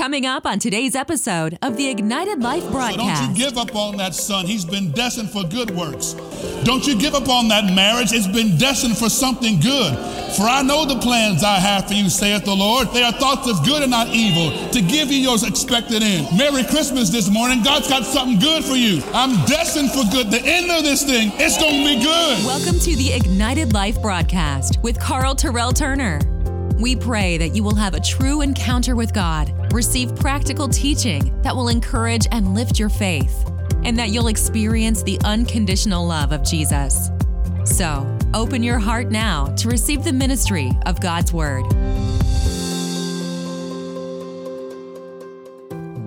Coming 0.00 0.24
up 0.24 0.46
on 0.46 0.58
today's 0.58 0.96
episode 0.96 1.58
of 1.60 1.76
the 1.76 1.90
Ignited 1.90 2.42
Life 2.42 2.66
broadcast. 2.70 3.20
So 3.20 3.26
don't 3.26 3.36
you 3.36 3.44
give 3.44 3.58
up 3.58 3.76
on 3.76 3.98
that 3.98 4.14
son. 4.14 4.46
He's 4.46 4.64
been 4.64 4.92
destined 4.92 5.28
for 5.28 5.44
good 5.44 5.70
works. 5.72 6.14
Don't 6.64 6.86
you 6.86 6.98
give 6.98 7.14
up 7.14 7.28
on 7.28 7.48
that 7.48 7.66
marriage. 7.74 8.14
It's 8.14 8.26
been 8.26 8.56
destined 8.56 8.96
for 8.96 9.10
something 9.10 9.60
good. 9.60 9.92
For 10.36 10.44
I 10.44 10.62
know 10.62 10.86
the 10.86 10.98
plans 11.00 11.44
I 11.44 11.56
have 11.56 11.88
for 11.88 11.92
you, 11.92 12.08
saith 12.08 12.46
the 12.46 12.54
Lord. 12.54 12.88
They 12.94 13.02
are 13.02 13.12
thoughts 13.12 13.46
of 13.46 13.62
good 13.66 13.82
and 13.82 13.90
not 13.90 14.08
evil, 14.08 14.70
to 14.70 14.80
give 14.80 15.12
you 15.12 15.18
your 15.18 15.36
expected 15.46 16.02
end. 16.02 16.34
Merry 16.34 16.64
Christmas 16.64 17.10
this 17.10 17.28
morning. 17.28 17.62
God's 17.62 17.86
got 17.86 18.06
something 18.06 18.38
good 18.38 18.64
for 18.64 18.76
you. 18.76 19.02
I'm 19.12 19.36
destined 19.44 19.90
for 19.90 20.04
good. 20.10 20.30
The 20.30 20.40
end 20.42 20.70
of 20.70 20.82
this 20.82 21.04
thing, 21.04 21.30
it's 21.34 21.60
going 21.60 21.84
to 21.84 21.98
be 21.98 22.02
good. 22.02 22.42
Welcome 22.46 22.78
to 22.78 22.96
the 22.96 23.12
Ignited 23.12 23.74
Life 23.74 24.00
broadcast 24.00 24.78
with 24.82 24.98
Carl 24.98 25.34
Terrell 25.34 25.74
Turner. 25.74 26.20
We 26.80 26.96
pray 26.96 27.36
that 27.36 27.50
you 27.50 27.62
will 27.62 27.74
have 27.74 27.92
a 27.92 28.00
true 28.00 28.40
encounter 28.40 28.96
with 28.96 29.12
God, 29.12 29.52
receive 29.72 30.14
practical 30.16 30.68
teaching 30.68 31.40
that 31.42 31.54
will 31.54 31.68
encourage 31.68 32.26
and 32.32 32.54
lift 32.54 32.78
your 32.78 32.88
faith, 32.88 33.50
and 33.84 33.96
that 33.98 34.10
you'll 34.10 34.28
experience 34.28 35.02
the 35.02 35.18
unconditional 35.24 36.06
love 36.06 36.32
of 36.32 36.44
Jesus. 36.44 37.10
So, 37.64 38.18
open 38.34 38.62
your 38.62 38.78
heart 38.78 39.10
now 39.10 39.46
to 39.56 39.68
receive 39.68 40.02
the 40.02 40.12
ministry 40.12 40.72
of 40.86 41.00
God's 41.00 41.32
Word. 41.32 41.64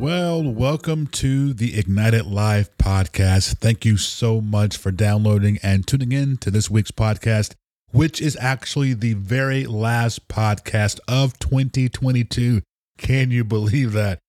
Well, 0.04 0.44
welcome 0.44 1.08
to 1.08 1.54
the 1.54 1.80
Ignited 1.80 2.26
Life 2.26 2.70
podcast. 2.78 3.60
Thank 3.60 3.86
you 3.86 3.96
so 3.96 4.42
much 4.42 4.76
for 4.76 4.92
downloading 4.92 5.60
and 5.64 5.88
tuning 5.88 6.12
in 6.12 6.36
to 6.40 6.52
this 6.52 6.70
week's 6.70 6.92
podcast, 6.92 7.54
which 7.92 8.22
is 8.22 8.36
actually 8.42 8.96
the 8.96 9.14
very 9.14 9.66
last 9.66 10.28
podcast 10.28 11.00
of 11.08 11.40
2022. 11.40 12.62
Can 12.98 13.32
you 13.32 13.44
believe 13.44 13.94
that? 13.94 14.20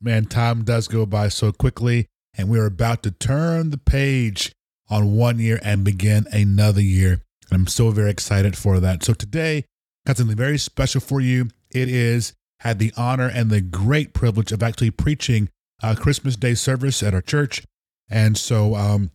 Man, 0.00 0.26
time 0.26 0.64
does 0.64 0.88
go 0.88 1.06
by 1.06 1.28
so 1.28 1.52
quickly, 1.52 2.06
and 2.36 2.48
we're 2.48 2.66
about 2.66 3.02
to 3.04 3.10
turn 3.10 3.70
the 3.70 3.78
page 3.78 4.52
on 4.88 5.16
one 5.16 5.38
year 5.38 5.58
and 5.62 5.84
begin 5.84 6.26
another 6.32 6.80
year. 6.80 7.22
And 7.50 7.60
I'm 7.60 7.66
so 7.66 7.90
very 7.90 8.10
excited 8.10 8.56
for 8.56 8.80
that. 8.80 9.04
So 9.04 9.14
today, 9.14 9.64
got 10.06 10.16
something 10.16 10.36
very 10.36 10.58
special 10.58 11.00
for 11.00 11.20
you. 11.20 11.48
It 11.70 11.88
is 11.88 12.32
had 12.60 12.78
the 12.78 12.92
honor 12.96 13.28
and 13.32 13.50
the 13.50 13.60
great 13.60 14.14
privilege 14.14 14.52
of 14.52 14.62
actually 14.62 14.90
preaching 14.90 15.48
a 15.82 15.94
Christmas 15.94 16.36
Day 16.36 16.54
service 16.54 17.02
at 17.02 17.14
our 17.14 17.20
church, 17.20 17.62
and 18.08 18.36
so 18.36 18.74
um, 18.74 19.10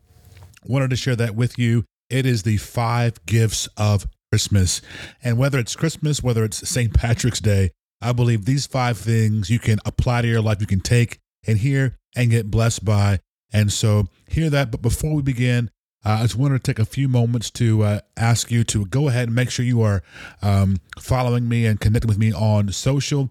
wanted 0.64 0.90
to 0.90 0.96
share 0.96 1.16
that 1.16 1.34
with 1.34 1.58
you. 1.58 1.84
It 2.08 2.24
is 2.24 2.44
the 2.44 2.58
five 2.58 3.24
gifts 3.26 3.68
of 3.76 4.06
Christmas, 4.30 4.80
and 5.24 5.38
whether 5.38 5.58
it's 5.58 5.74
Christmas, 5.74 6.22
whether 6.22 6.44
it's 6.44 6.68
St. 6.68 6.94
Patrick's 6.94 7.40
Day, 7.40 7.70
I 8.02 8.12
believe 8.12 8.44
these 8.44 8.66
five 8.66 8.98
things 8.98 9.48
you 9.48 9.58
can 9.58 9.78
apply 9.84 10.22
to 10.22 10.28
your 10.28 10.42
life. 10.42 10.60
You 10.60 10.66
can 10.66 10.80
take 10.80 11.18
and 11.46 11.58
hear 11.58 11.96
and 12.16 12.30
get 12.30 12.50
blessed 12.50 12.84
by. 12.84 13.20
And 13.52 13.72
so 13.72 14.08
hear 14.28 14.50
that. 14.50 14.70
But 14.70 14.82
before 14.82 15.14
we 15.14 15.22
begin, 15.22 15.70
uh, 16.04 16.18
I 16.18 16.22
just 16.22 16.36
wanted 16.36 16.64
to 16.64 16.72
take 16.72 16.80
a 16.80 16.84
few 16.84 17.08
moments 17.08 17.50
to 17.52 17.82
uh, 17.82 18.00
ask 18.16 18.50
you 18.50 18.64
to 18.64 18.86
go 18.86 19.08
ahead 19.08 19.28
and 19.28 19.34
make 19.34 19.50
sure 19.50 19.64
you 19.64 19.82
are 19.82 20.02
um, 20.42 20.78
following 20.98 21.48
me 21.48 21.64
and 21.66 21.80
connecting 21.80 22.08
with 22.08 22.18
me 22.18 22.32
on 22.32 22.72
social. 22.72 23.30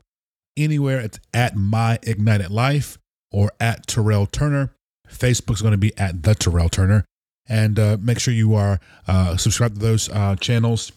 Anywhere 0.58 1.00
it's 1.00 1.20
at 1.34 1.56
My 1.56 2.00
Ignited 2.04 2.52
Life 2.52 2.98
or 3.32 3.52
at 3.60 3.88
Terrell 3.88 4.26
Turner. 4.26 4.74
Facebook's 5.10 5.62
going 5.62 5.74
to 5.74 5.78
be 5.78 5.98
at 5.98 6.24
The 6.24 6.36
Terrell 6.36 6.70
Turner. 6.70 7.06
And 7.48 7.78
uh, 7.80 7.98
make 8.00 8.20
sure 8.20 8.34
you 8.34 8.54
are 8.54 8.80
uh, 9.08 9.36
subscribed 9.36 9.76
to 9.76 9.82
those 9.82 10.10
uh, 10.10 10.36
channels 10.38 10.92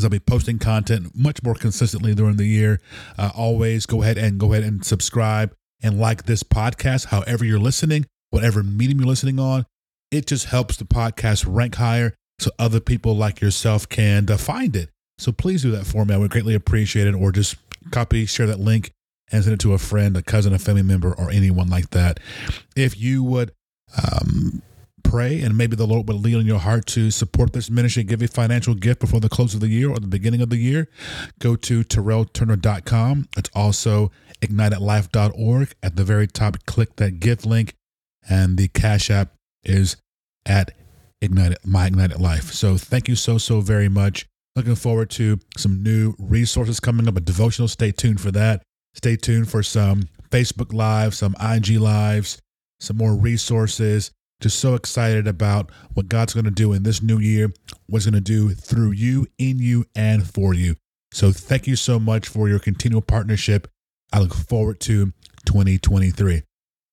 I'll 0.00 0.08
be 0.08 0.18
posting 0.18 0.58
content 0.58 1.12
much 1.14 1.42
more 1.42 1.54
consistently 1.54 2.14
during 2.14 2.36
the 2.36 2.46
year. 2.46 2.80
Uh, 3.18 3.30
always 3.34 3.86
go 3.86 4.02
ahead 4.02 4.18
and 4.18 4.38
go 4.40 4.52
ahead 4.52 4.64
and 4.64 4.84
subscribe 4.84 5.54
and 5.82 6.00
like 6.00 6.24
this 6.24 6.42
podcast, 6.42 7.06
however 7.06 7.44
you're 7.44 7.58
listening, 7.58 8.06
whatever 8.30 8.62
medium 8.62 9.00
you're 9.00 9.08
listening 9.08 9.38
on. 9.38 9.66
It 10.10 10.26
just 10.26 10.46
helps 10.46 10.76
the 10.76 10.84
podcast 10.84 11.44
rank 11.46 11.76
higher 11.76 12.14
so 12.38 12.50
other 12.58 12.80
people 12.80 13.16
like 13.16 13.40
yourself 13.40 13.88
can 13.88 14.28
uh, 14.30 14.36
find 14.36 14.74
it. 14.76 14.90
So 15.18 15.32
please 15.32 15.62
do 15.62 15.70
that 15.72 15.86
for 15.86 16.04
me. 16.04 16.14
I 16.14 16.18
would 16.18 16.30
greatly 16.30 16.54
appreciate 16.54 17.06
it. 17.06 17.14
Or 17.14 17.32
just 17.32 17.56
copy, 17.90 18.26
share 18.26 18.46
that 18.46 18.60
link, 18.60 18.90
and 19.30 19.44
send 19.44 19.54
it 19.54 19.60
to 19.60 19.74
a 19.74 19.78
friend, 19.78 20.16
a 20.16 20.22
cousin, 20.22 20.52
a 20.52 20.58
family 20.58 20.82
member, 20.82 21.14
or 21.14 21.30
anyone 21.30 21.68
like 21.68 21.90
that. 21.90 22.18
If 22.76 22.98
you 22.98 23.22
would 23.22 23.52
um, 23.96 24.62
pray 25.12 25.42
and 25.42 25.58
maybe 25.58 25.76
the 25.76 25.86
Lord 25.86 26.08
will 26.08 26.16
lead 26.16 26.36
on 26.36 26.46
your 26.46 26.58
heart 26.58 26.86
to 26.86 27.10
support 27.10 27.52
this 27.52 27.68
ministry, 27.68 28.02
give 28.02 28.22
a 28.22 28.28
financial 28.28 28.74
gift 28.74 29.00
before 29.00 29.20
the 29.20 29.28
close 29.28 29.52
of 29.52 29.60
the 29.60 29.68
year 29.68 29.90
or 29.90 29.98
the 29.98 30.06
beginning 30.06 30.40
of 30.40 30.48
the 30.48 30.56
year, 30.56 30.88
go 31.38 31.54
to 31.54 31.84
terrellturner.com. 31.84 33.28
It's 33.36 33.50
also 33.54 34.10
ignitedlife.org. 34.40 35.74
At 35.82 35.96
the 35.96 36.04
very 36.04 36.26
top, 36.26 36.64
click 36.64 36.96
that 36.96 37.20
gift 37.20 37.44
link, 37.44 37.74
and 38.26 38.56
the 38.56 38.68
Cash 38.68 39.10
App 39.10 39.34
is 39.64 39.96
at 40.46 40.72
Ignited 41.20 41.58
My 41.62 41.88
Ignited 41.88 42.18
Life. 42.18 42.50
So 42.52 42.78
thank 42.78 43.06
you 43.06 43.14
so 43.14 43.36
so 43.36 43.60
very 43.60 43.90
much. 43.90 44.24
Looking 44.56 44.76
forward 44.76 45.10
to 45.10 45.38
some 45.58 45.82
new 45.82 46.14
resources 46.18 46.80
coming 46.80 47.06
up, 47.06 47.18
a 47.18 47.20
devotional. 47.20 47.68
Stay 47.68 47.92
tuned 47.92 48.22
for 48.22 48.30
that. 48.30 48.62
Stay 48.94 49.16
tuned 49.16 49.50
for 49.50 49.62
some 49.62 50.08
Facebook 50.30 50.72
Live, 50.72 51.14
some 51.14 51.36
IG 51.38 51.78
Lives, 51.78 52.40
some 52.80 52.96
more 52.96 53.14
resources. 53.14 54.10
Just 54.42 54.58
so 54.58 54.74
excited 54.74 55.28
about 55.28 55.70
what 55.94 56.08
God's 56.08 56.34
going 56.34 56.44
to 56.44 56.50
do 56.50 56.72
in 56.72 56.82
this 56.82 57.00
new 57.00 57.18
year, 57.18 57.52
what's 57.86 58.04
going 58.04 58.14
to 58.14 58.20
do 58.20 58.50
through 58.50 58.90
you, 58.90 59.28
in 59.38 59.60
you, 59.60 59.86
and 59.94 60.28
for 60.28 60.52
you. 60.52 60.74
So 61.12 61.30
thank 61.30 61.68
you 61.68 61.76
so 61.76 62.00
much 62.00 62.26
for 62.26 62.48
your 62.48 62.58
continual 62.58 63.02
partnership. 63.02 63.68
I 64.12 64.18
look 64.18 64.34
forward 64.34 64.80
to 64.80 65.12
2023. 65.46 66.42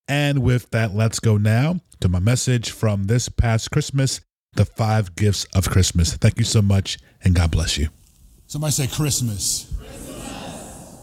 And 0.07 0.43
with 0.43 0.69
that, 0.69 0.93
let's 0.93 1.19
go 1.19 1.37
now 1.37 1.81
to 2.01 2.07
my 2.07 2.19
message 2.19 2.69
from 2.69 3.05
this 3.05 3.29
past 3.29 3.71
Christmas 3.71 4.21
the 4.53 4.65
five 4.65 5.15
gifts 5.15 5.45
of 5.55 5.69
Christmas. 5.69 6.15
Thank 6.15 6.37
you 6.37 6.45
so 6.45 6.61
much, 6.61 6.97
and 7.23 7.35
God 7.35 7.51
bless 7.51 7.77
you. 7.77 7.89
Somebody 8.47 8.71
say 8.71 8.87
Christmas. 8.87 9.73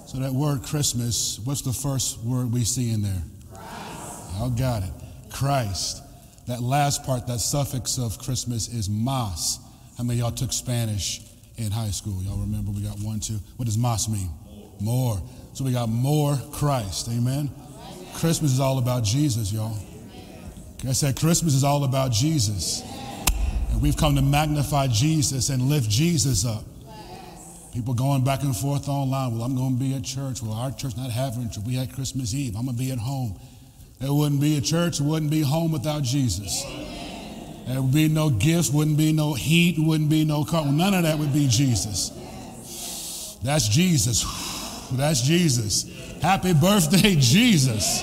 So 0.06 0.19
that 0.19 0.33
word 0.33 0.62
Christmas, 0.62 1.41
what's 1.45 1.62
the 1.62 1.73
first 1.73 2.23
word 2.23 2.53
we 2.53 2.65
see 2.65 2.93
in 2.93 3.03
there? 3.03 3.23
I 3.55 4.49
got 4.51 4.83
it. 4.83 4.91
Christ. 5.33 6.03
That 6.47 6.62
last 6.62 7.05
part, 7.05 7.27
that 7.27 7.41
suffix 7.41 7.99
of 7.99 8.19
Christmas 8.19 8.69
is 8.69 8.89
mas. 8.89 9.59
How 9.99 10.05
many 10.05 10.21
y'all 10.21 10.31
took 10.31 10.53
Spanish 10.53 11.23
in 11.57 11.73
high 11.73 11.91
school? 11.91 12.23
Y'all 12.23 12.39
remember 12.39 12.71
we 12.71 12.83
got 12.83 12.99
one, 13.01 13.19
two. 13.19 13.39
What 13.57 13.65
does 13.65 13.77
mas 13.77 14.09
mean? 14.09 14.31
More. 14.81 15.21
So 15.55 15.65
we 15.65 15.73
got 15.73 15.89
more 15.89 16.39
Christ. 16.53 17.09
Amen. 17.09 17.51
Christmas 18.15 18.53
is 18.53 18.61
all 18.61 18.79
about 18.79 19.03
Jesus, 19.05 19.53
y'all. 19.53 19.77
I 20.87 20.93
said 20.93 21.19
Christmas 21.19 21.55
is 21.55 21.65
all 21.65 21.85
about 21.85 22.12
Jesus. 22.12 22.83
And 23.71 23.83
we've 23.83 23.97
come 23.97 24.15
to 24.15 24.23
magnify 24.23 24.87
Jesus 24.87 25.49
and 25.49 25.62
lift 25.62 25.91
Jesus 25.91 26.45
up. 26.45 26.65
People 27.73 27.93
going 27.93 28.25
back 28.25 28.43
and 28.43 28.56
forth 28.56 28.89
online. 28.89 29.35
Well, 29.35 29.43
I'm 29.43 29.56
going 29.56 29.75
to 29.75 29.81
be 29.81 29.95
at 29.95 30.05
church. 30.05 30.43
Well, 30.43 30.53
our 30.53 30.71
church 30.71 30.97
not 30.97 31.11
having 31.11 31.51
church. 31.51 31.65
We 31.67 31.75
had 31.75 31.93
Christmas 31.93 32.33
Eve. 32.35 32.55
I'm 32.56 32.65
going 32.65 32.77
to 32.77 32.83
be 32.83 32.91
at 32.93 32.99
home. 32.99 33.39
There 33.99 34.12
wouldn't 34.12 34.41
be 34.41 34.59
a 34.59 34.61
church. 34.61 34.99
There 34.99 35.09
wouldn't 35.09 35.31
be 35.31 35.43
home 35.43 35.73
without 35.73 36.03
Jesus. 36.03 36.62
There 37.67 37.83
would 37.83 37.95
be 37.95 38.09
no 38.09 38.31
gifts. 38.31 38.71
Wouldn't 38.71 38.97
be 38.97 39.12
no 39.12 39.34
heat. 39.34 39.77
Wouldn't 39.79 40.11
be 40.11 40.25
no 40.25 40.45
car. 40.45 40.65
None 40.67 40.95
of 40.95 41.03
that 41.05 41.19
would 41.19 41.33
be 41.33 41.49
Jesus. 41.49 42.11
That's 43.43 43.69
Jesus. 43.69 44.25
That's 44.93 45.23
Jesus. 45.23 45.91
Happy 46.23 46.53
birthday, 46.53 47.17
Jesus. 47.19 48.03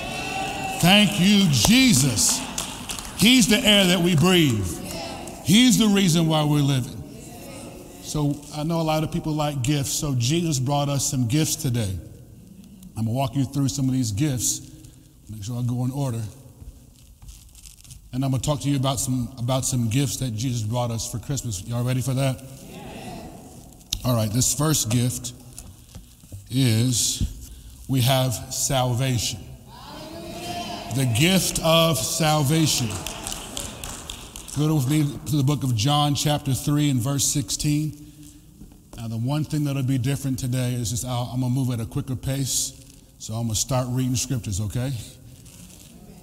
Thank 0.80 1.18
you, 1.20 1.46
Jesus. 1.50 2.40
He's 3.16 3.48
the 3.48 3.58
air 3.58 3.86
that 3.86 4.00
we 4.00 4.16
breathe. 4.16 4.66
He's 5.44 5.78
the 5.78 5.86
reason 5.86 6.26
why 6.26 6.44
we're 6.44 6.60
living. 6.60 7.00
So 8.02 8.38
I 8.54 8.64
know 8.64 8.80
a 8.80 8.82
lot 8.82 9.02
of 9.02 9.10
people 9.10 9.32
like 9.32 9.62
gifts, 9.62 9.90
so 9.90 10.14
Jesus 10.14 10.58
brought 10.58 10.88
us 10.88 11.10
some 11.10 11.26
gifts 11.26 11.56
today. 11.56 11.98
I'm 12.96 13.04
going 13.04 13.06
to 13.06 13.12
walk 13.12 13.34
you 13.34 13.44
through 13.44 13.68
some 13.68 13.88
of 13.88 13.92
these 13.92 14.12
gifts. 14.12 14.70
Make 15.30 15.42
sure 15.42 15.58
I 15.58 15.62
go 15.62 15.84
in 15.84 15.90
order. 15.90 16.20
And 18.12 18.24
I'm 18.24 18.30
going 18.30 18.40
to 18.40 18.48
talk 18.48 18.60
to 18.60 18.70
you 18.70 18.76
about 18.76 19.00
some, 19.00 19.34
about 19.38 19.64
some 19.64 19.88
gifts 19.88 20.18
that 20.18 20.34
Jesus 20.34 20.62
brought 20.62 20.90
us 20.90 21.10
for 21.10 21.18
Christmas. 21.18 21.66
Y'all 21.66 21.84
ready 21.84 22.00
for 22.00 22.14
that? 22.14 22.40
All 24.04 24.14
right, 24.14 24.30
this 24.30 24.54
first 24.54 24.90
gift 24.90 25.32
is 26.50 27.50
we 27.88 28.02
have 28.02 28.32
salvation. 28.52 29.40
The 30.94 31.12
gift 31.18 31.58
of 31.64 31.98
salvation. 31.98 32.88
Go 34.56 34.72
with 34.76 34.88
me 34.88 35.02
to 35.26 35.36
the 35.36 35.42
book 35.42 35.64
of 35.64 35.74
John, 35.74 36.14
chapter 36.14 36.54
3, 36.54 36.90
and 36.90 37.00
verse 37.00 37.24
16. 37.24 38.04
Now, 38.96 39.08
the 39.08 39.16
one 39.16 39.42
thing 39.42 39.64
that'll 39.64 39.82
be 39.82 39.98
different 39.98 40.38
today 40.38 40.74
is 40.74 40.90
just 40.90 41.04
I'll, 41.04 41.30
I'm 41.32 41.40
going 41.40 41.52
to 41.52 41.58
move 41.58 41.70
at 41.72 41.80
a 41.80 41.86
quicker 41.86 42.14
pace. 42.14 42.83
So 43.18 43.34
I'm 43.34 43.44
going 43.44 43.54
to 43.54 43.60
start 43.60 43.86
reading 43.90 44.16
scriptures, 44.16 44.60
okay? 44.60 44.92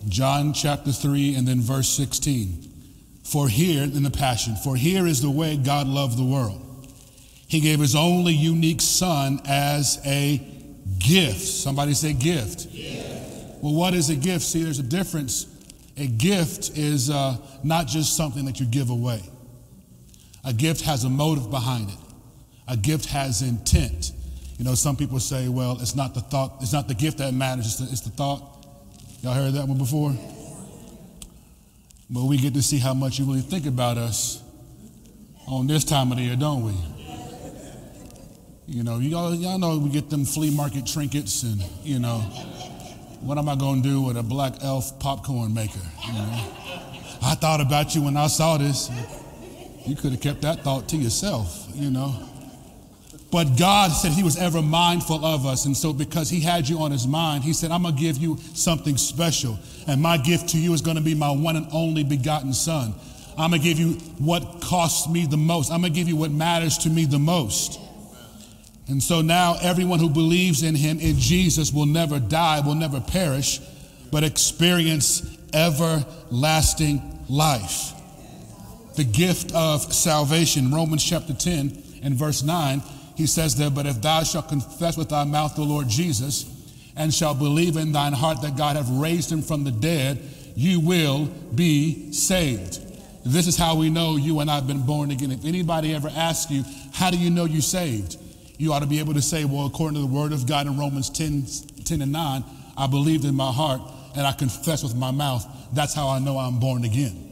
John 0.07 0.53
chapter 0.53 0.91
3, 0.91 1.35
and 1.35 1.47
then 1.47 1.61
verse 1.61 1.89
16. 1.89 2.69
For 3.23 3.47
here, 3.47 3.83
in 3.83 4.03
the 4.03 4.11
Passion, 4.11 4.55
for 4.55 4.75
here 4.75 5.07
is 5.07 5.21
the 5.21 5.29
way 5.29 5.57
God 5.57 5.87
loved 5.87 6.17
the 6.17 6.23
world. 6.23 6.61
He 7.47 7.59
gave 7.59 7.79
his 7.79 7.95
only 7.95 8.33
unique 8.33 8.81
Son 8.81 9.41
as 9.45 10.01
a 10.05 10.41
gift. 10.99 11.41
Somebody 11.41 11.93
say 11.93 12.13
gift. 12.13 12.71
gift. 12.71 13.61
Well, 13.61 13.73
what 13.73 13.93
is 13.93 14.09
a 14.09 14.15
gift? 14.15 14.41
See, 14.43 14.63
there's 14.63 14.79
a 14.79 14.83
difference. 14.83 15.47
A 15.97 16.07
gift 16.07 16.77
is 16.77 17.09
uh, 17.09 17.37
not 17.63 17.87
just 17.87 18.15
something 18.15 18.45
that 18.45 18.59
you 18.59 18.65
give 18.65 18.89
away. 18.89 19.21
A 20.43 20.53
gift 20.53 20.81
has 20.81 21.03
a 21.03 21.09
motive 21.09 21.51
behind 21.51 21.89
it. 21.89 21.97
A 22.67 22.77
gift 22.77 23.05
has 23.07 23.41
intent. 23.41 24.11
You 24.61 24.65
know, 24.65 24.75
some 24.75 24.95
people 24.95 25.19
say, 25.19 25.47
well, 25.47 25.79
it's 25.81 25.95
not 25.95 26.13
the 26.13 26.21
thought, 26.21 26.57
it's 26.61 26.71
not 26.71 26.87
the 26.87 26.93
gift 26.93 27.17
that 27.17 27.33
matters, 27.33 27.65
it's 27.65 27.77
the, 27.77 27.83
it's 27.85 28.01
the 28.01 28.11
thought. 28.11 28.63
Y'all 29.23 29.33
heard 29.33 29.53
that 29.53 29.67
one 29.67 29.79
before? 29.79 30.15
But 32.11 32.25
we 32.25 32.37
get 32.37 32.53
to 32.53 32.61
see 32.61 32.77
how 32.77 32.93
much 32.93 33.17
you 33.17 33.25
really 33.25 33.41
think 33.41 33.65
about 33.65 33.97
us 33.97 34.43
on 35.47 35.65
this 35.65 35.83
time 35.83 36.11
of 36.11 36.19
the 36.19 36.25
year, 36.25 36.35
don't 36.35 36.63
we? 36.63 36.73
You 38.67 38.83
know, 38.83 38.99
y'all, 38.99 39.33
y'all 39.33 39.57
know 39.57 39.79
we 39.79 39.89
get 39.89 40.11
them 40.11 40.25
flea 40.25 40.55
market 40.55 40.85
trinkets, 40.85 41.41
and, 41.41 41.59
you 41.81 41.97
know, 41.97 42.19
what 43.21 43.39
am 43.39 43.49
I 43.49 43.55
going 43.55 43.81
to 43.81 43.89
do 43.89 43.99
with 43.99 44.15
a 44.15 44.23
black 44.23 44.63
elf 44.63 44.99
popcorn 44.99 45.55
maker? 45.55 45.81
You 46.05 46.13
know? 46.13 46.53
I 47.23 47.33
thought 47.33 47.61
about 47.61 47.95
you 47.95 48.03
when 48.03 48.15
I 48.15 48.27
saw 48.27 48.59
this. 48.59 48.91
You 49.87 49.95
could 49.95 50.11
have 50.11 50.21
kept 50.21 50.41
that 50.41 50.59
thought 50.59 50.87
to 50.89 50.97
yourself, 50.97 51.67
you 51.73 51.89
know. 51.89 52.27
But 53.31 53.57
God 53.57 53.91
said 53.91 54.11
He 54.11 54.23
was 54.23 54.37
ever 54.37 54.61
mindful 54.61 55.25
of 55.25 55.45
us. 55.45 55.65
And 55.65 55.75
so, 55.75 55.93
because 55.93 56.29
He 56.29 56.41
had 56.41 56.67
you 56.67 56.79
on 56.79 56.91
His 56.91 57.07
mind, 57.07 57.43
He 57.43 57.53
said, 57.53 57.71
I'm 57.71 57.83
going 57.83 57.95
to 57.95 58.01
give 58.01 58.17
you 58.17 58.37
something 58.53 58.97
special. 58.97 59.57
And 59.87 60.01
my 60.01 60.17
gift 60.17 60.49
to 60.49 60.59
you 60.59 60.73
is 60.73 60.81
going 60.81 60.97
to 60.97 61.03
be 61.03 61.15
my 61.15 61.31
one 61.31 61.55
and 61.55 61.67
only 61.71 62.03
begotten 62.03 62.53
Son. 62.53 62.93
I'm 63.37 63.51
going 63.51 63.61
to 63.61 63.67
give 63.67 63.79
you 63.79 63.93
what 64.19 64.61
costs 64.61 65.07
me 65.07 65.25
the 65.25 65.37
most. 65.37 65.71
I'm 65.71 65.79
going 65.79 65.93
to 65.93 65.97
give 65.97 66.09
you 66.09 66.17
what 66.17 66.31
matters 66.31 66.77
to 66.79 66.89
me 66.89 67.05
the 67.05 67.19
most. 67.19 67.79
And 68.89 69.01
so 69.01 69.21
now, 69.21 69.55
everyone 69.61 69.99
who 69.99 70.09
believes 70.09 70.63
in 70.63 70.75
Him, 70.75 70.99
in 70.99 71.17
Jesus, 71.17 71.71
will 71.71 71.85
never 71.85 72.19
die, 72.19 72.59
will 72.59 72.75
never 72.75 72.99
perish, 72.99 73.61
but 74.11 74.25
experience 74.25 75.37
everlasting 75.53 77.01
life. 77.29 77.93
The 78.97 79.05
gift 79.05 79.53
of 79.55 79.93
salvation, 79.93 80.69
Romans 80.73 81.01
chapter 81.01 81.33
10 81.33 81.81
and 82.03 82.15
verse 82.15 82.43
9 82.43 82.81
he 83.21 83.27
says 83.27 83.55
there, 83.55 83.69
But 83.69 83.85
if 83.85 84.01
thou 84.01 84.23
shalt 84.23 84.49
confess 84.49 84.97
with 84.97 85.09
thy 85.09 85.23
mouth 85.23 85.55
the 85.55 85.61
Lord 85.61 85.87
Jesus, 85.87 86.57
and 86.95 87.13
shalt 87.13 87.39
believe 87.39 87.77
in 87.77 87.91
thine 87.91 88.13
heart 88.13 88.41
that 88.41 88.57
God 88.57 88.75
hath 88.75 88.89
raised 88.89 89.31
him 89.31 89.41
from 89.41 89.63
the 89.63 89.71
dead, 89.71 90.19
you 90.55 90.79
will 90.79 91.25
be 91.55 92.11
saved. 92.11 92.79
This 93.23 93.47
is 93.47 93.55
how 93.55 93.75
we 93.75 93.89
know 93.89 94.17
you 94.17 94.39
and 94.39 94.49
I 94.49 94.55
have 94.55 94.67
been 94.67 94.85
born 94.85 95.11
again. 95.11 95.31
If 95.31 95.45
anybody 95.45 95.93
ever 95.93 96.09
asks 96.13 96.51
you, 96.51 96.63
How 96.93 97.11
do 97.11 97.17
you 97.17 97.29
know 97.29 97.45
you're 97.45 97.61
saved? 97.61 98.17
You 98.57 98.73
ought 98.73 98.79
to 98.79 98.87
be 98.87 98.99
able 98.99 99.13
to 99.13 99.21
say, 99.21 99.45
Well, 99.45 99.67
according 99.67 99.95
to 99.95 100.01
the 100.01 100.13
word 100.13 100.33
of 100.33 100.47
God 100.47 100.65
in 100.65 100.77
Romans 100.77 101.09
10, 101.11 101.45
10 101.85 102.01
and 102.01 102.11
9, 102.11 102.43
I 102.75 102.87
believed 102.87 103.23
in 103.23 103.35
my 103.35 103.51
heart 103.51 103.81
and 104.15 104.25
I 104.25 104.33
confess 104.33 104.83
with 104.83 104.95
my 104.95 105.11
mouth. 105.11 105.45
That's 105.73 105.93
how 105.93 106.09
I 106.09 106.17
know 106.19 106.37
I'm 106.39 106.59
born 106.59 106.83
again. 106.83 107.27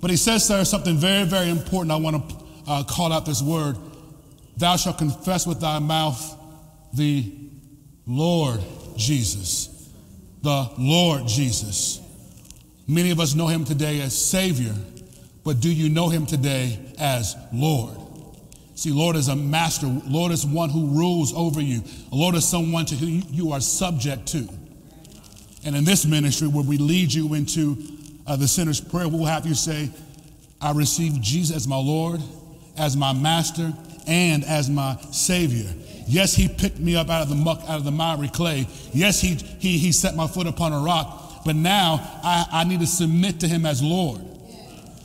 But 0.00 0.10
he 0.10 0.16
says 0.16 0.46
there 0.48 0.64
something 0.64 0.96
very, 0.96 1.24
very 1.24 1.50
important. 1.50 1.90
I 1.90 1.96
want 1.96 2.28
to 2.28 2.36
uh, 2.68 2.84
call 2.84 3.12
out 3.12 3.26
this 3.26 3.42
word 3.42 3.76
Thou 4.56 4.76
shalt 4.76 4.98
confess 4.98 5.46
with 5.46 5.60
thy 5.60 5.78
mouth 5.78 6.38
the 6.92 7.32
Lord 8.06 8.60
Jesus. 8.96 9.90
The 10.42 10.70
Lord 10.78 11.26
Jesus. 11.26 12.00
Many 12.86 13.10
of 13.10 13.20
us 13.20 13.34
know 13.34 13.46
him 13.46 13.64
today 13.64 14.00
as 14.00 14.16
Savior, 14.16 14.74
but 15.44 15.60
do 15.60 15.72
you 15.72 15.88
know 15.88 16.08
him 16.08 16.26
today 16.26 16.78
as 16.98 17.36
Lord? 17.52 17.96
See, 18.74 18.90
Lord 18.90 19.16
is 19.16 19.28
a 19.28 19.36
master. 19.36 19.86
Lord 20.06 20.32
is 20.32 20.44
one 20.44 20.68
who 20.68 20.88
rules 20.88 21.32
over 21.34 21.60
you. 21.60 21.82
Lord 22.10 22.34
is 22.34 22.46
someone 22.46 22.84
to 22.86 22.96
whom 22.96 23.22
you 23.30 23.52
are 23.52 23.60
subject 23.60 24.26
to. 24.28 24.48
And 25.64 25.76
in 25.76 25.84
this 25.84 26.04
ministry, 26.04 26.48
where 26.48 26.64
we 26.64 26.78
lead 26.78 27.12
you 27.12 27.34
into 27.34 27.76
uh, 28.26 28.36
the 28.36 28.48
sinner's 28.48 28.80
prayer, 28.80 29.08
we'll 29.08 29.24
have 29.26 29.46
you 29.46 29.54
say, 29.54 29.90
I 30.60 30.72
receive 30.72 31.20
Jesus 31.20 31.54
as 31.54 31.68
my 31.68 31.76
Lord, 31.76 32.20
as 32.76 32.96
my 32.96 33.12
master, 33.12 33.72
and 34.06 34.44
as 34.44 34.68
my 34.68 34.96
Savior. 35.10 35.70
Yes, 36.06 36.34
He 36.34 36.48
picked 36.48 36.78
me 36.78 36.96
up 36.96 37.08
out 37.08 37.22
of 37.22 37.28
the 37.28 37.34
muck, 37.34 37.60
out 37.68 37.78
of 37.78 37.84
the 37.84 37.90
miry 37.90 38.28
clay. 38.28 38.66
Yes, 38.92 39.20
He, 39.20 39.34
he, 39.34 39.78
he 39.78 39.92
set 39.92 40.14
my 40.14 40.26
foot 40.26 40.46
upon 40.46 40.72
a 40.72 40.80
rock. 40.80 41.44
But 41.44 41.56
now 41.56 42.00
I, 42.22 42.46
I 42.52 42.64
need 42.64 42.80
to 42.80 42.86
submit 42.86 43.40
to 43.40 43.48
Him 43.48 43.66
as 43.66 43.82
Lord. 43.82 44.20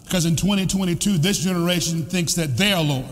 Because 0.04 0.26
in 0.26 0.36
2022, 0.36 1.18
this 1.18 1.40
generation 1.40 2.06
thinks 2.06 2.36
that 2.36 2.56
they're 2.56 2.82
Lord. 2.82 3.06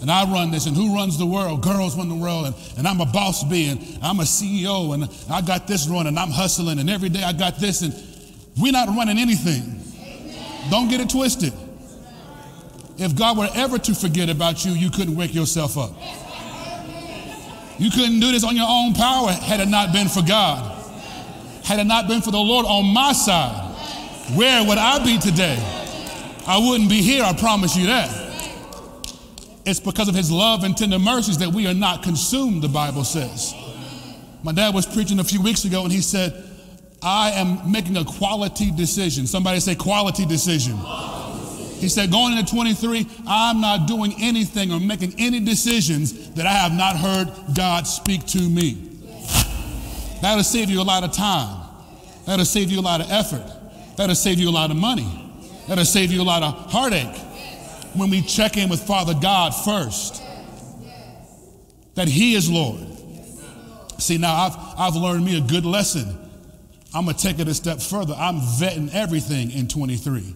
And 0.00 0.10
I 0.10 0.30
run 0.30 0.52
this, 0.52 0.66
and 0.66 0.76
who 0.76 0.94
runs 0.94 1.18
the 1.18 1.26
world? 1.26 1.60
Girls 1.60 1.96
run 1.96 2.08
the 2.08 2.14
world, 2.14 2.46
and, 2.46 2.54
and 2.78 2.86
I'm 2.86 3.00
a 3.00 3.06
boss 3.06 3.42
bee, 3.42 3.68
and 3.68 3.98
I'm 4.00 4.20
a 4.20 4.24
CEO, 4.24 4.94
and 4.94 5.08
I 5.28 5.40
got 5.40 5.66
this 5.66 5.88
running, 5.88 6.08
and 6.08 6.18
I'm 6.18 6.30
hustling, 6.30 6.78
and 6.78 6.88
every 6.88 7.08
day 7.08 7.24
I 7.24 7.32
got 7.32 7.58
this, 7.58 7.82
and 7.82 7.92
we're 8.60 8.70
not 8.70 8.88
running 8.88 9.18
anything. 9.18 9.82
Don't 10.70 10.88
get 10.88 11.00
it 11.00 11.10
twisted. 11.10 11.52
If 12.98 13.14
God 13.14 13.38
were 13.38 13.48
ever 13.54 13.78
to 13.78 13.94
forget 13.94 14.28
about 14.28 14.64
you, 14.64 14.72
you 14.72 14.90
couldn't 14.90 15.14
wake 15.14 15.32
yourself 15.32 15.78
up. 15.78 15.92
You 17.78 17.90
couldn't 17.90 18.18
do 18.18 18.32
this 18.32 18.42
on 18.42 18.56
your 18.56 18.66
own 18.68 18.92
power 18.92 19.30
had 19.30 19.60
it 19.60 19.68
not 19.68 19.92
been 19.92 20.08
for 20.08 20.22
God. 20.22 20.74
Had 21.64 21.78
it 21.78 21.84
not 21.84 22.08
been 22.08 22.20
for 22.20 22.32
the 22.32 22.38
Lord 22.38 22.66
on 22.66 22.86
my 22.86 23.12
side, 23.12 23.66
where 24.34 24.64
would 24.66 24.78
I 24.78 25.04
be 25.04 25.18
today? 25.18 25.56
I 26.46 26.58
wouldn't 26.58 26.90
be 26.90 27.00
here, 27.00 27.22
I 27.22 27.34
promise 27.34 27.76
you 27.76 27.86
that. 27.86 28.10
It's 29.64 29.78
because 29.78 30.08
of 30.08 30.14
his 30.14 30.32
love 30.32 30.64
and 30.64 30.76
tender 30.76 30.98
mercies 30.98 31.38
that 31.38 31.50
we 31.50 31.68
are 31.68 31.74
not 31.74 32.02
consumed, 32.02 32.62
the 32.62 32.68
Bible 32.68 33.04
says. 33.04 33.54
My 34.42 34.52
dad 34.52 34.74
was 34.74 34.86
preaching 34.86 35.20
a 35.20 35.24
few 35.24 35.42
weeks 35.42 35.64
ago 35.64 35.84
and 35.84 35.92
he 35.92 36.00
said, 36.00 36.44
I 37.00 37.30
am 37.32 37.70
making 37.70 37.96
a 37.96 38.04
quality 38.04 38.72
decision. 38.72 39.26
Somebody 39.26 39.60
say, 39.60 39.74
quality 39.76 40.24
decision. 40.24 40.76
He 41.78 41.88
said, 41.88 42.10
going 42.10 42.36
into 42.36 42.52
23, 42.52 43.06
I'm 43.28 43.60
not 43.60 43.86
doing 43.86 44.12
anything 44.18 44.72
or 44.72 44.80
making 44.80 45.14
any 45.18 45.38
decisions 45.38 46.30
that 46.32 46.44
I 46.44 46.52
have 46.52 46.72
not 46.72 46.96
heard 46.96 47.32
God 47.54 47.86
speak 47.86 48.26
to 48.28 48.40
me. 48.40 48.98
That'll 50.20 50.42
save 50.42 50.70
you 50.70 50.80
a 50.80 50.82
lot 50.82 51.04
of 51.04 51.12
time. 51.12 51.66
That'll 52.26 52.44
save 52.44 52.72
you 52.72 52.80
a 52.80 52.82
lot 52.82 53.00
of 53.00 53.10
effort. 53.10 53.46
That'll 53.96 54.16
save 54.16 54.40
you 54.40 54.48
a 54.48 54.50
lot 54.50 54.72
of 54.72 54.76
money. 54.76 55.30
That'll 55.68 55.84
save 55.84 56.10
you 56.10 56.20
a 56.20 56.24
lot 56.24 56.42
of 56.42 56.70
heartache 56.72 57.16
when 57.94 58.10
we 58.10 58.22
check 58.22 58.56
in 58.56 58.68
with 58.68 58.82
Father 58.82 59.14
God 59.14 59.50
first. 59.50 60.20
That 61.94 62.08
He 62.08 62.34
is 62.34 62.50
Lord. 62.50 62.86
See, 63.98 64.18
now 64.18 64.34
I've, 64.34 64.56
I've 64.78 64.96
learned 64.96 65.24
me 65.24 65.38
a 65.38 65.40
good 65.40 65.64
lesson. 65.64 66.16
I'm 66.92 67.04
going 67.04 67.16
to 67.16 67.22
take 67.22 67.38
it 67.38 67.46
a 67.46 67.54
step 67.54 67.80
further. 67.80 68.14
I'm 68.18 68.36
vetting 68.36 68.92
everything 68.92 69.52
in 69.52 69.68
23 69.68 70.34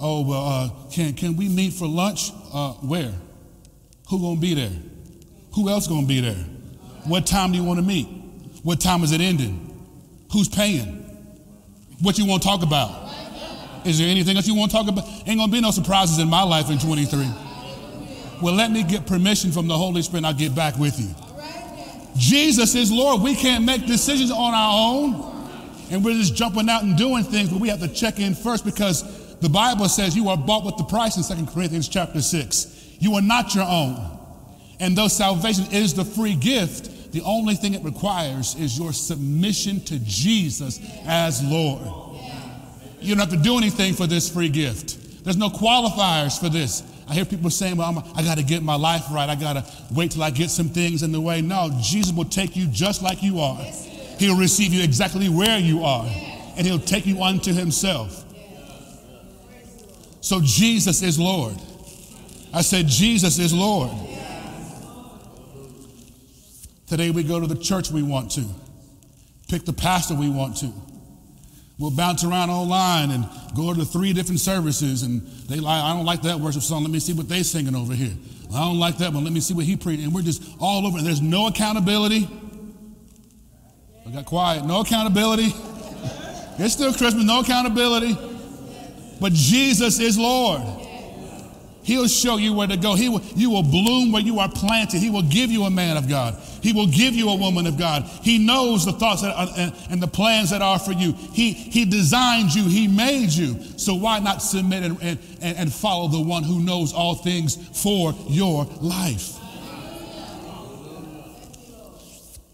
oh, 0.00 0.26
well, 0.26 0.44
uh, 0.44 0.90
can, 0.90 1.14
can 1.14 1.36
we 1.36 1.48
meet 1.48 1.72
for 1.72 1.86
lunch? 1.86 2.30
Uh, 2.52 2.72
where? 2.74 3.12
Who 4.10 4.20
gonna 4.20 4.40
be 4.40 4.54
there? 4.54 4.72
Who 5.54 5.68
else 5.68 5.86
gonna 5.86 6.06
be 6.06 6.20
there? 6.20 6.44
What 7.04 7.26
time 7.26 7.52
do 7.52 7.58
you 7.58 7.64
want 7.64 7.78
to 7.78 7.84
meet? 7.84 8.06
What 8.62 8.80
time 8.80 9.02
is 9.02 9.12
it 9.12 9.20
ending? 9.20 9.62
Who's 10.32 10.48
paying? 10.48 11.02
What 12.00 12.18
you 12.18 12.26
want 12.26 12.42
to 12.42 12.48
talk 12.48 12.62
about? 12.62 13.06
Is 13.86 13.98
there 13.98 14.08
anything 14.08 14.36
else 14.36 14.46
you 14.48 14.54
want 14.54 14.70
to 14.70 14.76
talk 14.76 14.88
about? 14.88 15.04
Ain't 15.26 15.38
gonna 15.38 15.50
be 15.50 15.60
no 15.60 15.70
surprises 15.70 16.18
in 16.18 16.28
my 16.28 16.42
life 16.42 16.70
in 16.70 16.78
23. 16.78 17.26
Well, 18.42 18.54
let 18.54 18.70
me 18.70 18.82
get 18.82 19.06
permission 19.06 19.52
from 19.52 19.66
the 19.68 19.76
Holy 19.76 20.02
Spirit 20.02 20.24
I'll 20.24 20.34
get 20.34 20.54
back 20.54 20.76
with 20.76 20.98
you. 21.00 21.08
Jesus 22.16 22.74
is 22.74 22.90
Lord. 22.90 23.22
We 23.22 23.34
can't 23.34 23.64
make 23.64 23.86
decisions 23.86 24.30
on 24.30 24.54
our 24.54 24.92
own. 24.92 25.36
And 25.90 26.04
we're 26.04 26.14
just 26.14 26.34
jumping 26.34 26.68
out 26.68 26.82
and 26.82 26.96
doing 26.96 27.22
things, 27.22 27.48
but 27.48 27.60
we 27.60 27.68
have 27.68 27.80
to 27.80 27.88
check 27.88 28.18
in 28.18 28.34
first 28.34 28.64
because 28.64 29.04
the 29.40 29.48
Bible 29.48 29.88
says 29.88 30.16
you 30.16 30.28
are 30.28 30.36
bought 30.36 30.64
with 30.64 30.76
the 30.76 30.84
price 30.84 31.16
in 31.16 31.36
2 31.36 31.52
Corinthians 31.52 31.88
chapter 31.88 32.22
6. 32.22 32.96
You 32.98 33.14
are 33.14 33.22
not 33.22 33.54
your 33.54 33.64
own. 33.64 34.18
And 34.80 34.96
though 34.96 35.08
salvation 35.08 35.66
is 35.72 35.94
the 35.94 36.04
free 36.04 36.34
gift, 36.34 37.12
the 37.12 37.22
only 37.22 37.54
thing 37.54 37.74
it 37.74 37.82
requires 37.82 38.54
is 38.56 38.78
your 38.78 38.92
submission 38.92 39.80
to 39.80 39.98
Jesus 40.00 40.80
as 41.06 41.42
Lord. 41.42 41.82
You 43.00 43.14
don't 43.14 43.20
have 43.20 43.38
to 43.38 43.42
do 43.42 43.56
anything 43.56 43.94
for 43.94 44.06
this 44.06 44.28
free 44.28 44.48
gift. 44.48 45.24
There's 45.24 45.36
no 45.36 45.48
qualifiers 45.48 46.38
for 46.38 46.48
this. 46.48 46.82
I 47.08 47.14
hear 47.14 47.24
people 47.24 47.50
saying, 47.50 47.76
well, 47.76 47.88
I'm, 47.88 47.98
I 48.16 48.22
got 48.22 48.36
to 48.38 48.44
get 48.44 48.62
my 48.62 48.74
life 48.74 49.04
right. 49.10 49.28
I 49.28 49.34
got 49.34 49.52
to 49.54 49.64
wait 49.94 50.10
till 50.10 50.22
I 50.22 50.30
get 50.30 50.50
some 50.50 50.68
things 50.68 51.02
in 51.02 51.12
the 51.12 51.20
way. 51.20 51.40
No, 51.40 51.70
Jesus 51.80 52.12
will 52.12 52.24
take 52.24 52.56
you 52.56 52.66
just 52.66 53.02
like 53.02 53.22
you 53.22 53.40
are. 53.40 53.62
He'll 54.18 54.36
receive 54.36 54.72
you 54.72 54.82
exactly 54.82 55.28
where 55.28 55.58
you 55.58 55.84
are, 55.84 56.06
and 56.56 56.66
He'll 56.66 56.78
take 56.78 57.06
you 57.06 57.22
unto 57.22 57.52
Himself. 57.52 58.25
So 60.26 60.40
Jesus 60.40 61.04
is 61.04 61.20
Lord. 61.20 61.54
I 62.52 62.60
said, 62.62 62.88
Jesus 62.88 63.38
is 63.38 63.54
Lord. 63.54 63.92
Today 66.88 67.12
we 67.12 67.22
go 67.22 67.38
to 67.38 67.46
the 67.46 67.54
church 67.54 67.92
we 67.92 68.02
want 68.02 68.32
to, 68.32 68.44
pick 69.48 69.64
the 69.64 69.72
pastor 69.72 70.16
we 70.16 70.28
want 70.28 70.56
to. 70.56 70.72
We'll 71.78 71.92
bounce 71.92 72.24
around 72.24 72.50
online 72.50 73.12
and 73.12 73.28
go 73.54 73.72
to 73.72 73.84
three 73.84 74.12
different 74.12 74.40
services, 74.40 75.04
and 75.04 75.24
they 75.48 75.60
like, 75.60 75.84
I 75.84 75.94
don't 75.94 76.04
like 76.04 76.22
that 76.22 76.40
worship 76.40 76.62
song. 76.62 76.82
Let 76.82 76.90
me 76.90 76.98
see 76.98 77.12
what 77.12 77.28
they're 77.28 77.44
singing 77.44 77.76
over 77.76 77.94
here. 77.94 78.16
I 78.52 78.58
don't 78.64 78.80
like 78.80 78.98
that 78.98 79.12
one. 79.12 79.22
Let 79.22 79.32
me 79.32 79.38
see 79.38 79.54
what 79.54 79.64
he 79.64 79.76
preached. 79.76 80.02
And 80.02 80.12
we're 80.12 80.22
just 80.22 80.42
all 80.58 80.88
over. 80.88 81.00
There's 81.02 81.22
no 81.22 81.46
accountability. 81.46 82.28
I 84.04 84.10
got 84.10 84.26
quiet. 84.26 84.64
No 84.64 84.80
accountability. 84.80 85.54
It's 86.58 86.72
still 86.72 86.90
Christmas, 86.94 87.22
no 87.22 87.40
accountability. 87.40 88.16
But 89.20 89.32
Jesus 89.32 89.98
is 89.98 90.18
Lord. 90.18 90.62
He'll 91.86 92.08
show 92.08 92.36
you 92.36 92.52
where 92.52 92.66
to 92.66 92.76
go. 92.76 92.96
He 92.96 93.08
will, 93.08 93.22
you 93.36 93.50
will 93.50 93.62
bloom 93.62 94.10
where 94.10 94.20
you 94.20 94.40
are 94.40 94.48
planted. 94.48 95.00
He 95.00 95.08
will 95.08 95.22
give 95.22 95.52
you 95.52 95.66
a 95.66 95.70
man 95.70 95.96
of 95.96 96.08
God. 96.08 96.34
He 96.60 96.72
will 96.72 96.88
give 96.88 97.14
you 97.14 97.28
a 97.28 97.36
woman 97.36 97.64
of 97.68 97.78
God. 97.78 98.02
He 98.22 98.44
knows 98.44 98.84
the 98.84 98.90
thoughts 98.90 99.22
are, 99.22 99.48
and, 99.56 99.72
and, 99.88 100.02
the 100.02 100.08
plans 100.08 100.50
that 100.50 100.62
are 100.62 100.80
for 100.80 100.90
you. 100.90 101.12
He, 101.12 101.52
he 101.52 101.84
designed 101.84 102.52
you. 102.52 102.64
He 102.64 102.88
made 102.88 103.30
you. 103.30 103.62
So 103.76 103.94
why 103.94 104.18
not 104.18 104.42
submit 104.42 104.82
and, 104.82 105.00
and, 105.00 105.18
and 105.40 105.72
follow 105.72 106.08
the 106.08 106.20
one 106.20 106.42
who 106.42 106.58
knows 106.58 106.92
all 106.92 107.14
things 107.14 107.54
for 107.80 108.12
your 108.26 108.64
life? 108.80 109.34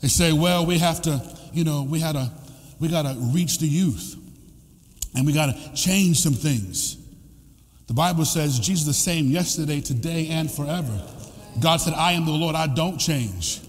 They 0.03 0.09
say, 0.09 0.35
well, 0.35 0.67
we 0.67 0.77
have 0.77 1.01
to, 1.03 1.23
you 1.55 1.65
know, 1.65 1.85
we 1.85 2.01
had 2.01 2.17
to, 2.17 2.31
we 2.79 2.89
got 2.89 3.03
to 3.03 3.17
reach 3.19 3.61
the 3.61 3.67
youth 3.67 4.17
and 5.15 5.27
we 5.27 5.33
got 5.33 5.47
to 5.47 5.75
change 5.75 6.21
some 6.21 6.35
things. 6.35 6.97
The 7.87 7.95
Bible 7.95 8.25
says 8.25 8.59
Jesus 8.59 8.87
the 8.87 8.95
same 8.95 9.27
yesterday, 9.27 9.81
today, 9.81 10.29
and 10.29 10.51
forever. 10.51 11.03
God 11.61 11.79
said, 11.79 11.95
I 11.95 12.13
am 12.13 12.25
the 12.25 12.33
Lord, 12.33 12.55
I 12.55 12.67
don't 12.67 12.99
change. 12.99 13.61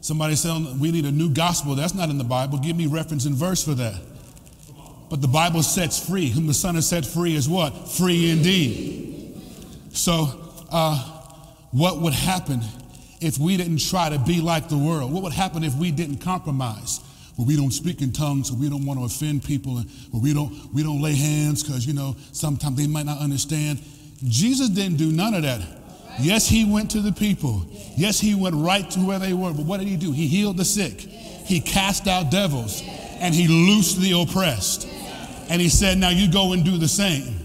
Somebody 0.00 0.36
said, 0.36 0.78
we 0.78 0.90
need 0.90 1.06
a 1.06 1.12
new 1.12 1.30
gospel. 1.30 1.74
That's 1.74 1.94
not 1.94 2.10
in 2.10 2.18
the 2.18 2.24
Bible. 2.24 2.58
Give 2.58 2.76
me 2.76 2.86
reference 2.86 3.24
and 3.24 3.34
verse 3.34 3.64
for 3.64 3.72
that. 3.74 3.98
But 5.08 5.22
the 5.22 5.28
Bible 5.28 5.62
sets 5.62 6.06
free. 6.06 6.28
Whom 6.28 6.46
the 6.46 6.54
Son 6.54 6.74
has 6.74 6.88
set 6.88 7.06
free 7.06 7.34
is 7.34 7.48
what? 7.48 7.70
Free 7.88 8.30
indeed. 8.30 9.40
So, 9.92 10.28
uh, 10.70 10.96
what 11.70 12.00
would 12.00 12.12
happen 12.12 12.60
if 13.20 13.38
we 13.38 13.56
didn't 13.56 13.78
try 13.78 14.10
to 14.10 14.18
be 14.18 14.40
like 14.40 14.68
the 14.68 14.76
world? 14.76 15.12
What 15.12 15.22
would 15.22 15.32
happen 15.32 15.64
if 15.64 15.74
we 15.74 15.90
didn't 15.90 16.18
compromise? 16.18 17.00
Where 17.36 17.46
we 17.46 17.56
don't 17.56 17.72
speak 17.72 18.00
in 18.00 18.12
tongues, 18.12 18.48
so 18.48 18.54
we 18.54 18.68
don't 18.68 18.86
want 18.86 18.98
to 18.98 19.04
offend 19.04 19.44
people, 19.44 19.78
and 19.78 19.90
where 20.10 20.22
we 20.22 20.32
don't 20.32 20.52
we 20.72 20.82
don't 20.82 21.00
lay 21.00 21.14
hands 21.14 21.62
because 21.62 21.86
you 21.86 21.92
know 21.92 22.16
sometimes 22.32 22.76
they 22.76 22.86
might 22.86 23.06
not 23.06 23.18
understand. 23.18 23.80
Jesus 24.26 24.68
didn't 24.68 24.96
do 24.96 25.10
none 25.10 25.34
of 25.34 25.42
that. 25.42 25.60
Yes, 26.20 26.46
he 26.46 26.64
went 26.64 26.92
to 26.92 27.00
the 27.00 27.12
people. 27.12 27.66
Yes, 27.96 28.20
he 28.20 28.34
went 28.36 28.54
right 28.54 28.88
to 28.92 29.00
where 29.00 29.18
they 29.18 29.32
were. 29.32 29.52
But 29.52 29.66
what 29.66 29.80
did 29.80 29.88
he 29.88 29.96
do? 29.96 30.12
He 30.12 30.28
healed 30.28 30.56
the 30.56 30.64
sick. 30.64 31.00
He 31.00 31.60
cast 31.60 32.06
out 32.06 32.30
devils, 32.30 32.82
and 33.18 33.34
he 33.34 33.48
loosed 33.48 34.00
the 34.00 34.12
oppressed. 34.20 34.88
And 35.48 35.60
he 35.60 35.68
said, 35.68 35.98
"Now 35.98 36.10
you 36.10 36.30
go 36.30 36.52
and 36.52 36.64
do 36.64 36.78
the 36.78 36.88
same." 36.88 37.40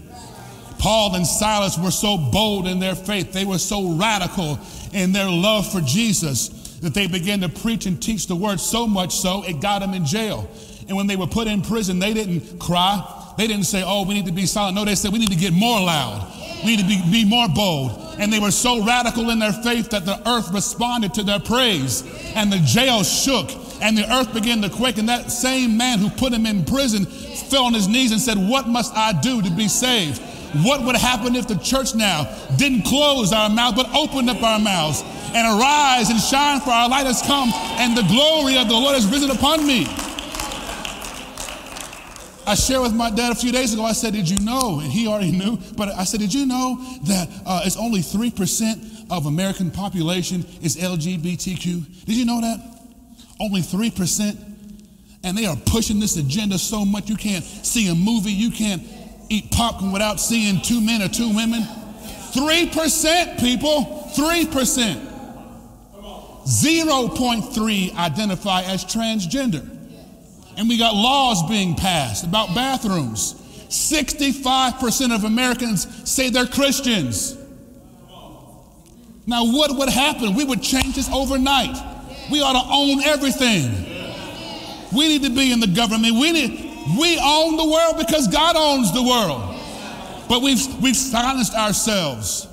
Paul 0.78 1.14
and 1.14 1.26
Silas 1.26 1.76
were 1.76 1.90
so 1.90 2.16
bold 2.16 2.66
in 2.66 2.78
their 2.78 2.94
faith. 2.94 3.32
They 3.32 3.44
were 3.44 3.58
so 3.58 3.90
radical 3.90 4.58
in 4.94 5.12
their 5.12 5.28
love 5.28 5.70
for 5.70 5.82
Jesus 5.82 6.48
that 6.80 6.94
they 6.94 7.06
began 7.06 7.40
to 7.40 7.48
preach 7.48 7.86
and 7.86 8.00
teach 8.02 8.26
the 8.26 8.36
word 8.36 8.60
so 8.60 8.86
much 8.86 9.14
so 9.14 9.44
it 9.44 9.60
got 9.60 9.80
them 9.80 9.94
in 9.94 10.04
jail. 10.04 10.48
And 10.88 10.96
when 10.96 11.06
they 11.06 11.16
were 11.16 11.26
put 11.26 11.46
in 11.46 11.62
prison, 11.62 11.98
they 11.98 12.12
didn't 12.12 12.58
cry. 12.58 13.34
They 13.38 13.46
didn't 13.46 13.66
say, 13.66 13.82
oh, 13.84 14.06
we 14.06 14.14
need 14.14 14.26
to 14.26 14.32
be 14.32 14.46
silent. 14.46 14.74
No, 14.74 14.84
they 14.84 14.94
said, 14.94 15.12
we 15.12 15.18
need 15.18 15.30
to 15.30 15.36
get 15.36 15.52
more 15.52 15.80
loud. 15.80 16.26
We 16.64 16.76
need 16.76 16.80
to 16.80 16.86
be, 16.86 17.00
be 17.10 17.24
more 17.24 17.48
bold. 17.48 18.16
And 18.18 18.32
they 18.32 18.38
were 18.38 18.50
so 18.50 18.84
radical 18.84 19.30
in 19.30 19.38
their 19.38 19.52
faith 19.52 19.90
that 19.90 20.04
the 20.04 20.20
earth 20.28 20.52
responded 20.52 21.14
to 21.14 21.22
their 21.22 21.38
praise. 21.38 22.02
And 22.34 22.52
the 22.52 22.58
jail 22.58 23.02
shook 23.02 23.50
and 23.80 23.96
the 23.96 24.12
earth 24.12 24.34
began 24.34 24.60
to 24.62 24.68
quake. 24.68 24.98
And 24.98 25.08
that 25.08 25.30
same 25.30 25.76
man 25.76 25.98
who 25.98 26.10
put 26.10 26.32
him 26.32 26.44
in 26.44 26.64
prison 26.64 27.06
fell 27.06 27.64
on 27.64 27.74
his 27.74 27.88
knees 27.88 28.12
and 28.12 28.20
said, 28.20 28.36
What 28.36 28.68
must 28.68 28.94
I 28.94 29.18
do 29.20 29.40
to 29.42 29.50
be 29.50 29.68
saved? 29.68 30.20
What 30.62 30.82
would 30.84 30.96
happen 30.96 31.36
if 31.36 31.46
the 31.46 31.56
church 31.56 31.94
now 31.94 32.24
didn't 32.56 32.82
close 32.82 33.32
our 33.32 33.48
mouth 33.48 33.76
but 33.76 33.88
opened 33.94 34.30
up 34.30 34.42
our 34.42 34.58
mouths 34.58 35.02
and 35.34 35.60
arise 35.60 36.10
and 36.10 36.20
shine, 36.20 36.60
for 36.60 36.70
our 36.70 36.88
light 36.88 37.06
has 37.06 37.22
come, 37.22 37.50
and 37.78 37.96
the 37.96 38.02
glory 38.02 38.58
of 38.58 38.68
the 38.68 38.74
Lord 38.74 38.94
has 38.94 39.06
risen 39.06 39.30
upon 39.30 39.66
me. 39.66 39.86
I 42.46 42.54
shared 42.54 42.82
with 42.82 42.94
my 42.94 43.10
dad 43.10 43.30
a 43.30 43.34
few 43.36 43.52
days 43.52 43.72
ago. 43.72 43.84
I 43.84 43.92
said, 43.92 44.12
Did 44.12 44.28
you 44.28 44.40
know? 44.40 44.80
And 44.80 44.90
he 44.90 45.06
already 45.06 45.30
knew, 45.30 45.58
but 45.76 45.88
I 45.88 46.02
said, 46.02 46.18
Did 46.18 46.34
you 46.34 46.46
know 46.46 46.84
that 47.04 47.28
uh, 47.46 47.62
it's 47.64 47.76
only 47.76 48.00
3% 48.00 49.06
of 49.10 49.26
American 49.26 49.70
population 49.70 50.44
is 50.60 50.76
LGBTQ? 50.76 52.04
Did 52.06 52.16
you 52.16 52.24
know 52.24 52.40
that? 52.40 52.58
Only 53.38 53.60
3%. 53.60 54.36
And 55.22 55.38
they 55.38 55.46
are 55.46 55.56
pushing 55.66 56.00
this 56.00 56.16
agenda 56.16 56.58
so 56.58 56.84
much 56.84 57.08
you 57.08 57.16
can't 57.16 57.44
see 57.44 57.88
a 57.88 57.94
movie, 57.94 58.32
you 58.32 58.50
can't 58.50 58.82
eat 59.30 59.50
popcorn 59.50 59.92
without 59.92 60.20
seeing 60.20 60.60
two 60.60 60.80
men 60.80 61.00
or 61.00 61.08
two 61.08 61.34
women. 61.34 61.62
3%, 61.62 63.40
people, 63.40 64.10
3%. 64.14 65.06
0.3 66.44 67.96
identify 67.96 68.62
as 68.62 68.84
transgender. 68.84 69.68
And 70.56 70.68
we 70.68 70.76
got 70.78 70.94
laws 70.94 71.48
being 71.48 71.74
passed 71.76 72.24
about 72.24 72.54
bathrooms. 72.54 73.34
65% 73.68 75.14
of 75.14 75.24
Americans 75.24 76.10
say 76.10 76.28
they're 76.28 76.46
Christians. 76.46 77.36
Now, 79.26 79.44
what 79.44 79.76
would 79.76 79.88
happen? 79.88 80.34
We 80.34 80.44
would 80.44 80.60
change 80.60 80.96
this 80.96 81.08
overnight. 81.08 81.76
We 82.32 82.40
ought 82.42 82.60
to 82.60 82.68
own 82.68 83.00
everything. 83.02 83.86
We 84.92 85.06
need 85.06 85.22
to 85.22 85.30
be 85.30 85.52
in 85.52 85.60
the 85.60 85.68
government. 85.68 86.14
We 86.14 86.32
need 86.32 86.69
we 86.98 87.18
own 87.18 87.56
the 87.56 87.68
world 87.68 87.98
because 87.98 88.28
God 88.28 88.56
owns 88.56 88.92
the 88.92 89.02
world. 89.02 89.56
But 90.28 90.42
we've 90.42 90.82
we've 90.82 90.96
silenced 90.96 91.54
ourselves. 91.54 92.46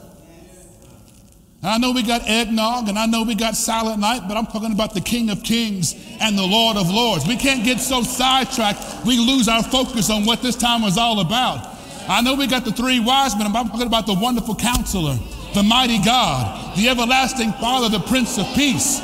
I 1.63 1.77
know 1.79 1.91
we 1.91 2.03
got 2.03 2.22
eggnog 2.27 2.88
and 2.88 2.98
I 2.98 3.08
know 3.08 3.24
we 3.24 3.36
got 3.36 3.56
silent 3.56 4.00
night, 4.00 4.22
but 4.27 4.38
I'm 4.38 4.46
talking 4.46 4.72
about 4.72 4.94
the 4.94 5.01
King 5.01 5.29
of 5.29 5.44
Kings 5.44 5.96
and 6.22 6.38
the 6.38 6.46
Lord 6.46 6.77
of 6.77 6.89
Lords. 6.89 7.27
We 7.27 7.36
can't 7.36 7.63
get 7.63 7.79
so 7.79 8.03
sidetracked 8.03 9.06
we 9.06 9.17
lose 9.17 9.48
our 9.48 9.63
focus 9.63 10.10
on 10.10 10.25
what 10.25 10.41
this 10.41 10.56
time 10.56 10.82
was 10.82 10.98
all 10.98 11.20
about. 11.20 11.75
I 12.08 12.22
know 12.22 12.36
we 12.36 12.48
got 12.48 12.63
the 12.63 12.72
three 12.72 13.00
wise 13.00 13.36
men, 13.36 13.51
but 13.51 13.60
I'm 13.60 13.67
talking 13.67 13.88
about 13.88 14.06
the 14.06 14.13
wonderful 14.13 14.56
counselor, 14.56 15.17
the 15.53 15.63
mighty 15.63 16.01
God, 16.01 16.77
the 16.77 16.89
everlasting 16.89 17.51
Father, 17.53 17.89
the 17.89 18.03
Prince 18.06 18.38
of 18.38 18.46
Peace. 18.56 19.01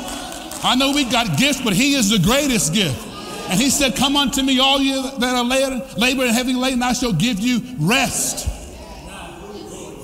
I 0.64 0.74
know 0.74 0.92
we 0.92 1.04
got 1.04 1.36
gifts, 1.36 1.60
but 1.60 1.74
He 1.74 1.94
is 1.94 2.08
the 2.08 2.18
greatest 2.18 2.72
gift. 2.72 3.13
And 3.50 3.60
He 3.60 3.70
said, 3.70 3.96
Come 3.96 4.16
unto 4.16 4.42
me, 4.42 4.58
all 4.58 4.80
you 4.80 5.02
that 5.18 5.36
are 5.36 5.44
labor 5.44 6.22
and 6.22 6.34
heavy 6.34 6.54
laden, 6.54 6.82
I 6.82 6.92
shall 6.92 7.12
give 7.12 7.38
you 7.40 7.62
rest. 7.78 8.48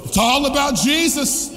It's 0.04 0.18
all 0.18 0.46
about 0.46 0.76
Jesus. 0.76 1.50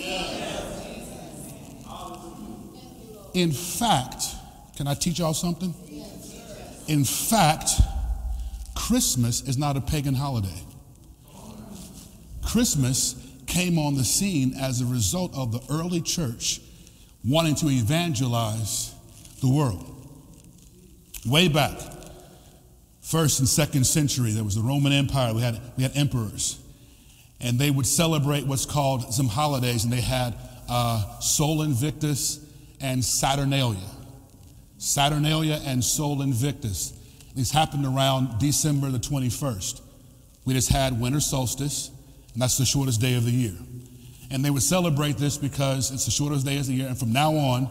In 3.33 3.51
fact, 3.51 4.25
can 4.77 4.87
I 4.87 4.93
teach 4.93 5.19
y'all 5.19 5.33
something? 5.33 5.73
In 6.87 7.03
fact, 7.03 7.71
Christmas 8.75 9.41
is 9.41 9.57
not 9.57 9.75
a 9.77 9.81
pagan 9.81 10.13
holiday. 10.13 10.61
Christmas 12.45 13.15
came 13.47 13.79
on 13.79 13.95
the 13.95 14.03
scene 14.03 14.53
as 14.59 14.81
a 14.81 14.85
result 14.85 15.35
of 15.35 15.51
the 15.51 15.61
early 15.73 16.01
church 16.01 16.61
wanting 17.25 17.55
to 17.55 17.67
evangelize 17.69 18.93
the 19.41 19.47
world. 19.47 19.92
Way 21.25 21.47
back, 21.47 21.79
first 23.01 23.39
and 23.39 23.47
second 23.47 23.85
century, 23.85 24.31
there 24.31 24.43
was 24.43 24.55
the 24.55 24.61
Roman 24.61 24.91
Empire. 24.91 25.33
We 25.33 25.41
had, 25.41 25.59
we 25.77 25.83
had 25.83 25.95
emperors, 25.95 26.59
and 27.39 27.57
they 27.57 27.71
would 27.71 27.85
celebrate 27.85 28.45
what's 28.45 28.65
called 28.65 29.13
some 29.13 29.27
holidays, 29.27 29.85
and 29.85 29.93
they 29.93 30.01
had 30.01 30.35
uh, 30.67 31.19
Sol 31.19 31.61
Invictus 31.61 32.45
and 32.81 33.03
Saturnalia. 33.03 33.89
Saturnalia 34.77 35.61
and 35.63 35.81
Sol 35.81 36.21
Invictus. 36.21 36.91
These 37.35 37.51
happened 37.51 37.85
around 37.85 38.39
December 38.39 38.89
the 38.89 38.99
21st. 38.99 39.81
We 40.43 40.53
just 40.53 40.69
had 40.69 40.99
winter 40.99 41.21
solstice, 41.21 41.89
and 42.33 42.41
that's 42.41 42.57
the 42.57 42.65
shortest 42.65 42.99
day 42.99 43.15
of 43.15 43.23
the 43.23 43.31
year. 43.31 43.55
And 44.29 44.43
they 44.43 44.49
would 44.49 44.61
celebrate 44.61 45.17
this 45.17 45.37
because 45.37 45.91
it's 45.91 46.03
the 46.03 46.11
shortest 46.11 46.45
day 46.45 46.57
of 46.57 46.67
the 46.67 46.73
year, 46.73 46.87
and 46.87 46.97
from 46.97 47.13
now 47.13 47.33
on, 47.33 47.69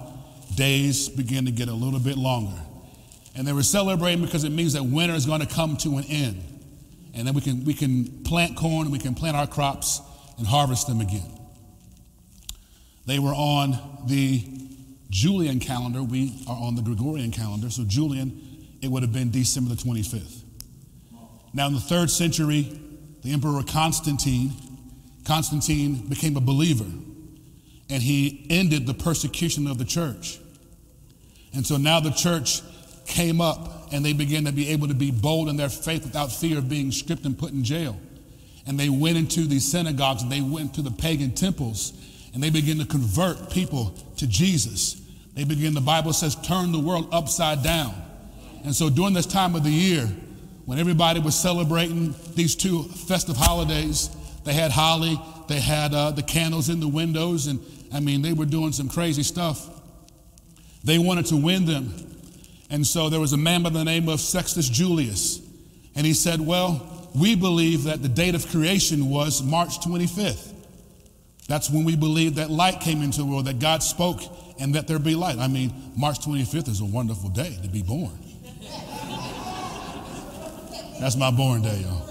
days 0.55 1.11
begin 1.11 1.45
to 1.45 1.51
get 1.51 1.69
a 1.69 1.75
little 1.75 2.01
bit 2.01 2.17
longer. 2.17 2.59
And 3.35 3.47
they 3.47 3.53
were 3.53 3.63
celebrating 3.63 4.25
because 4.25 4.45
it 4.45 4.51
means 4.53 4.75
that 4.75 4.85
winter 4.85 5.15
is 5.15 5.27
going 5.27 5.41
to 5.41 5.47
come 5.47 5.77
to 5.79 5.97
an 5.97 6.05
end. 6.05 6.43
And 7.15 7.27
then 7.27 7.35
we 7.35 7.41
can, 7.41 7.65
we 7.65 7.75
can 7.75 8.25
plant 8.25 8.57
corn, 8.57 8.91
we 8.91 8.99
can 8.99 9.15
plant 9.15 9.37
our 9.37 9.47
crops 9.47 10.01
and 10.39 10.47
harvest 10.47 10.87
them 10.87 11.01
again. 11.01 11.39
They 13.07 13.19
were 13.19 13.35
on 13.35 14.05
the 14.07 14.45
Julian 15.11 15.61
calendar, 15.61 16.03
we 16.03 16.43
are 16.49 16.57
on 16.57 16.75
the 16.75 16.83
Gregorian 16.83 17.33
calendar. 17.33 17.69
So, 17.69 17.85
Julian, 17.85 18.41
it 18.81 18.89
would 18.89 19.03
have 19.03 19.13
been 19.13 19.31
December 19.31 19.75
the 19.75 19.77
25th. 19.77 20.43
Now, 21.53 21.67
in 21.67 21.75
the 21.75 21.81
third 21.81 22.11
century, 22.11 22.81
the 23.23 23.33
Emperor 23.33 23.63
Constantine, 23.63 24.53
Constantine 25.25 26.09
became 26.09 26.37
a 26.37 26.41
believer 26.41 26.87
and 27.91 28.03
he 28.03 28.47
ended 28.49 28.87
the 28.87 28.95
persecution 28.95 29.67
of 29.67 29.79
the 29.79 29.85
church. 29.85 30.39
And 31.55 31.67
so 31.67 31.77
now 31.77 32.01
the 32.01 32.11
church 32.11 32.63
came 33.07 33.41
up 33.41 33.93
and 33.93 34.05
they 34.05 34.13
began 34.13 34.45
to 34.45 34.53
be 34.53 34.71
able 34.71 34.89
to 34.89 34.95
be 34.95 35.11
bold 35.11 35.49
in 35.49 35.57
their 35.57 35.69
faith 35.69 36.05
without 36.05 36.33
fear 36.33 36.59
of 36.59 36.69
being 36.69 36.91
stripped 36.91 37.25
and 37.25 37.39
put 37.39 37.53
in 37.53 37.65
jail. 37.65 37.99
And 38.67 38.79
they 38.79 38.89
went 38.89 39.17
into 39.17 39.43
the 39.43 39.59
synagogues 39.59 40.23
and 40.23 40.31
they 40.31 40.41
went 40.41 40.75
to 40.75 40.83
the 40.83 40.91
pagan 40.91 41.33
temples 41.33 41.93
and 42.33 42.43
they 42.43 42.51
began 42.51 42.79
to 42.79 42.87
convert 42.87 43.51
people 43.51 43.95
to 44.17 44.27
Jesus. 44.27 45.01
They 45.35 45.45
begin, 45.45 45.75
the 45.75 45.81
Bible 45.81 46.13
says, 46.13 46.37
turn 46.37 46.73
the 46.73 46.79
world 46.79 47.09
upside 47.13 47.63
down. 47.63 47.95
And 48.65 48.75
so 48.75 48.89
during 48.89 49.15
this 49.15 49.27
time 49.27 49.55
of 49.55 49.65
the 49.65 49.71
year, 49.71 50.07
when 50.65 50.79
everybody 50.79 51.21
was 51.21 51.35
celebrating 51.35 52.15
these 52.35 52.55
two 52.55 52.85
festive 52.85 53.37
holidays, 53.37 54.11
they 54.45 54.53
had 54.53 54.71
holly, 54.71 55.21
they 55.49 55.61
had 55.61 55.93
uh, 55.93 56.13
the 56.13 56.23
candles 56.23 56.69
in 56.69 56.81
the 56.81 56.89
windows, 56.89 57.47
and 57.47 57.61
I 57.93 58.01
mean, 58.01 58.23
they 58.23 58.33
were 58.33 58.47
doing 58.47 58.73
some 58.73 58.89
crazy 58.89 59.23
stuff. 59.23 59.69
They 60.85 60.99
wanted 60.99 61.27
to 61.27 61.37
win 61.37 61.67
them. 61.67 61.93
And 62.73 62.87
so 62.87 63.11
there 63.11 63.21
was 63.21 63.35
a 63.35 63.37
man 63.37 63.63
by 63.63 63.69
the 63.69 63.85
name 63.85 64.09
of 64.09 64.19
Sextus 64.19 64.67
Julius. 64.67 65.41
And 65.95 66.07
he 66.07 66.15
said, 66.15 66.41
Well, 66.41 67.11
we 67.15 67.37
believe 67.37 67.85
that 67.85 68.03
the 68.03 68.09
date 68.09 68.35
of 68.35 68.49
creation 68.49 69.11
was 69.11 69.43
March 69.43 69.79
25th. 69.81 70.55
That's 71.49 71.69
when 71.69 71.85
we 71.85 71.97
believe 71.97 72.37
that 72.37 72.51
light 72.51 72.81
came 72.81 73.03
into 73.03 73.19
the 73.19 73.27
world, 73.27 73.45
that 73.45 73.59
God 73.59 73.83
spoke 73.83 74.23
and 74.59 74.75
that 74.75 74.89
there 74.89 74.99
be 74.99 75.15
light. 75.15 75.39
I 75.39 75.49
mean, 75.49 75.93
March 75.99 76.21
25th 76.21 76.69
is 76.69 76.81
a 76.81 76.87
wonderful 76.87 77.29
day 77.29 77.59
to 77.63 77.69
be 77.69 77.83
born. 77.83 78.19
That's 80.99 81.17
my 81.17 81.31
born 81.31 81.61
day, 81.61 81.79
y'all. 81.81 82.09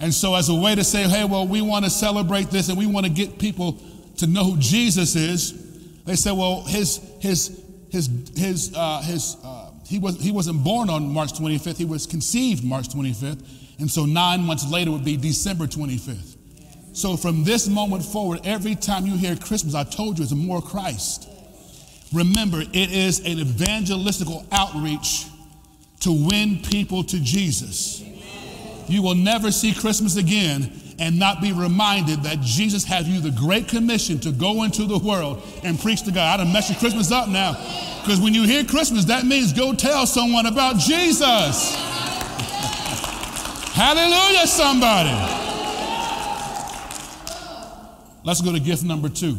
And 0.00 0.14
so, 0.14 0.34
as 0.36 0.48
a 0.48 0.54
way 0.54 0.74
to 0.74 0.84
say, 0.84 1.02
hey, 1.02 1.26
well, 1.26 1.46
we 1.46 1.60
want 1.60 1.84
to 1.84 1.90
celebrate 1.90 2.50
this 2.50 2.70
and 2.70 2.78
we 2.78 2.86
want 2.86 3.04
to 3.04 3.12
get 3.12 3.38
people 3.38 3.78
to 4.18 4.26
know 4.26 4.44
who 4.44 4.56
Jesus 4.58 5.16
is, 5.16 6.04
they 6.04 6.16
said, 6.16 6.32
well, 6.32 6.62
his, 6.62 6.98
his, 7.20 7.62
his, 7.90 8.10
his, 8.36 8.72
uh, 8.74 9.02
his, 9.02 9.36
uh, 9.44 9.70
he, 9.86 9.98
was, 9.98 10.20
he 10.20 10.30
wasn't 10.30 10.62
born 10.62 10.90
on 10.90 11.12
March 11.12 11.32
25th, 11.32 11.76
he 11.76 11.84
was 11.84 12.06
conceived 12.06 12.64
March 12.64 12.88
25th. 12.88 13.44
And 13.78 13.90
so, 13.90 14.04
nine 14.04 14.42
months 14.42 14.68
later 14.68 14.90
would 14.90 15.04
be 15.04 15.16
December 15.16 15.66
25th. 15.66 16.36
So, 16.92 17.16
from 17.16 17.44
this 17.44 17.68
moment 17.68 18.04
forward, 18.04 18.40
every 18.44 18.74
time 18.74 19.06
you 19.06 19.16
hear 19.16 19.36
Christmas, 19.36 19.74
I 19.74 19.84
told 19.84 20.18
you 20.18 20.24
it's 20.24 20.32
more 20.32 20.60
Christ. 20.60 21.28
Remember, 22.12 22.60
it 22.60 22.74
is 22.90 23.20
an 23.20 23.38
evangelistical 23.38 24.46
outreach 24.50 25.26
to 26.00 26.12
win 26.12 26.60
people 26.62 27.04
to 27.04 27.20
Jesus. 27.20 28.02
You 28.88 29.02
will 29.02 29.14
never 29.14 29.50
see 29.50 29.74
Christmas 29.74 30.16
again 30.16 30.72
and 30.98 31.18
not 31.18 31.40
be 31.40 31.52
reminded 31.52 32.24
that 32.24 32.40
Jesus 32.40 32.84
has 32.84 33.08
you 33.08 33.20
the 33.20 33.30
great 33.30 33.68
commission 33.68 34.18
to 34.20 34.32
go 34.32 34.64
into 34.64 34.84
the 34.84 34.98
world 34.98 35.42
and 35.62 35.78
preach 35.78 36.02
to 36.02 36.12
God. 36.12 36.40
I 36.40 36.44
done 36.44 36.52
messed 36.52 36.70
your 36.70 36.78
Christmas 36.78 37.12
up 37.12 37.28
now. 37.28 37.52
Because 38.02 38.20
when 38.20 38.34
you 38.34 38.44
hear 38.44 38.64
Christmas, 38.64 39.04
that 39.06 39.24
means 39.24 39.52
go 39.52 39.72
tell 39.74 40.06
someone 40.06 40.46
about 40.46 40.78
Jesus. 40.78 41.74
Hallelujah, 43.74 44.46
somebody. 44.46 45.10
Let's 48.24 48.40
go 48.40 48.52
to 48.52 48.60
gift 48.60 48.82
number 48.82 49.08
two. 49.08 49.36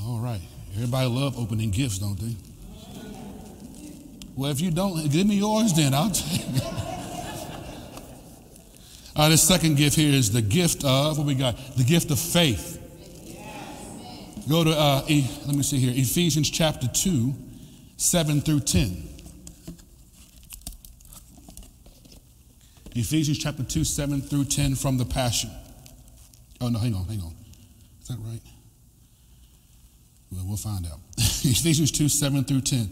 All 0.00 0.18
right. 0.18 0.40
Everybody 0.74 1.08
love 1.08 1.38
opening 1.38 1.70
gifts, 1.70 1.98
don't 1.98 2.18
they? 2.18 2.34
Well, 4.34 4.50
if 4.50 4.60
you 4.60 4.70
don't, 4.70 5.10
give 5.10 5.26
me 5.26 5.36
yours 5.36 5.72
then. 5.72 5.94
I'll 5.94 6.10
take 6.12 6.40
it. 6.40 6.75
The 9.16 9.36
second 9.36 9.76
gift 9.76 9.96
here 9.96 10.12
is 10.12 10.30
the 10.30 10.42
gift 10.42 10.84
of, 10.84 11.18
what 11.18 11.26
we 11.26 11.34
got? 11.34 11.56
The 11.76 11.84
gift 11.84 12.10
of 12.10 12.18
faith. 12.18 12.82
Go 14.48 14.62
to, 14.62 14.70
uh, 14.70 15.04
e, 15.08 15.28
let 15.46 15.56
me 15.56 15.62
see 15.62 15.78
here, 15.78 15.92
Ephesians 15.94 16.50
chapter 16.50 16.86
2, 16.86 17.34
7 17.96 18.40
through 18.42 18.60
10. 18.60 19.08
Ephesians 22.94 23.38
chapter 23.38 23.64
2, 23.64 23.84
7 23.84 24.20
through 24.20 24.44
10 24.44 24.74
from 24.76 24.98
the 24.98 25.04
Passion. 25.04 25.50
Oh, 26.60 26.68
no, 26.68 26.78
hang 26.78 26.94
on, 26.94 27.04
hang 27.06 27.20
on. 27.20 27.34
Is 28.00 28.08
that 28.08 28.18
right? 28.20 28.40
Well, 30.30 30.44
we'll 30.46 30.56
find 30.56 30.86
out. 30.86 31.00
Ephesians 31.18 31.90
2, 31.90 32.08
7 32.08 32.44
through 32.44 32.60
10. 32.60 32.88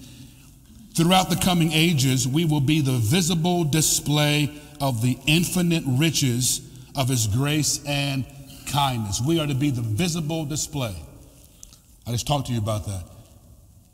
Throughout 0.94 1.30
the 1.30 1.36
coming 1.36 1.72
ages, 1.72 2.26
we 2.26 2.44
will 2.44 2.60
be 2.60 2.80
the 2.80 2.92
visible 2.98 3.64
display 3.64 4.50
of 4.84 5.00
the 5.00 5.16
infinite 5.26 5.82
riches 5.86 6.60
of 6.94 7.08
His 7.08 7.26
grace 7.26 7.82
and 7.86 8.26
kindness. 8.70 9.18
We 9.26 9.40
are 9.40 9.46
to 9.46 9.54
be 9.54 9.70
the 9.70 9.80
visible 9.80 10.44
display. 10.44 10.94
I 12.06 12.12
just 12.12 12.26
talked 12.26 12.48
to 12.48 12.52
you 12.52 12.58
about 12.58 12.84
that. 12.84 13.04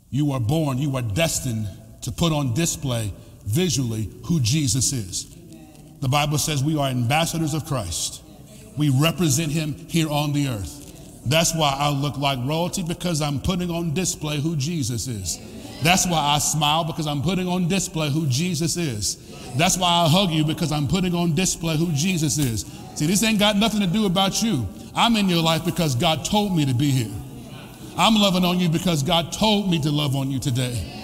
You 0.09 0.33
are 0.33 0.39
born, 0.41 0.79
you 0.79 0.97
are 0.97 1.01
destined 1.01 1.69
to 2.01 2.11
put 2.11 2.33
on 2.33 2.53
display 2.53 3.13
visually 3.45 4.09
who 4.25 4.41
Jesus 4.41 4.91
is. 4.91 5.33
The 6.01 6.09
Bible 6.09 6.37
says 6.37 6.61
we 6.61 6.77
are 6.77 6.89
ambassadors 6.89 7.53
of 7.53 7.65
Christ. 7.65 8.21
We 8.77 8.89
represent 8.89 9.49
Him 9.49 9.73
here 9.87 10.09
on 10.09 10.33
the 10.33 10.49
earth. 10.49 11.21
That's 11.25 11.55
why 11.55 11.73
I 11.73 11.89
look 11.89 12.17
like 12.17 12.37
royalty 12.45 12.83
because 12.83 13.21
I'm 13.21 13.39
putting 13.39 13.71
on 13.71 13.93
display 13.93 14.41
who 14.41 14.57
Jesus 14.57 15.07
is. 15.07 15.39
That's 15.83 16.05
why 16.05 16.19
I 16.19 16.39
smile 16.39 16.83
because 16.83 17.07
I'm 17.07 17.21
putting 17.21 17.47
on 17.47 17.67
display 17.67 18.09
who 18.09 18.27
Jesus 18.27 18.77
is. 18.77 19.17
That's 19.57 19.77
why 19.77 19.89
I 19.89 20.07
hug 20.07 20.29
you 20.29 20.45
because 20.45 20.71
I'm 20.71 20.87
putting 20.87 21.15
on 21.15 21.33
display 21.33 21.75
who 21.75 21.91
Jesus 21.91 22.37
is. 22.37 22.65
See, 22.95 23.07
this 23.07 23.23
ain't 23.23 23.39
got 23.39 23.57
nothing 23.57 23.81
to 23.81 23.87
do 23.87 24.05
about 24.05 24.43
you. 24.43 24.67
I'm 24.95 25.15
in 25.15 25.27
your 25.27 25.41
life 25.41 25.65
because 25.65 25.95
God 25.95 26.23
told 26.23 26.55
me 26.55 26.65
to 26.65 26.73
be 26.73 26.91
here. 26.91 27.11
I'm 27.97 28.15
loving 28.15 28.45
on 28.45 28.59
you 28.59 28.69
because 28.69 29.03
God 29.03 29.33
told 29.33 29.69
me 29.69 29.79
to 29.81 29.91
love 29.91 30.15
on 30.15 30.29
you 30.31 30.39
today. 30.39 30.99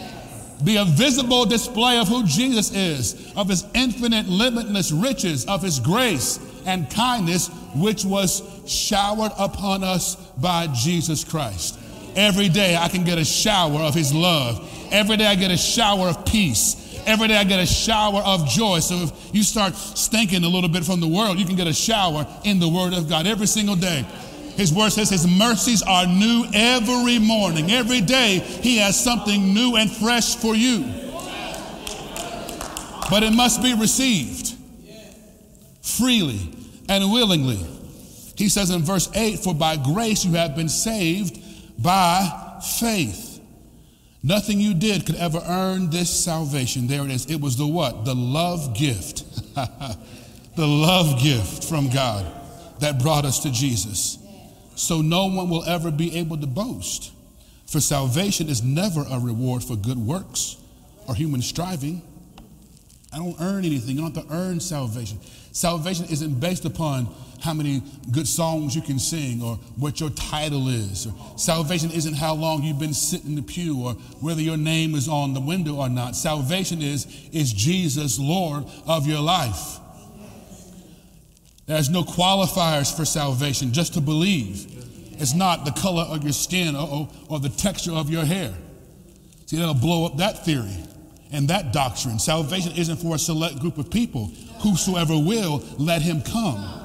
Be 0.64 0.78
a 0.78 0.86
visible 0.86 1.46
display 1.46 2.00
of 2.00 2.08
who 2.08 2.26
Jesus 2.26 2.74
is, 2.74 3.34
of 3.36 3.50
his 3.50 3.66
infinite, 3.76 4.28
limitless 4.28 4.92
riches, 4.92 5.46
of 5.46 5.62
his 5.62 5.80
grace 5.80 6.40
and 6.66 6.90
kindness, 6.90 7.50
which 7.76 8.04
was 8.04 8.42
showered 8.66 9.32
upon 9.38 9.84
us 9.84 10.16
by 10.38 10.68
Jesus 10.68 11.24
Christ. 11.24 11.80
Every 12.18 12.50
day 12.50 12.76
I 12.76 12.90
can 12.90 13.04
get 13.04 13.20
a 13.20 13.24
shower 13.24 13.80
of 13.80 13.94
His 13.94 14.14
love. 14.14 14.68
Every 14.92 15.18
day 15.18 15.28
I 15.28 15.36
get 15.36 15.52
a 15.52 15.58
shower 15.58 16.10
of 16.10 16.26
peace. 16.26 16.84
Every 17.06 17.28
day 17.28 17.38
I 17.38 17.44
get 17.44 17.60
a 17.60 17.66
shower 17.66 18.22
of 18.22 18.50
joy. 18.50 18.80
So 18.80 18.96
if 19.04 19.36
you 19.36 19.44
start 19.44 19.76
stinking 19.76 20.44
a 20.44 20.50
little 20.50 20.70
bit 20.70 20.84
from 20.84 21.00
the 21.00 21.08
world, 21.08 21.38
you 21.38 21.46
can 21.46 21.56
get 21.56 21.68
a 21.68 21.74
shower 21.74 22.28
in 22.44 22.60
the 22.60 22.68
Word 22.68 22.94
of 22.94 23.08
God 23.08 23.28
every 23.28 23.48
single 23.48 23.76
day. 23.76 24.06
His 24.58 24.74
word 24.74 24.90
says 24.90 25.12
his 25.12 25.28
mercies 25.28 25.84
are 25.84 26.08
new 26.08 26.46
every 26.52 27.20
morning. 27.20 27.70
Every 27.70 28.02
day 28.02 28.40
he 28.40 28.78
has 28.78 29.00
something 29.00 29.54
new 29.54 29.76
and 29.76 29.90
fresh 29.90 30.36
for 30.36 30.56
you. 30.56 30.84
But 33.12 33.22
it 33.22 33.34
must 33.34 33.62
be 33.62 33.76
received 33.76 34.56
freely 35.84 36.40
and 36.90 37.12
willingly. 37.12 37.60
He 38.36 38.50
says 38.50 38.72
in 38.72 38.82
verse 38.82 39.10
8, 39.14 39.40
For 39.40 39.54
by 39.54 39.78
grace 39.78 40.26
you 40.26 40.34
have 40.34 40.56
been 40.56 40.70
saved 40.70 41.37
by 41.80 42.60
faith. 42.80 43.40
Nothing 44.24 44.60
you 44.60 44.74
did 44.74 45.06
could 45.06 45.16
ever 45.16 45.42
earn 45.48 45.90
this 45.90 46.10
salvation. 46.10 46.88
There 46.88 47.06
it 47.06 47.12
is. 47.12 47.26
It 47.28 47.40
was 47.40 47.56
the 47.56 47.68
what? 47.68 48.04
The 48.04 48.16
love 48.16 48.76
gift. 48.76 49.24
the 49.56 50.68
love 50.68 51.22
gift 51.22 51.64
from 51.64 51.90
God 51.90 52.26
that 52.80 53.00
brought 53.00 53.26
us 53.26 53.40
to 53.40 53.52
Jesus. 53.52 54.18
So 54.76 55.02
no 55.02 55.28
one 55.28 55.50
will 55.50 55.64
ever 55.66 55.92
be 55.92 56.18
able 56.18 56.38
to 56.38 56.48
boast. 56.48 57.12
For 57.68 57.80
salvation 57.80 58.50
is 58.50 58.64
never 58.64 59.06
a 59.10 59.20
reward 59.20 59.64
for 59.64 59.76
good 59.76 59.98
works 59.98 60.58
or 61.08 61.16
human 61.16 61.42
striving. 61.42 62.02
I 63.14 63.18
don't 63.18 63.36
earn 63.40 63.64
anything. 63.64 63.96
You 63.96 64.02
don't 64.02 64.16
have 64.16 64.28
to 64.28 64.34
earn 64.34 64.60
salvation. 64.60 65.20
Salvation 65.52 66.06
isn't 66.06 66.40
based 66.40 66.66
upon 66.66 67.08
how 67.42 67.54
many 67.54 67.82
good 68.12 68.28
songs 68.28 68.76
you 68.76 68.82
can 68.82 69.00
sing 69.00 69.42
or 69.42 69.56
what 69.78 70.00
your 70.00 70.10
title 70.10 70.68
is. 70.68 71.08
Or 71.08 71.14
Salvation 71.38 71.92
isn't 71.92 72.16
how 72.16 72.34
long 72.34 72.64
you've 72.64 72.80
been 72.80 72.94
sitting 72.94 73.30
in 73.30 73.36
the 73.36 73.42
pew 73.42 73.82
or 73.82 73.94
whether 74.20 74.42
your 74.42 74.58
name 74.58 74.94
is 74.96 75.08
on 75.08 75.34
the 75.34 75.40
window 75.40 75.76
or 75.76 75.90
not. 75.90 76.16
Salvation 76.16 76.82
is, 76.82 77.08
is 77.32 77.54
Jesus 77.54 78.20
Lord 78.20 78.66
of 78.86 79.08
your 79.08 79.22
life. 79.22 79.80
There's 81.66 81.90
no 81.90 82.04
qualifiers 82.04 82.96
for 82.96 83.04
salvation, 83.04 83.74
just 83.74 83.94
to 83.96 84.02
believe. 84.02 84.74
It's 85.20 85.34
not 85.34 85.66
the 85.66 85.72
color 85.72 86.04
of 86.04 86.24
your 86.24 86.34
skin 86.34 86.76
or, 86.76 87.10
or 87.30 87.40
the 87.40 87.50
texture 87.50 87.92
of 87.92 88.10
your 88.10 88.26
hair. 88.26 88.54
See, 89.48 89.58
that'll 89.58 89.74
blow 89.74 90.06
up 90.06 90.18
that 90.18 90.46
theory 90.46 90.84
and 91.32 91.48
that 91.50 91.74
doctrine. 91.74 92.20
Salvation 92.20 92.74
isn't 92.76 92.98
for 92.98 93.16
a 93.16 93.20
select 93.20 93.60
group 93.60 93.78
of 93.78 93.90
people. 93.90 94.32
Whosoever 94.62 95.18
will, 95.18 95.64
let 95.78 96.02
him 96.02 96.22
come. 96.22 96.84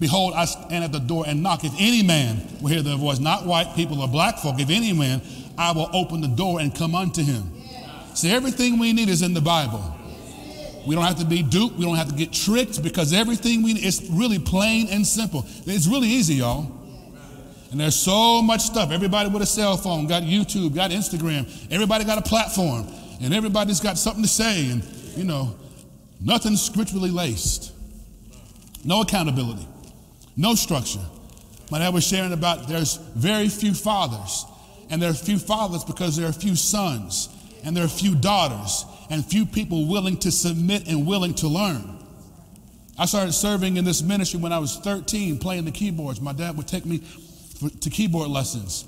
Behold, 0.00 0.34
I 0.34 0.44
stand 0.44 0.84
at 0.84 0.92
the 0.92 1.00
door 1.00 1.24
and 1.26 1.42
knock. 1.42 1.64
If 1.64 1.72
any 1.78 2.02
man 2.02 2.40
will 2.60 2.68
hear 2.68 2.82
the 2.82 2.96
voice, 2.96 3.18
not 3.18 3.46
white 3.46 3.74
people 3.74 4.00
or 4.00 4.08
black 4.08 4.38
folk, 4.38 4.60
if 4.60 4.70
any 4.70 4.92
man, 4.92 5.20
I 5.56 5.72
will 5.72 5.90
open 5.92 6.20
the 6.20 6.28
door 6.28 6.60
and 6.60 6.72
come 6.74 6.94
unto 6.94 7.22
him. 7.22 7.50
See, 8.14 8.30
everything 8.30 8.78
we 8.78 8.92
need 8.92 9.08
is 9.08 9.22
in 9.22 9.34
the 9.34 9.40
Bible. 9.40 9.94
We 10.86 10.94
don't 10.94 11.04
have 11.04 11.18
to 11.18 11.26
be 11.26 11.42
duped. 11.42 11.76
We 11.76 11.84
don't 11.84 11.96
have 11.96 12.08
to 12.08 12.14
get 12.14 12.32
tricked 12.32 12.82
because 12.82 13.12
everything 13.12 13.62
we 13.62 13.74
need 13.74 13.84
is 13.84 14.08
really 14.10 14.38
plain 14.38 14.88
and 14.88 15.06
simple. 15.06 15.44
It's 15.66 15.86
really 15.86 16.08
easy, 16.08 16.36
y'all. 16.36 16.77
And 17.70 17.80
there's 17.80 17.96
so 17.96 18.40
much 18.40 18.62
stuff. 18.62 18.90
Everybody 18.90 19.28
with 19.28 19.42
a 19.42 19.46
cell 19.46 19.76
phone 19.76 20.06
got 20.06 20.22
YouTube, 20.22 20.74
got 20.74 20.90
Instagram. 20.90 21.46
Everybody 21.70 22.04
got 22.04 22.18
a 22.18 22.22
platform. 22.22 22.86
And 23.20 23.34
everybody's 23.34 23.80
got 23.80 23.98
something 23.98 24.22
to 24.22 24.28
say. 24.28 24.70
And, 24.70 24.84
you 25.16 25.24
know, 25.24 25.54
nothing's 26.20 26.62
scripturally 26.62 27.10
laced. 27.10 27.72
No 28.84 29.02
accountability, 29.02 29.66
no 30.36 30.54
structure. 30.54 31.04
My 31.70 31.78
dad 31.78 31.92
was 31.92 32.06
sharing 32.06 32.32
about 32.32 32.68
there's 32.68 32.96
very 32.96 33.48
few 33.48 33.74
fathers, 33.74 34.46
and 34.88 35.02
there 35.02 35.10
are 35.10 35.14
few 35.14 35.38
fathers 35.38 35.84
because 35.84 36.16
there 36.16 36.28
are 36.28 36.32
few 36.32 36.56
sons, 36.56 37.28
and 37.64 37.76
there 37.76 37.84
are 37.84 37.88
few 37.88 38.14
daughters, 38.14 38.86
and 39.10 39.24
few 39.24 39.44
people 39.44 39.88
willing 39.88 40.16
to 40.18 40.30
submit 40.30 40.88
and 40.88 41.06
willing 41.06 41.34
to 41.34 41.48
learn. 41.48 41.98
I 42.98 43.06
started 43.06 43.32
serving 43.32 43.76
in 43.76 43.84
this 43.84 44.02
ministry 44.02 44.40
when 44.40 44.52
I 44.52 44.58
was 44.58 44.76
13, 44.78 45.38
playing 45.38 45.64
the 45.64 45.70
keyboards. 45.70 46.20
My 46.20 46.32
dad 46.32 46.56
would 46.56 46.66
take 46.66 46.86
me 46.86 47.02
for, 47.60 47.70
to 47.70 47.90
keyboard 47.90 48.28
lessons. 48.28 48.84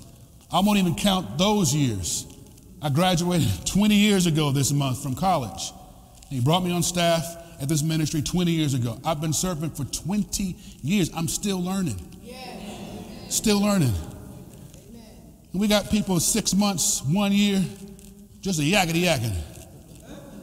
I 0.51 0.59
won't 0.59 0.79
even 0.79 0.95
count 0.95 1.37
those 1.37 1.73
years. 1.73 2.25
I 2.81 2.89
graduated 2.89 3.47
20 3.65 3.95
years 3.95 4.25
ago 4.25 4.51
this 4.51 4.71
month 4.71 5.01
from 5.01 5.15
college. 5.15 5.71
He 6.29 6.39
brought 6.39 6.63
me 6.63 6.71
on 6.71 6.83
staff 6.83 7.23
at 7.61 7.69
this 7.69 7.83
ministry 7.83 8.21
20 8.21 8.51
years 8.51 8.73
ago. 8.73 8.99
I've 9.05 9.21
been 9.21 9.33
serving 9.33 9.71
for 9.71 9.83
20 9.83 10.55
years. 10.81 11.11
I'm 11.15 11.27
still 11.27 11.61
learning. 11.61 11.99
Still 13.29 13.61
learning. 13.61 13.93
And 15.51 15.61
we 15.61 15.67
got 15.67 15.89
people 15.89 16.19
six 16.19 16.53
months, 16.53 17.03
one 17.03 17.31
year, 17.31 17.63
just 18.39 18.59
a 18.59 18.63
yakety 18.63 19.03
yakking, 19.03 19.35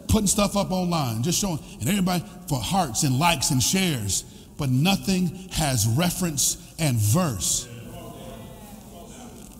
putting 0.08 0.26
stuff 0.26 0.56
up 0.56 0.70
online, 0.70 1.22
just 1.22 1.40
showing, 1.40 1.58
and 1.80 1.88
everybody 1.88 2.22
for 2.48 2.60
hearts 2.60 3.02
and 3.02 3.18
likes 3.18 3.50
and 3.50 3.62
shares, 3.62 4.22
but 4.58 4.68
nothing 4.68 5.26
has 5.52 5.86
reference 5.86 6.74
and 6.78 6.96
verse. 6.98 7.66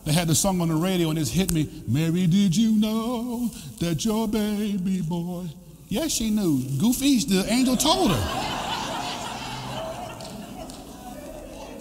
They 0.09 0.15
had 0.15 0.27
the 0.27 0.33
song 0.33 0.59
on 0.59 0.69
the 0.69 0.73
radio 0.73 1.11
and 1.11 1.19
it's 1.19 1.29
hit 1.29 1.53
me. 1.53 1.69
Mary, 1.87 2.25
did 2.25 2.57
you 2.57 2.71
know 2.71 3.51
that 3.77 4.03
your 4.03 4.27
baby 4.27 5.01
boy? 5.01 5.45
Yes, 5.87 6.13
she 6.13 6.31
knew. 6.31 6.63
Goofy, 6.79 7.19
the 7.19 7.45
angel 7.47 7.77
told 7.77 8.09
her. 8.09 8.17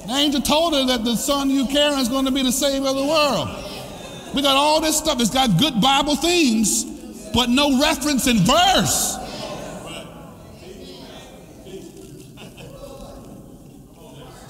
The 0.07 0.13
angel 0.13 0.43
told 0.43 0.75
her 0.75 0.85
that 0.89 1.05
the 1.05 1.17
son 1.17 1.49
you 1.49 1.69
carry 1.69 2.03
is 2.03 2.11
going 2.11 2.27
to 2.27 2.31
be 2.31 2.43
the 2.43 2.53
savior 2.53 2.91
of 2.91 2.97
the 2.97 3.07
world. 3.07 3.49
We 4.35 4.43
got 4.43 4.57
all 4.57 4.83
this 4.83 4.99
stuff. 4.99 5.23
It's 5.23 5.31
got 5.31 5.59
good 5.59 5.81
Bible 5.81 6.17
themes, 6.17 6.85
but 7.33 7.49
no 7.49 7.81
reference 7.81 8.27
in 8.27 8.41
verse. 8.41 9.18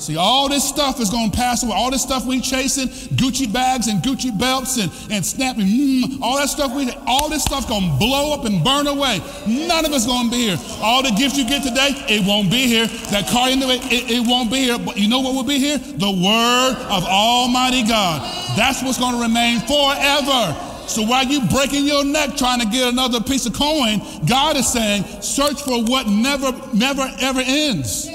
See, 0.09 0.17
all 0.17 0.49
this 0.49 0.67
stuff 0.67 1.01
is 1.01 1.11
going 1.11 1.31
to 1.31 1.37
pass 1.37 1.63
away. 1.63 1.75
All 1.75 1.91
this 1.91 2.03
stuff 2.03 2.25
we 2.25 2.41
chasing, 2.41 2.89
Gucci 2.89 3.53
bags 3.53 3.89
and 3.89 4.03
Gucci 4.03 4.33
belts 4.33 4.79
and, 4.79 4.91
and 5.13 5.21
snapping, 5.21 5.67
mm, 5.67 6.23
all 6.23 6.39
that 6.39 6.49
stuff 6.49 6.75
we, 6.75 6.91
all 7.07 7.29
this 7.29 7.43
stuff 7.43 7.69
going 7.69 7.83
to 7.83 7.99
blow 7.99 8.33
up 8.33 8.47
and 8.47 8.65
burn 8.65 8.87
away. 8.87 9.21
None 9.47 9.85
of 9.85 9.93
it's 9.93 10.07
going 10.07 10.31
to 10.31 10.35
be 10.35 10.49
here. 10.49 10.57
All 10.81 11.03
the 11.03 11.11
gifts 11.11 11.37
you 11.37 11.47
get 11.47 11.63
today, 11.63 11.91
it 12.09 12.27
won't 12.27 12.51
be 12.51 12.67
here. 12.67 12.87
That 13.13 13.29
car 13.29 13.51
in 13.51 13.61
the 13.61 13.67
way, 13.67 13.77
it, 13.93 14.11
it 14.11 14.27
won't 14.27 14.51
be 14.51 14.61
here. 14.61 14.79
But 14.79 14.97
you 14.97 15.11
know 15.11 15.21
what 15.21 15.35
will 15.35 15.45
be 15.45 15.59
here? 15.59 15.77
The 15.77 16.11
word 16.11 16.77
of 16.89 17.05
Almighty 17.05 17.83
God. 17.87 18.25
That's 18.57 18.83
what's 18.83 18.99
going 18.99 19.15
to 19.15 19.21
remain 19.21 19.61
forever. 19.61 20.57
So 20.89 21.03
while 21.03 21.27
you 21.27 21.45
breaking 21.49 21.85
your 21.85 22.03
neck 22.03 22.35
trying 22.35 22.61
to 22.61 22.67
get 22.67 22.89
another 22.89 23.21
piece 23.21 23.45
of 23.45 23.53
coin, 23.53 24.01
God 24.27 24.57
is 24.57 24.73
saying, 24.73 25.05
search 25.21 25.61
for 25.61 25.85
what 25.85 26.07
never, 26.07 26.51
never, 26.73 27.07
ever 27.21 27.43
ends. 27.45 28.09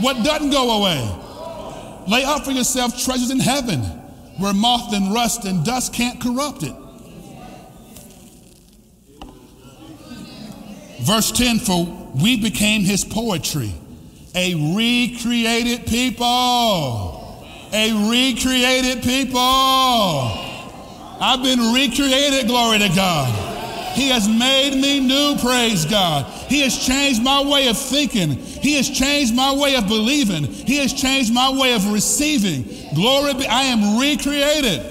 What 0.00 0.22
doesn't 0.24 0.50
go 0.50 0.78
away? 0.78 1.22
Lay 2.08 2.24
up 2.24 2.44
for 2.44 2.50
yourself 2.52 3.02
treasures 3.02 3.30
in 3.30 3.40
heaven 3.40 3.80
where 4.38 4.52
moth 4.52 4.92
and 4.92 5.12
rust 5.12 5.44
and 5.44 5.64
dust 5.64 5.94
can't 5.94 6.20
corrupt 6.20 6.62
it. 6.62 6.74
Verse 11.00 11.32
10 11.32 11.58
For 11.60 12.10
we 12.22 12.40
became 12.40 12.82
his 12.82 13.04
poetry, 13.04 13.72
a 14.34 14.54
recreated 14.76 15.86
people. 15.86 17.22
A 17.72 17.92
recreated 18.10 19.02
people. 19.02 19.40
I've 21.18 21.42
been 21.42 21.72
recreated, 21.72 22.46
glory 22.46 22.78
to 22.78 22.88
God. 22.90 23.55
He 23.96 24.10
has 24.10 24.28
made 24.28 24.78
me 24.78 25.00
new, 25.00 25.36
praise 25.40 25.86
God. 25.86 26.26
He 26.50 26.60
has 26.60 26.78
changed 26.78 27.22
my 27.22 27.42
way 27.42 27.68
of 27.68 27.78
thinking. 27.78 28.32
He 28.32 28.76
has 28.76 28.90
changed 28.90 29.34
my 29.34 29.54
way 29.54 29.74
of 29.74 29.88
believing. 29.88 30.44
He 30.44 30.76
has 30.76 30.92
changed 30.92 31.32
my 31.32 31.50
way 31.50 31.74
of 31.74 31.90
receiving. 31.90 32.94
Glory 32.94 33.32
be, 33.32 33.46
I 33.46 33.62
am 33.62 33.98
recreated. 33.98 34.82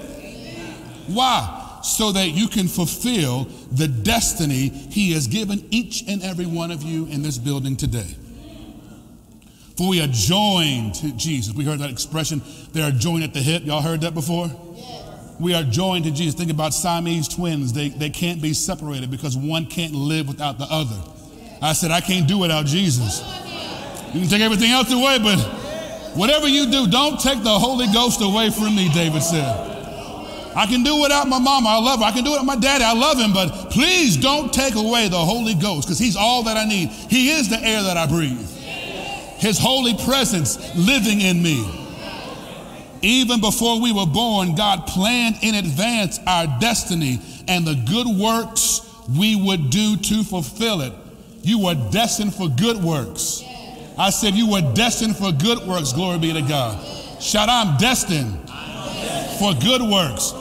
Why? 1.08 1.80
So 1.84 2.12
that 2.13 2.30
you 2.30 2.48
can 2.48 2.68
fulfill 2.68 3.44
the 3.72 3.88
destiny 3.88 4.70
He 4.70 5.13
has 5.13 5.28
given 5.28 5.68
each 5.70 6.04
and 6.08 6.24
every 6.24 6.48
one 6.48 6.72
of 6.72 6.82
you 6.82 7.06
in 7.06 7.22
this 7.22 7.38
building 7.38 7.76
today. 7.76 8.15
For 9.78 9.89
we 9.89 10.02
are 10.02 10.08
joined 10.08 10.96
to 10.96 11.12
Jesus. 11.12 11.54
We 11.54 11.63
heard 11.63 11.80
that 11.80 11.91
expression, 11.91 12.41
they 12.74 12.82
are 12.82 12.91
joined 12.91 13.24
at 13.24 13.34
the 13.36 13.41
hip. 13.41 13.65
Y'all 13.65 13.82
heard 13.82 14.02
that 14.02 14.15
before? 14.15 14.50
We 15.39 15.54
are 15.54 15.63
joined 15.63 16.06
to 16.06 16.12
Jesus. 16.12 16.36
Think 16.36 16.52
about 16.52 16.74
Siamese 16.74 17.28
twins. 17.28 17.74
They, 17.74 17.89
they 17.89 18.10
can't 18.10 18.41
be 18.41 18.54
separated 18.54 19.12
because 19.12 19.36
one 19.36 19.65
can't 19.65 19.93
live 19.93 20.28
without 20.28 20.58
the 20.58 20.67
other. 20.69 20.98
I 21.62 21.74
said, 21.74 21.91
I 21.91 22.02
can't 22.02 22.28
do 22.28 22.38
without 22.38 22.65
Jesus. 22.65 23.21
You 24.13 24.21
can 24.21 24.30
take 24.30 24.41
everything 24.41 24.71
else 24.71 24.91
away, 24.91 25.19
but 25.19 25.39
whatever 26.15 26.48
you 26.48 26.71
do, 26.71 26.88
don't 26.88 27.19
take 27.19 27.43
the 27.43 27.60
Holy 27.60 27.88
Ghost 27.88 28.21
away 28.21 28.50
from 28.50 28.76
me, 28.76 28.89
David 28.93 29.21
said. 29.21 29.74
I 30.56 30.65
can 30.67 30.84
do 30.84 31.02
without 31.02 31.28
my 31.28 31.39
mama. 31.39 31.67
I 31.67 31.80
love 31.80 32.00
her. 32.00 32.06
I 32.06 32.12
can 32.12 32.24
do 32.24 32.34
it 32.34 32.38
with 32.38 32.45
my 32.45 32.56
daddy. 32.56 32.86
I 32.86 32.93
love 32.93 33.17
him, 33.17 33.34
but 33.34 33.71
please 33.71 34.15
don't 34.15 34.54
take 34.54 34.76
away 34.76 35.10
the 35.10 35.17
Holy 35.17 35.54
Ghost 35.54 35.88
because 35.88 36.00
he's 36.00 36.15
all 36.15 36.43
that 36.43 36.56
I 36.56 36.63
need. 36.63 36.89
He 36.89 37.32
is 37.32 37.50
the 37.50 37.60
air 37.60 37.84
that 37.84 37.98
I 37.98 38.08
breathe. 38.08 38.39
His 39.38 39.60
holy 39.60 39.98
presence 40.06 40.58
living 40.76 41.19
in 41.19 41.43
me. 41.43 41.85
Even 43.01 43.39
before 43.41 43.81
we 43.81 43.93
were 43.93 44.05
born, 44.05 44.55
God 44.55 44.88
planned 44.88 45.38
in 45.41 45.55
advance 45.55 46.19
our 46.25 46.47
destiny 46.60 47.19
and 47.47 47.65
the 47.65 47.75
good 47.75 48.08
works 48.08 48.81
we 49.17 49.36
would 49.36 49.69
do 49.69 49.97
to 49.97 50.23
fulfill 50.23 50.81
it. 50.81 50.93
You 51.41 51.60
were 51.60 51.75
destined 51.91 52.34
for 52.34 52.49
good 52.49 52.77
works. 52.77 53.43
I 53.97 54.10
said 54.10 54.34
you 54.34 54.49
were 54.49 54.73
destined 54.73 55.15
for 55.15 55.31
good 55.31 55.60
works. 55.67 55.93
Glory 55.93 56.17
be 56.17 56.34
to 56.34 56.41
God. 56.41 56.84
Shout, 57.21 57.49
I'm 57.49 57.77
destined 57.77 58.34
for 59.39 59.53
good 59.53 59.81
works. 59.81 60.34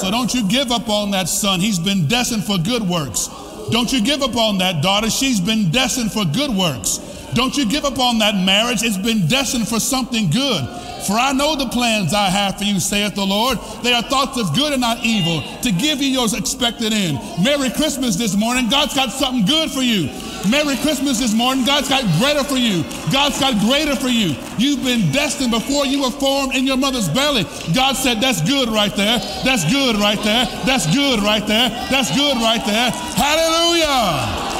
So 0.00 0.10
don't 0.10 0.34
you 0.34 0.48
give 0.48 0.70
up 0.72 0.88
on 0.88 1.12
that 1.12 1.28
son. 1.28 1.60
He's 1.60 1.78
been 1.78 2.08
destined 2.08 2.44
for 2.44 2.58
good 2.58 2.82
works. 2.82 3.28
Don't 3.70 3.92
you 3.92 4.02
give 4.02 4.22
up 4.22 4.36
on 4.36 4.58
that 4.58 4.82
daughter. 4.82 5.08
She's 5.08 5.40
been 5.40 5.70
destined 5.70 6.12
for 6.12 6.24
good 6.24 6.50
works. 6.50 6.98
Don't 7.34 7.56
you 7.56 7.66
give 7.66 7.84
up 7.84 7.98
on 7.98 8.18
that 8.18 8.34
marriage. 8.34 8.82
It's 8.82 8.98
been 8.98 9.26
destined 9.26 9.68
for 9.68 9.80
something 9.80 10.28
good. 10.30 10.64
For 11.06 11.14
I 11.14 11.32
know 11.32 11.56
the 11.56 11.68
plans 11.68 12.14
I 12.14 12.28
have 12.30 12.58
for 12.58 12.64
you, 12.64 12.78
saith 12.80 13.14
the 13.14 13.26
Lord. 13.26 13.58
They 13.82 13.92
are 13.92 14.02
thoughts 14.02 14.38
of 14.38 14.54
good 14.54 14.72
and 14.72 14.80
not 14.80 15.04
evil, 15.04 15.42
to 15.62 15.72
give 15.72 16.00
you 16.00 16.08
your 16.08 16.26
expected 16.36 16.92
end. 16.92 17.18
Merry 17.42 17.70
Christmas 17.70 18.16
this 18.16 18.36
morning. 18.36 18.68
God's 18.68 18.94
got 18.94 19.10
something 19.10 19.44
good 19.44 19.70
for 19.70 19.82
you. 19.82 20.10
Merry 20.50 20.76
Christmas 20.82 21.18
this 21.18 21.34
morning. 21.34 21.64
God's 21.64 21.88
got 21.88 22.02
greater 22.18 22.42
for 22.44 22.56
you. 22.56 22.82
God's 23.12 23.38
got 23.38 23.58
greater 23.60 23.94
for 23.94 24.08
you. 24.08 24.34
You've 24.58 24.82
been 24.82 25.12
destined 25.12 25.50
before 25.50 25.86
you 25.86 26.02
were 26.02 26.10
formed 26.10 26.54
in 26.54 26.66
your 26.66 26.76
mother's 26.76 27.08
belly. 27.08 27.44
God 27.74 27.94
said, 27.94 28.20
That's 28.20 28.42
good 28.42 28.68
right 28.68 28.94
there. 28.94 29.18
That's 29.44 29.70
good 29.70 29.96
right 29.96 30.22
there. 30.22 30.46
That's 30.66 30.92
good 30.94 31.20
right 31.20 31.46
there. 31.46 31.68
That's 31.90 32.10
good 32.16 32.36
right 32.36 32.64
there. 32.66 32.90
Hallelujah. 32.90 34.52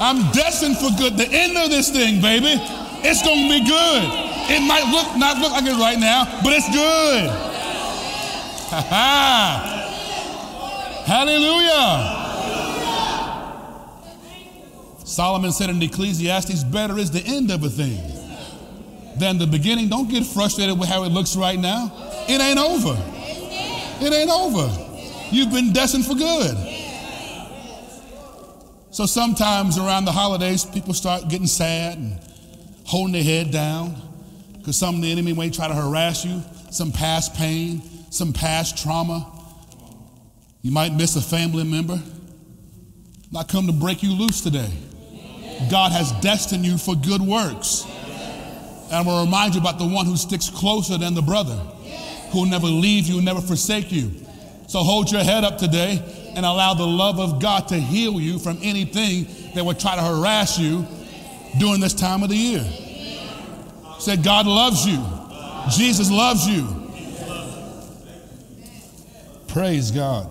I'm 0.00 0.30
destined 0.32 0.76
for 0.78 0.90
good. 0.98 1.16
The 1.16 1.28
end 1.30 1.56
of 1.56 1.70
this 1.70 1.90
thing, 1.90 2.20
baby. 2.20 2.60
It's 3.06 3.22
going 3.22 3.48
to 3.48 3.48
be 3.48 3.60
good. 3.68 4.02
It 4.50 4.60
might 4.66 4.84
look 4.90 5.16
not 5.16 5.38
look 5.38 5.52
like 5.52 5.64
it 5.64 5.76
right 5.78 5.98
now, 5.98 6.24
but 6.42 6.52
it's 6.54 6.68
good. 6.72 7.30
Hallelujah. 11.04 12.22
Solomon 15.04 15.52
said 15.52 15.70
in 15.70 15.82
Ecclesiastes, 15.82 16.64
better 16.64 16.98
is 16.98 17.10
the 17.10 17.20
end 17.20 17.50
of 17.50 17.62
a 17.62 17.68
thing 17.68 18.00
than 19.18 19.38
the 19.38 19.46
beginning. 19.46 19.88
Don't 19.88 20.08
get 20.08 20.24
frustrated 20.24 20.78
with 20.78 20.88
how 20.88 21.04
it 21.04 21.10
looks 21.10 21.36
right 21.36 21.58
now. 21.58 21.92
It 22.26 22.40
ain't 22.40 22.58
over. 22.58 22.96
It 24.00 24.12
ain't 24.12 24.30
over. 24.30 24.66
You've 25.30 25.52
been 25.52 25.72
destined 25.72 26.06
for 26.06 26.14
good. 26.14 26.56
So 28.90 29.06
sometimes 29.06 29.78
around 29.78 30.04
the 30.06 30.12
holidays, 30.12 30.64
people 30.64 30.94
start 30.94 31.28
getting 31.28 31.46
sad 31.46 31.98
and 31.98 32.18
holding 32.84 33.12
their 33.12 33.22
head 33.22 33.50
down 33.50 34.00
because 34.58 34.76
some 34.76 34.96
of 34.96 35.02
the 35.02 35.10
enemy 35.10 35.32
may 35.32 35.50
try 35.50 35.68
to 35.68 35.74
harass 35.74 36.24
you, 36.24 36.42
some 36.70 36.92
past 36.92 37.34
pain, 37.34 37.82
some 38.10 38.32
past 38.32 38.82
trauma. 38.82 39.30
You 40.62 40.70
might 40.70 40.94
miss 40.94 41.16
a 41.16 41.20
family 41.20 41.64
member. 41.64 42.00
I 43.36 43.42
come 43.42 43.66
to 43.66 43.72
break 43.72 44.02
you 44.02 44.12
loose 44.12 44.40
today. 44.40 44.70
God 45.70 45.92
has 45.92 46.12
destined 46.20 46.64
you 46.64 46.78
for 46.78 46.94
good 46.94 47.20
works. 47.20 47.84
And 47.84 48.94
I'm 48.94 49.04
going 49.04 49.18
to 49.18 49.24
remind 49.24 49.54
you 49.54 49.60
about 49.60 49.78
the 49.78 49.86
one 49.86 50.06
who 50.06 50.16
sticks 50.16 50.48
closer 50.50 50.96
than 50.96 51.14
the 51.14 51.22
brother, 51.22 51.56
who 52.30 52.40
will 52.40 52.46
never 52.46 52.66
leave 52.66 53.06
you, 53.06 53.20
never 53.20 53.40
forsake 53.40 53.90
you. 53.90 54.12
So 54.68 54.80
hold 54.80 55.10
your 55.10 55.22
head 55.22 55.44
up 55.44 55.58
today 55.58 56.02
and 56.36 56.46
allow 56.46 56.74
the 56.74 56.86
love 56.86 57.18
of 57.18 57.40
God 57.40 57.68
to 57.68 57.74
heal 57.74 58.20
you 58.20 58.38
from 58.38 58.58
anything 58.62 59.26
that 59.54 59.64
would 59.64 59.78
try 59.78 59.96
to 59.96 60.02
harass 60.02 60.58
you 60.58 60.86
during 61.58 61.80
this 61.80 61.94
time 61.94 62.22
of 62.22 62.28
the 62.28 62.36
year. 62.36 62.64
Said, 63.98 64.22
God 64.22 64.46
loves 64.46 64.86
you. 64.86 65.02
Jesus 65.70 66.10
loves 66.10 66.46
you. 66.46 66.66
Praise 69.48 69.90
God. 69.90 70.30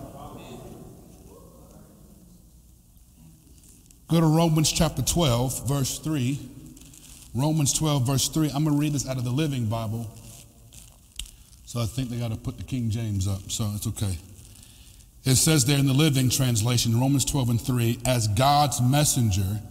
Go 4.10 4.20
to 4.20 4.28
Romans 4.28 4.72
chapter 4.72 5.02
12, 5.02 5.68
verse 5.68 5.98
3. 6.00 6.40
Romans 7.34 7.74
12, 7.74 8.06
verse 8.06 8.28
3. 8.28 8.52
I'm 8.54 8.64
going 8.64 8.76
to 8.76 8.80
read 8.80 8.94
this 8.94 9.08
out 9.10 9.18
of 9.18 9.24
the 9.24 9.32
Living 9.32 9.66
Bible. 9.66 10.08
So 11.66 11.80
I 11.82 11.86
think 11.86 12.10
they 12.10 12.18
got 12.18 12.30
to 12.30 12.38
put 12.38 12.58
the 12.58 12.64
King 12.64 12.92
James 12.92 13.28
up, 13.28 13.50
so 13.50 13.72
it's 13.76 13.88
okay. 13.88 14.16
It 15.24 15.36
says 15.36 15.66
there 15.66 15.80
in 15.80 15.88
the 15.88 15.94
Living 15.94 16.30
Translation, 16.30 17.00
Romans 17.00 17.26
12 17.26 17.50
and 17.50 17.62
3, 17.62 18.00
as 18.06 18.28
God's 18.28 18.82
messenger, 18.82 19.62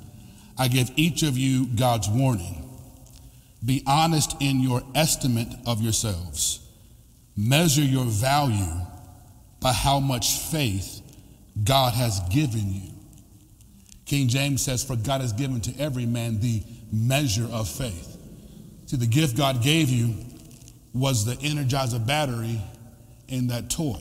I 0.63 0.69
give 0.69 0.93
each 0.95 1.25
of 1.25 1.37
you 1.37 1.67
God's 1.67 2.09
warning. 2.09 2.65
Be 3.65 3.83
honest 3.85 4.37
in 4.39 4.61
your 4.61 4.81
estimate 4.95 5.49
of 5.67 5.83
yourselves. 5.83 6.61
Measure 7.37 7.83
your 7.83 8.05
value 8.05 8.73
by 9.59 9.73
how 9.73 9.99
much 9.99 10.39
faith 10.39 11.03
God 11.65 11.95
has 11.95 12.21
given 12.31 12.73
you. 12.73 12.91
King 14.07 14.29
James 14.29 14.63
says, 14.63 14.85
For 14.85 14.95
God 14.95 15.21
has 15.21 15.33
given 15.33 15.61
to 15.63 15.81
every 15.81 16.07
man 16.07 16.39
the 16.39 16.63
measure 16.93 17.49
of 17.51 17.69
faith. 17.69 18.17
See, 18.87 18.97
the 18.97 19.07
gift 19.09 19.37
God 19.37 19.65
gave 19.65 19.91
you 19.91 20.15
was 20.95 21.25
the 21.25 21.35
Energizer 21.45 22.07
battery 22.07 22.63
in 23.27 23.49
that 23.49 23.69
toy. 23.69 24.01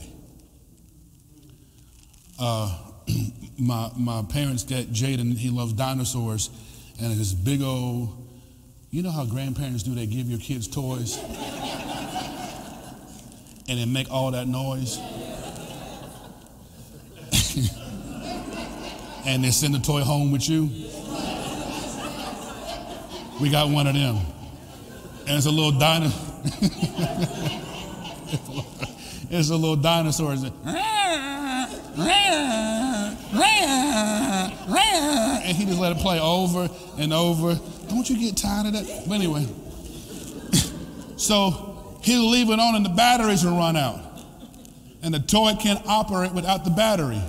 Uh, 2.37 2.77
my, 3.59 3.91
my 3.97 4.23
parents 4.29 4.63
get 4.63 4.91
Jaden, 4.91 5.37
he 5.37 5.49
loves 5.49 5.73
dinosaurs, 5.73 6.49
and 6.99 7.13
his 7.13 7.33
big 7.33 7.61
old, 7.61 8.17
you 8.89 9.03
know 9.03 9.11
how 9.11 9.25
grandparents 9.25 9.83
do, 9.83 9.95
they 9.95 10.05
give 10.05 10.27
your 10.27 10.39
kids 10.39 10.67
toys 10.67 11.17
and 13.71 13.79
they 13.79 13.85
make 13.85 14.11
all 14.11 14.31
that 14.31 14.47
noise. 14.47 14.97
and 19.25 19.41
they 19.41 19.51
send 19.51 19.73
the 19.73 19.79
toy 19.79 20.01
home 20.01 20.33
with 20.33 20.49
you. 20.49 20.69
We 23.39 23.49
got 23.49 23.69
one 23.69 23.87
of 23.87 23.93
them. 23.93 24.17
And 25.25 25.37
it's 25.37 25.45
a 25.45 25.51
little 25.51 25.71
dinosaur. 25.71 26.41
it's 29.29 29.49
a 29.49 29.55
little 29.55 29.77
dinosaur. 29.77 30.33
It's 30.33 30.43
and 35.43 35.57
he 35.57 35.65
just 35.65 35.79
let 35.79 35.91
it 35.91 35.97
play 35.97 36.19
over 36.19 36.69
and 36.97 37.13
over. 37.13 37.59
Don't 37.89 38.09
you 38.09 38.17
get 38.17 38.37
tired 38.37 38.67
of 38.67 38.73
that? 38.73 39.03
But 39.07 39.15
anyway, 39.15 39.45
so 41.17 41.97
he'll 42.03 42.29
leave 42.29 42.49
it 42.49 42.59
on 42.59 42.75
and 42.75 42.85
the 42.85 42.89
batteries 42.89 43.43
will 43.43 43.57
run 43.57 43.75
out. 43.75 43.99
And 45.03 45.13
the 45.13 45.19
toy 45.19 45.53
can't 45.59 45.85
operate 45.87 46.31
without 46.31 46.63
the 46.63 46.69
battery. 46.71 47.21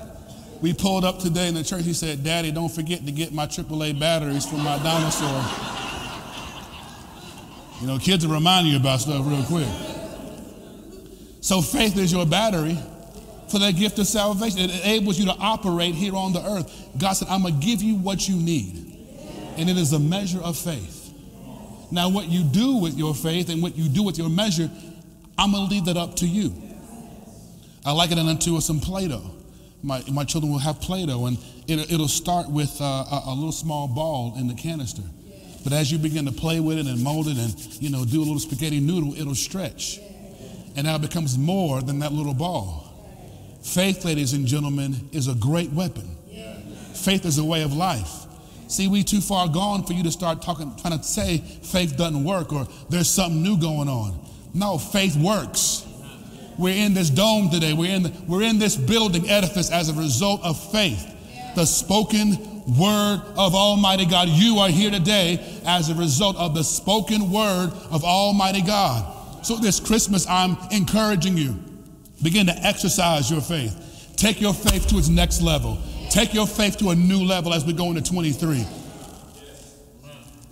We 0.60 0.72
pulled 0.72 1.04
up 1.04 1.18
today 1.18 1.48
in 1.48 1.54
the 1.54 1.64
church. 1.64 1.82
He 1.82 1.94
said, 1.94 2.22
Daddy, 2.22 2.52
don't 2.52 2.70
forget 2.70 3.04
to 3.06 3.12
get 3.12 3.32
my 3.32 3.46
AAA 3.46 3.98
batteries 3.98 4.46
for 4.46 4.56
my 4.56 4.78
dinosaur. 4.78 5.44
You 7.80 7.88
know, 7.88 7.98
kids 7.98 8.24
will 8.24 8.34
remind 8.34 8.68
you 8.68 8.76
about 8.76 9.00
stuff 9.00 9.26
real 9.26 9.42
quick. 9.44 9.66
So 11.40 11.60
faith 11.60 11.98
is 11.98 12.12
your 12.12 12.24
battery 12.24 12.78
for 13.52 13.58
that 13.58 13.76
gift 13.76 13.98
of 13.98 14.06
salvation. 14.06 14.58
It 14.58 14.70
enables 14.82 15.18
you 15.18 15.26
to 15.26 15.36
operate 15.38 15.94
here 15.94 16.16
on 16.16 16.32
the 16.32 16.42
earth. 16.42 16.88
God 16.98 17.12
said, 17.12 17.28
I'm 17.28 17.42
going 17.42 17.60
to 17.60 17.64
give 17.64 17.82
you 17.82 17.96
what 17.96 18.26
you 18.26 18.34
need. 18.34 18.88
And 19.58 19.68
it 19.68 19.76
is 19.76 19.92
a 19.92 19.98
measure 19.98 20.40
of 20.40 20.56
faith. 20.56 21.12
Now, 21.90 22.08
what 22.08 22.28
you 22.28 22.42
do 22.42 22.78
with 22.78 22.96
your 22.96 23.14
faith 23.14 23.50
and 23.50 23.62
what 23.62 23.76
you 23.76 23.88
do 23.90 24.02
with 24.02 24.16
your 24.16 24.30
measure, 24.30 24.70
I'm 25.36 25.52
going 25.52 25.68
to 25.68 25.74
leave 25.74 25.84
that 25.84 25.98
up 25.98 26.16
to 26.16 26.26
you. 26.26 26.54
I 27.84 27.92
like 27.92 28.10
it 28.10 28.18
unto 28.18 28.58
some 28.60 28.80
Play 28.80 29.08
Doh. 29.08 29.30
My, 29.82 30.02
my 30.10 30.24
children 30.24 30.50
will 30.50 30.60
have 30.60 30.80
Play 30.80 31.04
Doh, 31.04 31.26
and 31.26 31.36
it, 31.68 31.90
will 31.90 32.08
start 32.08 32.48
with 32.48 32.80
uh, 32.80 32.84
a, 32.84 33.22
a 33.26 33.34
little 33.34 33.52
small 33.52 33.86
ball 33.88 34.34
in 34.38 34.48
the 34.48 34.54
canister. 34.54 35.02
But 35.62 35.74
as 35.74 35.92
you 35.92 35.98
begin 35.98 36.24
to 36.24 36.32
play 36.32 36.60
with 36.60 36.78
it 36.78 36.86
and 36.86 37.02
mold 37.04 37.28
it 37.28 37.36
and, 37.36 37.82
you 37.82 37.90
know, 37.90 38.04
do 38.04 38.20
a 38.20 38.24
little 38.24 38.38
spaghetti 38.38 38.80
noodle, 38.80 39.14
it'll 39.14 39.34
stretch. 39.34 40.00
And 40.74 40.86
now 40.86 40.96
it 40.96 41.02
becomes 41.02 41.36
more 41.36 41.82
than 41.82 41.98
that 41.98 42.12
little 42.12 42.34
ball. 42.34 42.91
Faith, 43.62 44.04
ladies 44.04 44.32
and 44.32 44.46
gentlemen, 44.46 45.08
is 45.12 45.28
a 45.28 45.34
great 45.34 45.70
weapon. 45.70 46.08
Faith 46.94 47.24
is 47.24 47.38
a 47.38 47.44
way 47.44 47.62
of 47.62 47.72
life. 47.72 48.26
See, 48.68 48.88
we 48.88 49.02
too 49.02 49.20
far 49.20 49.48
gone 49.48 49.84
for 49.84 49.92
you 49.92 50.02
to 50.04 50.10
start 50.10 50.40
talking, 50.40 50.74
trying 50.76 50.98
to 50.98 51.04
say 51.04 51.38
faith 51.38 51.96
doesn't 51.96 52.24
work 52.24 52.52
or 52.52 52.66
there's 52.88 53.10
something 53.10 53.42
new 53.42 53.58
going 53.58 53.88
on. 53.88 54.18
No, 54.54 54.78
faith 54.78 55.16
works. 55.16 55.86
We're 56.58 56.76
in 56.76 56.94
this 56.94 57.10
dome 57.10 57.50
today. 57.50 57.72
We're 57.72 57.94
in, 57.94 58.04
the, 58.04 58.12
we're 58.26 58.42
in 58.42 58.58
this 58.58 58.76
building 58.76 59.28
edifice 59.28 59.70
as 59.70 59.88
a 59.88 59.94
result 59.94 60.42
of 60.42 60.58
faith. 60.72 61.08
The 61.54 61.64
spoken 61.66 62.36
word 62.78 63.22
of 63.36 63.54
Almighty 63.54 64.06
God. 64.06 64.28
You 64.28 64.58
are 64.58 64.68
here 64.68 64.90
today 64.90 65.62
as 65.66 65.90
a 65.90 65.94
result 65.94 66.36
of 66.36 66.54
the 66.54 66.62
spoken 66.62 67.30
word 67.30 67.72
of 67.90 68.04
Almighty 68.04 68.62
God. 68.62 69.44
So 69.44 69.56
this 69.56 69.80
Christmas, 69.80 70.26
I'm 70.28 70.56
encouraging 70.70 71.36
you. 71.36 71.58
Begin 72.22 72.46
to 72.46 72.56
exercise 72.58 73.30
your 73.30 73.40
faith. 73.40 74.14
Take 74.16 74.40
your 74.40 74.54
faith 74.54 74.86
to 74.88 74.98
its 74.98 75.08
next 75.08 75.40
level. 75.40 75.78
Take 76.10 76.34
your 76.34 76.46
faith 76.46 76.78
to 76.78 76.90
a 76.90 76.94
new 76.94 77.24
level 77.24 77.52
as 77.52 77.64
we 77.64 77.72
go 77.72 77.88
into 77.88 78.02
23. 78.02 78.66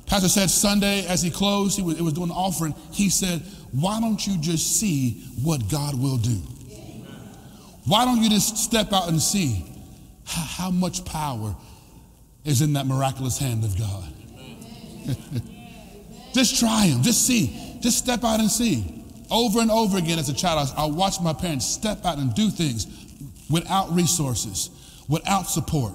Pastor 0.07 0.29
said 0.29 0.51
Sunday 0.51 1.07
as 1.07 1.23
he 1.23 1.31
closed, 1.31 1.77
he 1.77 1.83
was, 1.83 2.01
was 2.03 2.15
doing 2.15 2.31
an 2.31 2.37
offering. 2.37 2.75
He 2.93 3.11
said, 3.11 3.43
Why 3.71 4.01
don't 4.01 4.27
you 4.27 4.39
just 4.39 4.81
see 4.81 5.23
what 5.43 5.69
God 5.69 5.95
will 5.95 6.17
do? 6.17 6.43
Why 7.85 8.05
don't 8.05 8.23
you 8.23 8.29
just 8.29 8.57
step 8.57 8.93
out 8.93 9.09
and 9.09 9.21
see 9.21 9.65
how 10.25 10.71
much 10.71 11.05
power 11.05 11.57
is 12.45 12.63
in 12.63 12.73
that 12.75 12.87
miraculous 12.87 13.39
hand 13.39 13.65
of 13.65 13.79
God. 13.79 14.13
just 16.35 16.59
try 16.59 16.87
him, 16.87 17.03
just 17.03 17.27
see, 17.27 17.79
just 17.81 17.99
step 17.99 18.25
out 18.25 18.41
and 18.41 18.51
see. 18.51 19.00
Over 19.31 19.61
and 19.61 19.71
over 19.71 19.99
again 19.99 20.19
as 20.19 20.29
a 20.29 20.35
child, 20.35 20.73
I, 20.77 20.85
I 20.85 20.87
watched 20.87 21.23
my 21.23 21.33
parents 21.33 21.67
step 21.67 22.05
out 22.05 22.19
and 22.19 22.35
do 22.35 22.51
things 22.51 22.87
without 23.49 23.93
resources, 23.93 24.71
without 25.09 25.43
support, 25.43 25.93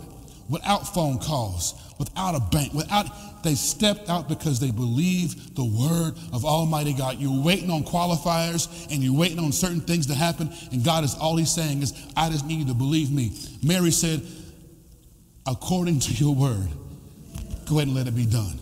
without 0.49 0.93
phone 0.93 1.19
calls, 1.19 1.73
without 1.99 2.35
a 2.35 2.39
bank, 2.39 2.73
without, 2.73 3.07
they 3.43 3.55
stepped 3.55 4.09
out 4.09 4.27
because 4.29 4.59
they 4.59 4.71
believed 4.71 5.55
the 5.55 5.65
word 5.65 6.13
of 6.33 6.45
Almighty 6.45 6.93
God. 6.93 7.19
You're 7.19 7.43
waiting 7.43 7.69
on 7.69 7.83
qualifiers 7.83 8.91
and 8.91 9.03
you're 9.03 9.17
waiting 9.17 9.39
on 9.39 9.51
certain 9.51 9.81
things 9.81 10.07
to 10.07 10.15
happen, 10.15 10.51
and 10.71 10.83
God 10.83 11.03
is 11.03 11.15
all 11.15 11.37
He's 11.37 11.51
saying 11.51 11.81
is, 11.81 11.93
I 12.15 12.29
just 12.29 12.45
need 12.45 12.59
you 12.59 12.65
to 12.67 12.73
believe 12.73 13.11
me. 13.11 13.31
Mary 13.63 13.91
said, 13.91 14.21
according 15.45 15.99
to 16.01 16.13
your 16.13 16.33
word. 16.33 16.67
Go 17.67 17.77
ahead 17.77 17.87
and 17.87 17.95
let 17.95 18.07
it 18.07 18.15
be 18.15 18.25
done. 18.25 18.59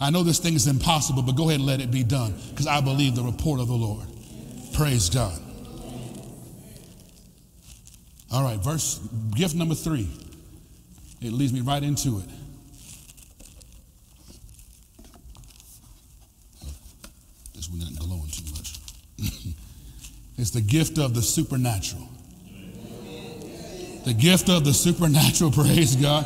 I 0.00 0.08
know 0.08 0.22
this 0.22 0.38
thing 0.38 0.54
is 0.54 0.66
impossible, 0.66 1.22
but 1.22 1.36
go 1.36 1.48
ahead 1.48 1.60
and 1.60 1.66
let 1.66 1.80
it 1.80 1.90
be 1.90 2.02
done 2.02 2.34
because 2.50 2.66
I 2.66 2.80
believe 2.80 3.14
the 3.14 3.22
report 3.22 3.60
of 3.60 3.68
the 3.68 3.74
Lord. 3.74 4.06
Praise 4.72 5.10
God. 5.10 5.38
All 8.32 8.42
right, 8.42 8.58
verse, 8.58 8.98
gift 9.34 9.54
number 9.54 9.74
three. 9.74 10.08
It 11.20 11.32
leads 11.32 11.52
me 11.52 11.60
right 11.60 11.82
into 11.82 12.20
it. 12.20 12.24
This 17.54 17.68
one 17.68 17.80
not 17.80 17.98
glowing 17.98 18.30
too 18.30 18.50
much. 18.52 18.78
it's 20.38 20.50
the 20.50 20.62
gift 20.62 20.98
of 20.98 21.14
the 21.14 21.20
supernatural. 21.20 22.08
The 24.06 24.14
gift 24.14 24.48
of 24.48 24.64
the 24.64 24.72
supernatural, 24.72 25.50
praise 25.50 25.94
God. 25.96 26.24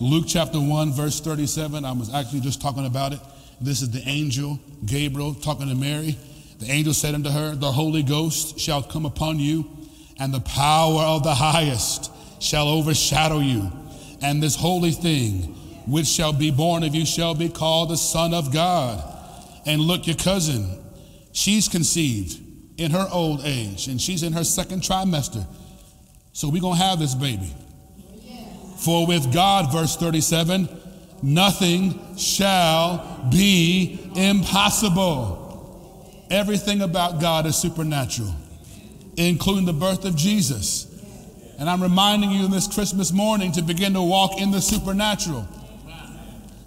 Luke 0.00 0.26
chapter 0.28 0.60
1, 0.60 0.92
verse 0.92 1.18
37. 1.18 1.84
I 1.84 1.90
was 1.90 2.14
actually 2.14 2.38
just 2.38 2.62
talking 2.62 2.86
about 2.86 3.12
it. 3.12 3.18
This 3.60 3.82
is 3.82 3.90
the 3.90 4.02
angel 4.08 4.60
Gabriel 4.86 5.34
talking 5.34 5.68
to 5.68 5.74
Mary. 5.74 6.16
The 6.60 6.70
angel 6.70 6.94
said 6.94 7.16
unto 7.16 7.30
her, 7.30 7.56
The 7.56 7.72
Holy 7.72 8.04
Ghost 8.04 8.60
shall 8.60 8.80
come 8.80 9.06
upon 9.06 9.40
you, 9.40 9.68
and 10.20 10.32
the 10.32 10.40
power 10.40 11.00
of 11.00 11.24
the 11.24 11.34
highest 11.34 12.12
shall 12.40 12.68
overshadow 12.68 13.40
you. 13.40 13.72
And 14.22 14.40
this 14.40 14.54
holy 14.54 14.92
thing 14.92 15.54
which 15.88 16.06
shall 16.06 16.32
be 16.32 16.52
born 16.52 16.84
of 16.84 16.94
you 16.94 17.04
shall 17.04 17.34
be 17.34 17.48
called 17.48 17.90
the 17.90 17.96
Son 17.96 18.34
of 18.34 18.52
God. 18.52 19.02
And 19.66 19.80
look, 19.80 20.06
your 20.06 20.16
cousin, 20.16 20.78
she's 21.32 21.68
conceived 21.68 22.40
in 22.78 22.92
her 22.92 23.08
old 23.10 23.40
age, 23.42 23.88
and 23.88 24.00
she's 24.00 24.22
in 24.22 24.32
her 24.34 24.44
second 24.44 24.82
trimester. 24.82 25.44
So 26.32 26.48
we're 26.48 26.62
going 26.62 26.78
to 26.78 26.84
have 26.84 27.00
this 27.00 27.16
baby. 27.16 27.52
For 28.78 29.06
with 29.06 29.32
God, 29.32 29.72
verse 29.72 29.96
37, 29.96 30.68
nothing 31.22 32.16
shall 32.16 33.28
be 33.30 34.12
impossible. 34.14 35.46
Everything 36.30 36.82
about 36.82 37.20
God 37.20 37.46
is 37.46 37.56
supernatural, 37.56 38.34
including 39.16 39.64
the 39.64 39.72
birth 39.72 40.04
of 40.04 40.14
Jesus. 40.14 40.86
And 41.58 41.68
I'm 41.68 41.82
reminding 41.82 42.30
you 42.30 42.46
this 42.46 42.72
Christmas 42.72 43.12
morning 43.12 43.50
to 43.52 43.62
begin 43.62 43.94
to 43.94 44.02
walk 44.02 44.40
in 44.40 44.52
the 44.52 44.60
supernatural. 44.60 45.48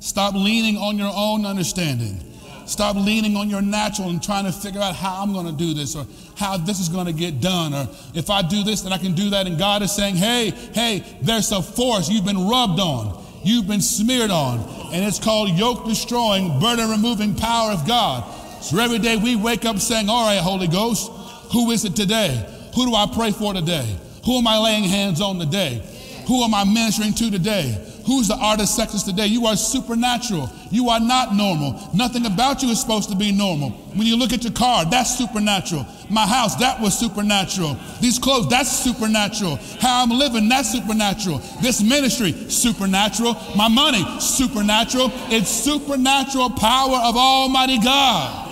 Stop 0.02 0.34
leaning 0.34 0.78
on 0.78 0.98
your 0.98 1.12
own 1.16 1.46
understanding. 1.46 2.20
Stop 2.66 2.98
leaning 2.98 3.38
on 3.38 3.50
your 3.50 3.62
natural 3.62 4.10
and 4.10 4.22
trying 4.22 4.46
to 4.46 4.52
figure 4.52 4.82
out 4.82 4.96
how 4.96 5.22
I'm 5.24 5.32
going 5.32 5.46
to 5.46 5.52
do 5.54 5.74
this 5.74 5.96
or 5.96 6.06
how 6.42 6.58
this 6.58 6.80
is 6.80 6.90
going 6.90 7.06
to 7.06 7.14
get 7.14 7.40
done 7.40 7.74
or 7.74 7.88
if 8.14 8.30
I 8.30 8.42
do 8.42 8.64
this, 8.64 8.82
then 8.82 8.92
I 8.92 8.98
can 8.98 9.14
do 9.14 9.30
that. 9.30 9.48
And 9.48 9.58
God 9.58 9.82
is 9.84 9.92
saying, 9.92 10.16
hey, 10.16 10.50
hey, 10.74 11.06
there's 11.22 11.52
a 11.52 11.62
force 11.62 12.10
you've 12.10 12.26
been 12.26 12.48
rubbed 12.50 12.80
on, 12.80 13.24
you've 13.46 13.68
been 13.68 13.82
smeared 13.82 14.32
on, 14.32 14.60
and 14.92 15.06
it's 15.06 15.20
called 15.20 15.50
yoke 15.52 15.86
destroying, 15.86 16.60
burden 16.60 16.90
removing 16.90 17.36
power 17.36 17.72
of 17.72 17.88
God. 17.88 18.24
So 18.62 18.78
every 18.80 19.00
day 19.00 19.16
we 19.16 19.36
wake 19.36 19.64
up 19.64 19.80
saying, 19.80 20.10
all 20.10 20.26
right, 20.26 20.40
Holy 20.40 20.68
Ghost, 20.68 21.12
who 21.54 21.72
is 21.72 21.86
it 21.86 21.96
today? 21.96 22.46
Who 22.76 22.86
do 22.86 22.96
I 22.96 23.08
pray 23.14 23.32
for 23.32 23.54
today? 23.54 23.96
Who 24.26 24.38
am 24.38 24.48
I 24.48 24.58
laying 24.58 24.84
hands 24.84 25.22
on 25.22 25.40
today? 25.40 25.82
Who 26.28 26.44
am 26.44 26.54
I 26.54 26.64
ministering 26.64 27.14
to 27.14 27.32
today? 27.32 27.91
Who's 28.06 28.28
the 28.28 28.36
artist 28.36 28.78
sexist 28.78 29.06
today? 29.06 29.28
You 29.28 29.46
are 29.46 29.56
supernatural. 29.56 30.50
You 30.72 30.90
are 30.90 31.00
not 31.00 31.36
normal. 31.36 31.90
Nothing 31.94 32.26
about 32.26 32.64
you 32.64 32.70
is 32.70 32.82
supposed 32.82 33.10
to 33.10 33.16
be 33.16 33.32
normal. 33.32 33.70
When 33.94 34.08
you 34.08 34.18
look 34.18 34.34
at 34.34 34.44
your 34.44 34.54
car, 34.54 34.86
that's 34.86 35.18
supernatural. 35.18 35.86
My 36.10 36.26
house, 36.26 36.56
that 36.56 36.80
was 36.82 36.98
supernatural. 36.98 37.78
These 38.00 38.20
clothes, 38.20 38.50
that's 38.50 38.72
supernatural. 38.72 39.58
How 39.80 40.04
I'm 40.04 40.10
living, 40.10 40.50
that's 40.50 40.72
supernatural. 40.72 41.40
This 41.62 41.82
ministry, 41.82 42.32
supernatural. 42.50 43.36
My 43.56 43.68
money, 43.68 44.04
supernatural. 44.20 45.12
It's 45.30 45.50
supernatural 45.50 46.50
power 46.52 46.98
of 47.04 47.16
Almighty 47.16 47.80
God. 47.80 48.48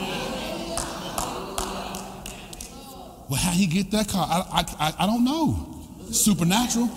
Well, 3.30 3.40
how 3.40 3.52
he 3.52 3.68
get 3.68 3.92
that 3.92 4.08
car? 4.08 4.28
I, 4.28 4.66
I, 4.80 4.94
I 5.00 5.06
don't 5.06 5.24
know. 5.24 5.76
Supernatural. 6.12 6.90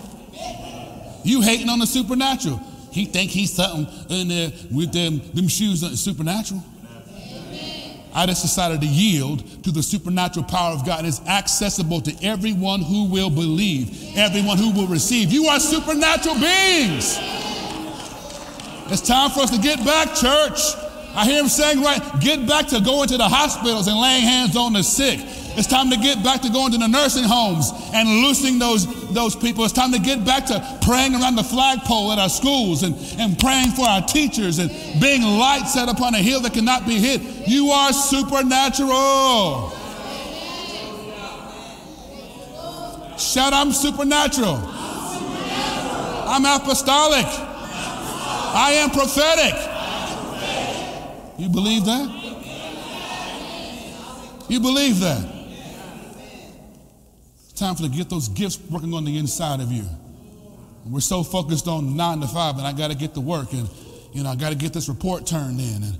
You 1.24 1.40
hating 1.40 1.68
on 1.68 1.78
the 1.78 1.86
supernatural. 1.86 2.60
He 2.90 3.06
think 3.06 3.30
he's 3.30 3.52
something 3.52 3.86
in 4.10 4.28
there 4.28 4.52
with 4.70 4.92
them, 4.92 5.20
them 5.32 5.48
shoes, 5.48 5.80
supernatural. 6.00 6.62
I 8.14 8.26
just 8.26 8.42
decided 8.42 8.82
to 8.82 8.86
yield 8.86 9.64
to 9.64 9.70
the 9.70 9.82
supernatural 9.82 10.44
power 10.44 10.74
of 10.74 10.84
God. 10.84 11.06
It's 11.06 11.26
accessible 11.26 12.02
to 12.02 12.14
everyone 12.22 12.82
who 12.82 13.04
will 13.04 13.30
believe, 13.30 14.16
everyone 14.16 14.58
who 14.58 14.70
will 14.72 14.86
receive. 14.86 15.32
You 15.32 15.46
are 15.46 15.58
supernatural 15.58 16.34
beings. 16.34 17.16
It's 18.90 19.00
time 19.00 19.30
for 19.30 19.40
us 19.40 19.50
to 19.50 19.58
get 19.58 19.82
back, 19.82 20.14
church. 20.14 20.60
I 21.14 21.24
hear 21.24 21.42
him 21.42 21.48
saying, 21.48 21.82
right, 21.82 22.02
get 22.20 22.46
back 22.46 22.66
to 22.68 22.80
going 22.80 23.08
to 23.08 23.16
the 23.16 23.28
hospitals 23.28 23.86
and 23.86 23.98
laying 23.98 24.22
hands 24.22 24.56
on 24.56 24.74
the 24.74 24.82
sick. 24.82 25.20
It's 25.54 25.66
time 25.66 25.90
to 25.90 25.96
get 25.96 26.22
back 26.24 26.40
to 26.42 26.48
going 26.50 26.72
to 26.72 26.78
the 26.78 26.88
nursing 26.88 27.24
homes 27.24 27.70
and 27.92 28.08
loosening 28.22 28.58
those, 28.58 28.86
those 29.12 29.36
people. 29.36 29.64
It's 29.64 29.72
time 29.72 29.92
to 29.92 29.98
get 29.98 30.24
back 30.24 30.46
to 30.46 30.78
praying 30.82 31.14
around 31.14 31.36
the 31.36 31.44
flagpole 31.44 32.12
at 32.12 32.18
our 32.18 32.30
schools 32.30 32.82
and, 32.82 32.96
and 33.18 33.38
praying 33.38 33.70
for 33.72 33.86
our 33.86 34.00
teachers 34.00 34.58
and 34.58 34.70
being 35.00 35.22
light 35.22 35.66
set 35.66 35.88
upon 35.88 36.14
a 36.14 36.18
hill 36.18 36.40
that 36.40 36.54
cannot 36.54 36.86
be 36.86 36.98
hid. 36.98 37.20
You 37.46 37.68
are 37.68 37.92
supernatural. 37.92 39.70
Shout, 43.18 43.52
I'm 43.52 43.72
supernatural. 43.72 44.58
I'm 46.32 46.46
apostolic. 46.46 47.26
I 48.54 48.72
am 48.76 48.90
prophetic. 48.90 49.54
You 51.38 51.48
believe 51.48 51.84
that? 51.84 52.08
You 54.48 54.60
believe 54.60 55.00
that? 55.00 55.31
Time 57.52 57.74
for 57.74 57.82
to 57.82 57.88
get 57.88 58.08
those 58.10 58.28
gifts 58.28 58.58
working 58.70 58.94
on 58.94 59.04
the 59.04 59.18
inside 59.18 59.60
of 59.60 59.70
you. 59.70 59.84
And 60.84 60.92
we're 60.92 61.00
so 61.00 61.22
focused 61.22 61.68
on 61.68 61.96
nine 61.96 62.20
to 62.20 62.26
five, 62.26 62.56
and 62.58 62.66
I 62.66 62.72
got 62.72 62.90
to 62.90 62.96
get 62.96 63.14
to 63.14 63.20
work, 63.20 63.52
and 63.52 63.68
you 64.12 64.22
know 64.22 64.30
I 64.30 64.36
got 64.36 64.50
to 64.50 64.56
get 64.56 64.72
this 64.72 64.88
report 64.88 65.26
turned 65.26 65.60
in, 65.60 65.82
and 65.82 65.98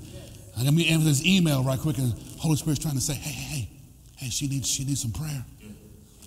I 0.57 0.63
got 0.63 0.73
to 0.73 0.87
answer 0.87 1.05
this 1.05 1.25
email 1.25 1.63
right 1.63 1.79
quick, 1.79 1.97
and 1.97 2.13
Holy 2.39 2.55
Spirit's 2.55 2.81
trying 2.81 2.95
to 2.95 3.01
say, 3.01 3.13
hey, 3.13 3.31
hey, 3.31 3.59
hey, 3.59 3.69
hey, 4.17 4.29
she 4.29 4.47
needs 4.47 4.67
she 4.67 4.83
needs 4.83 5.01
some 5.01 5.11
prayer. 5.11 5.45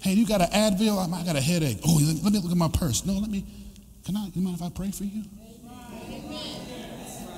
Hey, 0.00 0.12
you 0.12 0.26
got 0.26 0.40
an 0.40 0.48
Advil? 0.48 1.12
I 1.12 1.24
got 1.24 1.36
a 1.36 1.40
headache. 1.40 1.80
Oh, 1.84 1.98
let 2.22 2.32
me 2.32 2.38
look 2.38 2.52
at 2.52 2.56
my 2.56 2.68
purse. 2.68 3.04
No, 3.04 3.14
let 3.14 3.30
me. 3.30 3.44
Can 4.04 4.16
I? 4.16 4.30
You 4.34 4.42
mind 4.42 4.56
if 4.56 4.62
I 4.62 4.70
pray 4.70 4.90
for 4.90 5.04
you? 5.04 5.22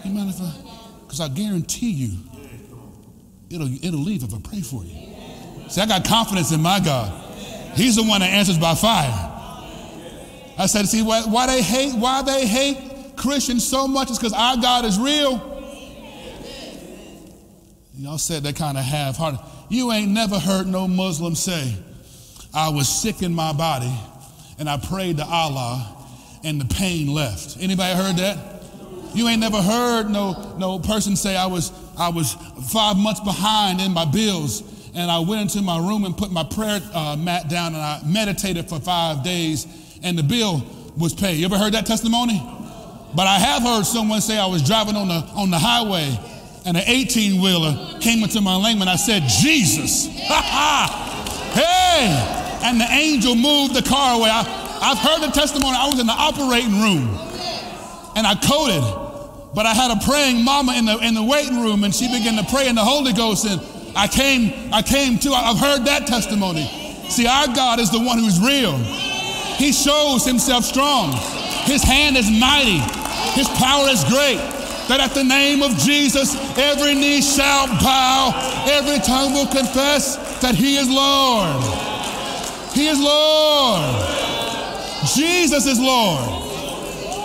You 0.05 0.11
mind 0.12 0.31
if 0.31 0.40
I? 0.40 0.53
Because 1.01 1.20
I 1.20 1.29
guarantee 1.29 1.90
you, 1.90 2.18
it'll 3.51 3.72
it'll 3.85 4.01
leave 4.01 4.22
if 4.22 4.35
I 4.35 4.40
pray 4.40 4.61
for 4.61 4.85
you. 4.85 4.94
See, 5.68 5.81
I 5.81 5.87
got 5.87 6.05
confidence 6.05 6.53
in 6.53 6.62
my 6.62 6.81
God. 6.81 7.27
He's 7.78 7.94
the 7.94 8.02
one 8.02 8.20
that 8.20 8.30
answers 8.30 8.58
by 8.58 8.74
fire. 8.74 9.12
I 10.58 10.66
said, 10.66 10.86
see, 10.86 11.02
why, 11.02 11.22
why 11.22 11.46
they 11.46 11.62
hate, 11.62 11.94
why 11.94 12.22
they 12.22 12.44
hate 12.44 13.14
Christians 13.16 13.64
so 13.64 13.86
much 13.86 14.10
is 14.10 14.18
because 14.18 14.32
our 14.32 14.56
God 14.56 14.84
is 14.84 14.98
real. 14.98 15.56
Y'all 17.96 18.18
said 18.18 18.42
that 18.42 18.56
kind 18.56 18.76
of 18.76 18.82
half-hearted. 18.84 19.38
You 19.68 19.92
ain't 19.92 20.10
never 20.10 20.38
heard 20.38 20.66
no 20.66 20.88
Muslim 20.88 21.36
say, 21.36 21.76
I 22.52 22.70
was 22.70 22.88
sick 22.88 23.22
in 23.22 23.32
my 23.32 23.52
body 23.52 23.92
and 24.58 24.68
I 24.68 24.78
prayed 24.78 25.18
to 25.18 25.24
Allah 25.24 25.96
and 26.42 26.60
the 26.60 26.74
pain 26.74 27.06
left. 27.14 27.58
Anybody 27.60 27.94
heard 27.94 28.16
that? 28.16 28.38
You 29.14 29.28
ain't 29.28 29.40
never 29.40 29.62
heard 29.62 30.10
no, 30.10 30.56
no 30.58 30.80
person 30.80 31.14
say 31.14 31.36
I 31.36 31.46
was, 31.46 31.70
I 31.96 32.08
was 32.08 32.34
five 32.72 32.96
months 32.96 33.20
behind 33.20 33.80
in 33.80 33.92
my 33.92 34.04
bills 34.04 34.62
and 34.94 35.11
I 35.11 35.18
went 35.20 35.42
into 35.42 35.62
my 35.62 35.79
room 35.79 36.05
and 36.05 36.16
put 36.16 36.31
my 36.31 36.44
prayer 36.44 36.81
uh, 36.92 37.16
mat 37.18 37.48
down 37.48 37.74
and 37.74 37.83
I 37.83 38.01
meditated 38.07 38.68
for 38.68 38.81
five 38.81 39.22
days 39.22 39.66
and 40.03 40.18
the 40.18 40.22
bill 40.22 40.64
was 40.96 41.14
paid. 41.14 41.37
You 41.37 41.44
ever 41.46 41.59
heard 41.59 41.74
that 41.74 41.87
testimony? 41.87 42.42
But 43.14 43.27
I 43.27 43.38
have 43.38 43.62
heard 43.62 43.85
someone 43.85 44.20
say 44.20 44.38
I 44.38 44.46
was 44.46 44.62
driving 44.62 44.96
on 44.96 45.09
the, 45.09 45.24
on 45.35 45.51
the 45.51 45.59
highway 45.59 46.18
and 46.66 46.77
an 46.77 46.83
18 46.87 47.40
wheeler 47.40 47.98
came 48.01 48.22
into 48.22 48.40
my 48.40 48.57
lane 48.57 48.81
and 48.81 48.90
I 48.90 48.96
said, 48.96 49.22
Jesus. 49.27 50.09
Ha 50.29 50.42
ha! 50.44 51.05
Hey! 51.55 52.66
And 52.66 52.81
the 52.81 52.85
angel 52.85 53.35
moved 53.35 53.74
the 53.74 53.83
car 53.83 54.18
away. 54.18 54.29
I, 54.31 54.42
I've 54.83 54.98
heard 54.98 55.27
the 55.27 55.33
testimony. 55.33 55.77
I 55.77 55.88
was 55.88 55.98
in 55.98 56.07
the 56.07 56.12
operating 56.12 56.81
room 56.81 57.09
and 58.16 58.27
I 58.27 58.35
coded, 58.35 58.83
but 59.55 59.64
I 59.64 59.72
had 59.72 59.90
a 59.90 60.05
praying 60.05 60.44
mama 60.44 60.74
in 60.74 60.85
the, 60.85 60.98
in 60.98 61.14
the 61.14 61.22
waiting 61.22 61.62
room 61.62 61.85
and 61.85 61.94
she 61.94 62.09
began 62.09 62.37
to 62.37 62.51
pray 62.51 62.68
in 62.68 62.74
the 62.74 62.85
Holy 62.85 63.12
Ghost 63.12 63.46
and 63.46 63.61
I 63.98 64.06
came, 64.06 64.72
I 64.72 64.80
came 64.80 65.18
to, 65.18 65.32
I've 65.32 65.58
heard 65.58 65.84
that 65.87 66.06
testimony. 66.06 66.66
See, 67.08 67.26
our 67.26 67.48
God 67.48 67.80
is 67.80 67.90
the 67.90 67.98
one 67.98 68.18
who's 68.18 68.38
real. 68.38 68.76
He 69.58 69.72
shows 69.72 70.24
himself 70.24 70.64
strong. 70.64 71.11
His 71.64 71.82
hand 71.82 72.16
is 72.16 72.30
mighty. 72.30 72.78
His 73.34 73.48
power 73.58 73.88
is 73.88 74.04
great. 74.04 74.38
That 74.87 75.00
at 75.00 75.14
the 75.14 75.24
name 75.24 75.64
of 75.64 75.76
Jesus, 75.78 76.37
every 76.56 76.94
knee 76.94 77.20
shall 77.20 77.66
bow, 77.66 78.30
every 78.70 79.00
tongue 79.00 79.32
will 79.32 79.48
confess 79.48 80.14
that 80.42 80.54
he 80.54 80.76
is 80.76 80.88
Lord. 80.88 81.61
He 82.72 82.87
is 82.87 83.00
Lord. 83.00 83.82
Jesus 85.16 85.66
is 85.66 85.80
Lord. 85.80 86.44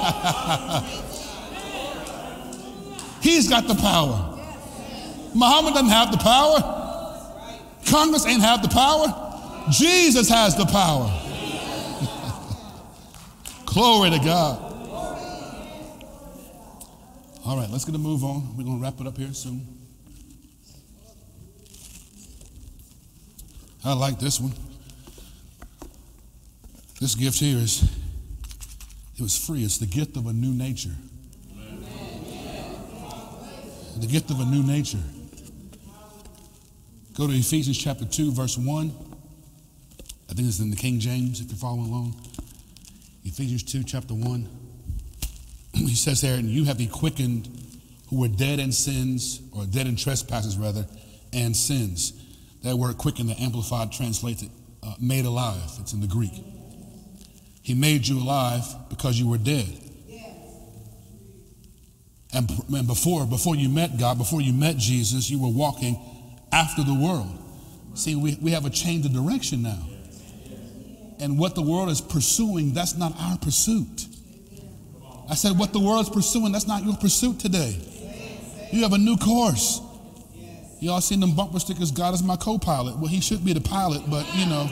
He's 3.22 3.48
got 3.48 3.68
the 3.68 3.76
power. 3.76 4.33
Muhammad 5.36 5.74
doesn't 5.74 5.90
have 5.90 6.12
the 6.12 6.18
power. 6.18 6.82
Congress 7.88 8.26
ain't 8.26 8.42
have 8.42 8.62
the 8.62 8.70
power. 8.70 9.08
Jesus 9.70 10.30
has 10.30 10.56
the 10.56 10.66
power. 10.66 11.12
Glory 13.66 14.12
to 14.12 14.20
God. 14.20 14.74
All 17.46 17.58
right, 17.58 17.70
let's 17.70 17.84
get 17.84 17.94
a 17.94 17.98
move 17.98 18.24
on. 18.24 18.56
We're 18.58 18.64
going 18.64 18.78
to 18.78 18.84
wrap 18.84 19.02
it 19.02 19.08
up 19.08 19.18
here 19.18 19.34
soon. 19.34 19.68
I 23.84 23.94
like 23.94 24.18
this 24.18 24.40
one. 24.40 24.54
This 27.02 27.16
gift 27.16 27.40
here 27.40 27.58
is, 27.58 27.84
it 29.18 29.22
was 29.22 29.38
free. 29.38 29.66
It's 29.66 29.78
the 29.78 29.86
gift 29.86 30.16
of 30.16 30.28
a 30.28 30.32
new 30.32 30.54
nature. 30.54 30.96
The 33.98 34.08
gift 34.08 34.32
of 34.32 34.40
a 34.40 34.46
new 34.46 34.64
nature. 34.64 35.04
Go 37.16 37.28
to 37.28 37.34
Ephesians 37.34 37.78
chapter 37.78 38.06
2, 38.06 38.32
verse 38.32 38.58
1. 38.58 38.92
I 40.30 40.34
think 40.34 40.48
it's 40.48 40.60
in 40.60 40.72
the 40.72 40.76
King 40.76 41.00
James 41.00 41.42
if 41.42 41.48
you're 41.48 41.58
following 41.58 41.86
along. 41.86 42.16
Ephesians 43.24 43.62
2, 43.62 43.84
chapter 43.84 44.16
1. 44.16 44.50
he 45.74 45.94
says 45.94 46.22
there, 46.22 46.40
and 46.40 46.50
you 46.50 46.64
have 46.64 46.80
he 46.80 46.88
quickened 46.88 47.48
who 48.10 48.20
were 48.20 48.28
dead 48.28 48.58
in 48.58 48.72
sins, 48.72 49.42
or 49.56 49.66
dead 49.66 49.86
in 49.86 49.96
trespasses 49.96 50.58
rather, 50.58 50.88
and 51.32 51.56
sins. 51.56 52.14
That 52.64 52.78
word 52.78 52.98
quicken, 52.98 53.28
the 53.28 53.40
Amplified 53.40 53.92
translates 53.92 54.42
it, 54.42 54.50
uh, 54.82 54.96
made 55.00 55.26
alive. 55.26 55.70
It's 55.82 55.94
in 55.94 56.02
the 56.02 56.08
Greek. 56.08 56.34
He 57.62 57.76
made 57.76 58.08
you 58.08 58.18
alive 58.18 58.66
because 58.90 59.20
you 59.20 59.30
were 59.30 59.38
dead. 59.38 59.70
And, 62.34 62.50
and 62.76 62.88
before, 62.88 63.28
before 63.28 63.56
you 63.56 63.70
met 63.70 64.00
God, 64.00 64.18
before 64.18 64.42
you 64.42 64.52
met 64.52 64.78
Jesus, 64.78 65.30
you 65.30 65.40
were 65.40 65.52
walking 65.52 65.96
after 66.54 66.84
the 66.84 66.94
world. 66.94 67.40
See, 67.96 68.16
we, 68.16 68.38
we 68.42 68.52
have 68.52 68.66
a 68.66 68.70
change 68.70 69.06
of 69.06 69.14
direction 69.14 69.64
now. 69.64 69.88
And 71.20 71.38
what 71.40 71.56
the 71.56 71.62
world 71.62 71.90
is 71.90 72.00
pursuing, 72.00 72.74
that's 72.74 72.96
not 72.96 73.14
our 73.20 73.38
pursuit. 73.38 74.08
I 75.30 75.36
said, 75.36 75.58
what 75.58 75.74
the 75.74 75.80
world's 75.80 76.10
pursuing, 76.10 76.52
that's 76.52 76.68
not 76.68 76.84
your 76.84 76.96
pursuit 76.96 77.40
today. 77.40 77.78
You 78.72 78.84
have 78.84 78.94
a 78.94 78.98
new 78.98 79.18
course. 79.18 79.82
Y'all 80.80 81.02
seen 81.02 81.20
them 81.22 81.34
bumper 81.36 81.60
stickers, 81.60 81.92
God 81.92 82.14
is 82.14 82.22
my 82.22 82.36
co 82.36 82.58
pilot. 82.58 82.98
Well, 82.98 83.08
he 83.08 83.22
should 83.22 83.46
be 83.46 83.54
the 83.54 83.62
pilot, 83.62 84.04
but 84.10 84.26
you 84.36 84.46
know, 84.46 84.70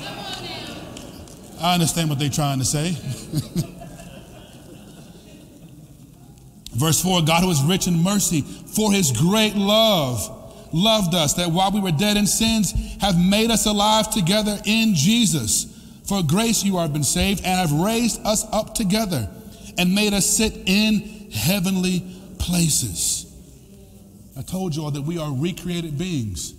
I 1.59 1.73
understand 1.73 2.09
what 2.09 2.19
they're 2.19 2.29
trying 2.29 2.59
to 2.59 2.65
say. 2.65 2.91
Verse 6.73 7.01
4 7.01 7.21
God, 7.21 7.43
who 7.43 7.51
is 7.51 7.61
rich 7.63 7.87
in 7.87 8.03
mercy, 8.03 8.41
for 8.41 8.91
his 8.91 9.11
great 9.11 9.55
love, 9.55 10.40
loved 10.73 11.13
us, 11.15 11.33
that 11.35 11.51
while 11.51 11.71
we 11.71 11.79
were 11.79 11.91
dead 11.91 12.17
in 12.17 12.27
sins, 12.27 12.73
have 13.01 13.17
made 13.17 13.51
us 13.51 13.65
alive 13.65 14.09
together 14.11 14.57
in 14.65 14.93
Jesus. 14.95 15.67
For 16.05 16.23
grace 16.23 16.63
you 16.63 16.77
have 16.77 16.93
been 16.93 17.03
saved, 17.03 17.43
and 17.45 17.59
have 17.59 17.71
raised 17.71 18.19
us 18.25 18.45
up 18.51 18.75
together, 18.75 19.29
and 19.77 19.95
made 19.95 20.13
us 20.13 20.25
sit 20.25 20.53
in 20.65 21.29
heavenly 21.31 22.03
places. 22.39 23.27
I 24.37 24.41
told 24.41 24.75
you 24.75 24.83
all 24.83 24.91
that 24.91 25.03
we 25.03 25.17
are 25.17 25.31
recreated 25.31 25.97
beings. 25.97 26.55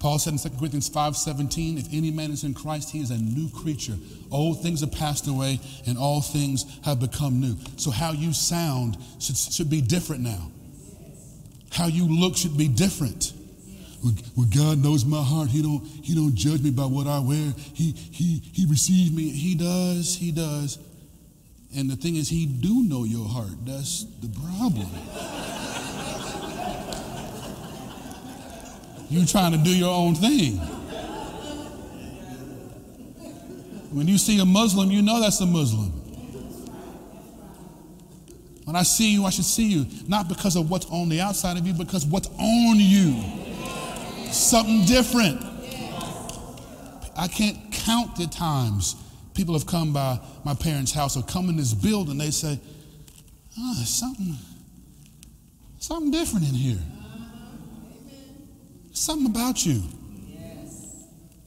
Paul 0.00 0.18
said 0.18 0.32
in 0.32 0.38
2 0.38 0.58
Corinthians 0.58 0.88
5:17, 0.88 1.78
if 1.78 1.86
any 1.92 2.10
man 2.10 2.30
is 2.30 2.42
in 2.42 2.54
Christ, 2.54 2.90
he 2.90 3.00
is 3.00 3.10
a 3.10 3.18
new 3.18 3.50
creature. 3.50 3.98
Old 4.30 4.62
things 4.62 4.80
have 4.80 4.92
passed 4.92 5.28
away 5.28 5.60
and 5.86 5.98
all 5.98 6.22
things 6.22 6.64
have 6.84 6.98
become 6.98 7.38
new. 7.38 7.56
So 7.76 7.90
how 7.90 8.12
you 8.12 8.32
sound 8.32 8.96
should, 9.18 9.36
should 9.36 9.68
be 9.68 9.82
different 9.82 10.22
now. 10.22 10.50
How 11.70 11.86
you 11.86 12.06
look 12.06 12.36
should 12.36 12.56
be 12.56 12.68
different. 12.68 13.32
Well, 14.02 14.46
God 14.54 14.78
knows 14.78 15.04
my 15.04 15.22
heart. 15.22 15.48
He 15.48 15.62
don't, 15.62 15.84
he 15.84 16.14
don't 16.14 16.34
judge 16.34 16.62
me 16.62 16.70
by 16.70 16.86
what 16.86 17.06
I 17.06 17.18
wear. 17.20 17.52
He, 17.74 17.92
he, 17.92 18.38
he 18.52 18.66
receives 18.66 19.12
me. 19.12 19.28
He 19.28 19.54
does, 19.54 20.16
he 20.16 20.32
does. 20.32 20.78
And 21.76 21.88
the 21.88 21.96
thing 21.96 22.16
is, 22.16 22.28
he 22.28 22.46
do 22.46 22.82
know 22.82 23.04
your 23.04 23.28
heart. 23.28 23.64
That's 23.64 24.04
the 24.20 24.28
problem. 24.28 24.88
You 29.10 29.26
trying 29.26 29.52
to 29.52 29.58
do 29.58 29.76
your 29.76 29.94
own 29.94 30.14
thing. 30.14 30.56
When 33.92 34.06
you 34.06 34.18
see 34.18 34.38
a 34.40 34.44
Muslim, 34.44 34.90
you 34.90 35.02
know 35.02 35.20
that's 35.20 35.40
a 35.40 35.46
Muslim. 35.46 35.99
When 38.70 38.76
I 38.76 38.84
see 38.84 39.12
you, 39.12 39.24
I 39.24 39.30
should 39.30 39.46
see 39.46 39.66
you, 39.66 39.84
not 40.06 40.28
because 40.28 40.54
of 40.54 40.70
what's 40.70 40.86
on 40.86 41.08
the 41.08 41.20
outside 41.20 41.58
of 41.58 41.66
you, 41.66 41.72
because 41.72 42.06
what's 42.06 42.28
on 42.38 42.76
you. 42.76 43.20
Something 44.30 44.84
different. 44.84 45.42
I 47.16 47.26
can't 47.26 47.58
count 47.72 48.14
the 48.14 48.28
times 48.28 48.94
people 49.34 49.54
have 49.54 49.66
come 49.66 49.92
by 49.92 50.20
my 50.44 50.54
parents' 50.54 50.92
house 50.92 51.16
or 51.16 51.24
come 51.24 51.48
in 51.48 51.56
this 51.56 51.74
building, 51.74 52.16
they 52.16 52.30
say, 52.30 52.60
oh, 53.58 53.74
there's 53.74 53.88
something, 53.88 54.36
something 55.80 56.12
different 56.12 56.48
in 56.48 56.54
here. 56.54 56.78
Something 58.92 59.26
about 59.26 59.66
you. 59.66 59.82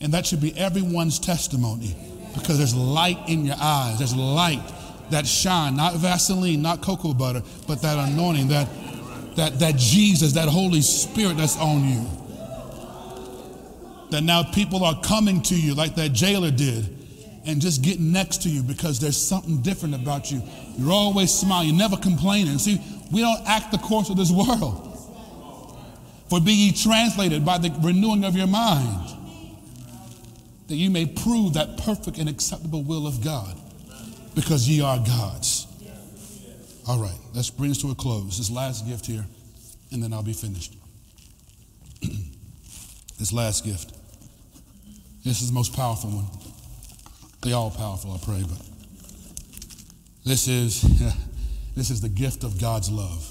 And 0.02 0.14
that 0.14 0.26
should 0.26 0.42
be 0.42 0.54
everyone's 0.58 1.20
testimony 1.20 1.96
because 2.34 2.58
there's 2.58 2.76
light 2.76 3.30
in 3.30 3.46
your 3.46 3.56
eyes. 3.58 3.98
There's 3.98 4.14
light 4.14 4.62
that 5.14 5.28
shine, 5.28 5.78
not 5.78 5.96
Vaseline, 5.96 6.62
not 6.62 6.82
cocoa 6.82 7.14
butter, 7.14 7.42
but 7.68 7.82
that 7.82 7.98
anointing, 7.98 8.50
that, 8.50 8.68
that, 9.36 9.60
that 9.60 9.76
Jesus, 9.78 10.34
that 10.34 10.50
Holy 10.50 10.82
Spirit 10.82 11.38
that's 11.38 11.58
on 11.58 11.88
you. 11.88 12.06
That 14.12 14.22
now 14.22 14.44
people 14.44 14.84
are 14.84 15.00
coming 15.02 15.42
to 15.44 15.56
you 15.56 15.74
like 15.74 15.96
that 15.96 16.14
jailer 16.14 16.52
did 16.52 16.98
and 17.46 17.62
just 17.62 17.82
getting 17.82 18.12
next 18.12 18.44
to 18.44 18.50
you 18.50 18.64
because 18.64 19.00
there's 19.00 19.18
something 19.18 19.62
different 19.62 19.96
about 19.96 20.32
you. 20.32 20.42
You're 20.78 20.92
always 20.92 21.32
smiling, 21.32 21.70
you're 21.70 21.78
never 21.78 21.98
complaining. 21.98 22.58
See, 22.58 22.82
we 23.12 23.22
don't 23.22 23.42
act 23.48 23.72
the 23.72 23.78
course 23.78 24.10
of 24.10 24.18
this 24.18 24.32
world. 24.32 24.90
For 26.30 26.40
be 26.42 26.54
ye 26.54 26.72
translated 26.72 27.46
by 27.46 27.60
the 27.60 27.76
renewing 27.82 28.24
of 28.24 28.36
your 28.36 28.48
mind, 28.48 29.10
that 30.68 30.76
you 30.76 30.90
may 30.90 31.06
prove 31.06 31.54
that 31.54 31.78
perfect 31.78 32.18
and 32.18 32.28
acceptable 32.28 32.82
will 32.82 33.06
of 33.06 33.24
God, 33.24 33.56
because 34.36 34.68
ye 34.68 34.82
are 34.82 34.98
God's. 34.98 35.68
All 36.88 37.00
right, 37.00 37.18
let's 37.34 37.50
bring 37.50 37.70
this 37.70 37.82
to 37.82 37.92
a 37.92 37.96
close. 37.96 38.38
This 38.38 38.52
last 38.52 38.86
gift 38.86 39.06
here, 39.06 39.26
and 39.92 40.04
then 40.04 40.12
I'll 40.14 40.24
be 40.24 40.34
finished. 40.34 40.76
this 42.02 43.32
last 43.32 43.64
gift. 43.64 43.94
This 45.24 45.42
is 45.42 45.48
the 45.48 45.54
most 45.54 45.74
powerful 45.74 46.10
one. 46.10 46.26
They 47.42 47.54
all 47.54 47.72
powerful, 47.72 48.12
I 48.12 48.18
pray, 48.18 48.44
but 48.48 48.62
this 50.26 50.48
is 50.48 50.82
this 51.76 51.90
is 51.90 52.02
the 52.02 52.10
gift 52.10 52.44
of 52.44 52.60
God's 52.60 52.90
love. 52.90 53.30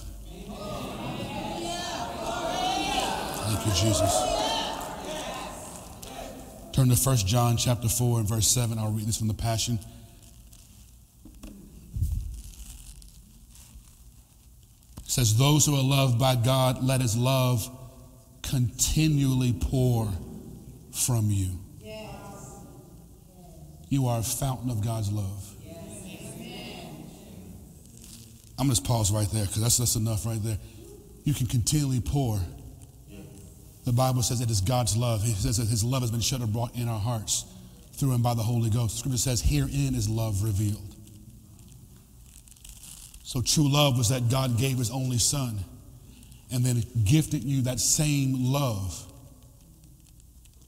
Thank 3.44 3.66
you, 3.66 3.72
Jesus. 3.72 4.32
Turn 6.72 6.88
to 6.88 6.96
1 6.96 7.16
John 7.18 7.59
chapter 7.59 7.88
4 7.88 8.20
and 8.20 8.28
verse 8.28 8.48
7. 8.48 8.78
I'll 8.78 8.90
read 8.90 9.07
this 9.07 9.18
from 9.18 9.28
the 9.28 9.34
Passion. 9.34 9.78
Says, 15.25 15.37
Those 15.37 15.66
who 15.66 15.77
are 15.77 15.83
loved 15.83 16.18
by 16.18 16.37
God, 16.37 16.83
let 16.83 17.01
his 17.01 17.16
love 17.16 17.68
continually 18.43 19.53
pour 19.53 20.11
from 20.93 21.31
you. 21.31 21.59
You 23.89 24.07
are 24.07 24.20
a 24.20 24.23
fountain 24.23 24.70
of 24.70 24.83
God's 24.83 25.12
love. 25.12 25.49
I'm 28.59 28.68
going 28.68 28.77
to 28.77 28.83
pause 28.83 29.11
right 29.12 29.29
there 29.33 29.45
because 29.45 29.61
that's, 29.61 29.79
that's 29.79 29.97
enough 29.97 30.25
right 30.25 30.43
there. 30.43 30.59
You 31.25 31.35
can 31.35 31.47
continually 31.47 32.01
pour 32.01 32.39
the 33.85 33.93
Bible 33.93 34.23
says 34.23 34.41
it 34.41 34.51
is 34.51 34.61
God's 34.61 34.97
love. 34.97 35.25
He 35.25 35.33
says 35.33 35.57
that 35.57 35.66
his 35.66 35.83
love 35.83 36.03
has 36.03 36.11
been 36.12 36.20
shed 36.20 36.41
abroad 36.41 36.70
in 36.75 36.89
our 36.89 37.01
hearts 37.01 37.45
through 37.95 38.12
and 38.12 38.23
by 38.23 38.35
the 38.35 38.43
Holy 38.43 38.70
Ghost. 38.70 38.99
Scripture 38.99 39.18
says, 39.18 39.41
herein 39.41 39.95
is 39.97 40.09
love 40.09 40.45
revealed. 40.45 40.91
So 43.23 43.41
true 43.41 43.70
love 43.70 43.97
was 43.97 44.09
that 44.09 44.29
God 44.29 44.59
gave 44.59 44.79
his 44.79 44.91
only 44.91 45.18
son 45.18 45.59
and 46.51 46.64
then 46.64 46.83
gifted 47.05 47.45
you 47.45 47.62
that 47.62 47.81
same 47.81 48.53
love. 48.53 49.11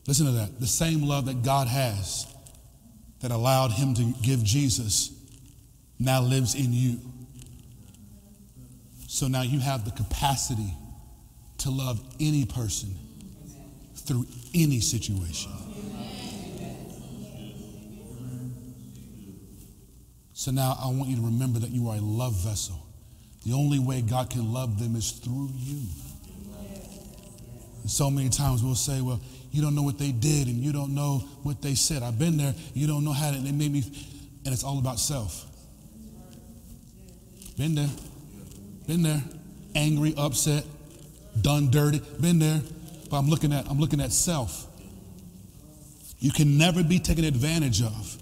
Listen 0.06 0.26
to 0.26 0.32
that. 0.32 0.60
The 0.60 0.66
same 0.66 1.02
love 1.02 1.26
that 1.26 1.42
God 1.42 1.68
has 1.68 2.26
that 3.20 3.30
allowed 3.30 3.72
him 3.72 3.94
to 3.94 4.14
give 4.22 4.42
Jesus 4.42 5.10
now 5.98 6.20
lives 6.20 6.54
in 6.54 6.72
you. 6.72 7.00
So 9.08 9.28
now 9.28 9.42
you 9.42 9.60
have 9.60 9.84
the 9.84 9.92
capacity 9.92 10.74
to 11.58 11.70
love 11.70 12.00
any 12.20 12.44
person 12.44 12.94
through 13.94 14.26
any 14.54 14.80
situation. 14.80 15.52
So 20.44 20.50
now 20.50 20.76
I 20.78 20.88
want 20.88 21.08
you 21.08 21.16
to 21.16 21.22
remember 21.22 21.58
that 21.60 21.70
you 21.70 21.88
are 21.88 21.96
a 21.96 22.00
love 22.00 22.34
vessel. 22.34 22.76
The 23.46 23.54
only 23.54 23.78
way 23.78 24.02
God 24.02 24.28
can 24.28 24.52
love 24.52 24.78
them 24.78 24.94
is 24.94 25.12
through 25.12 25.48
you. 25.54 25.86
And 27.80 27.90
so 27.90 28.10
many 28.10 28.28
times 28.28 28.62
we'll 28.62 28.74
say, 28.74 29.00
well, 29.00 29.22
you 29.52 29.62
don't 29.62 29.74
know 29.74 29.84
what 29.84 29.98
they 29.98 30.12
did 30.12 30.48
and 30.48 30.58
you 30.58 30.70
don't 30.70 30.94
know 30.94 31.20
what 31.44 31.62
they 31.62 31.74
said. 31.74 32.02
I've 32.02 32.18
been 32.18 32.36
there. 32.36 32.54
You 32.74 32.86
don't 32.86 33.06
know 33.06 33.14
how 33.14 33.30
they 33.30 33.52
made 33.52 33.72
me. 33.72 33.84
And 34.44 34.52
it's 34.52 34.64
all 34.64 34.78
about 34.78 34.98
self. 34.98 35.46
Been 37.56 37.74
there. 37.74 37.90
Been 38.86 39.02
there. 39.02 39.22
Angry, 39.74 40.12
upset, 40.18 40.66
done 41.40 41.70
dirty. 41.70 42.02
Been 42.20 42.38
there. 42.38 42.60
But 43.08 43.16
I'm 43.16 43.30
looking 43.30 43.54
at 43.54 43.66
I'm 43.70 43.80
looking 43.80 44.02
at 44.02 44.12
self. 44.12 44.66
You 46.18 46.32
can 46.32 46.58
never 46.58 46.84
be 46.84 46.98
taken 46.98 47.24
advantage 47.24 47.80
of. 47.80 48.18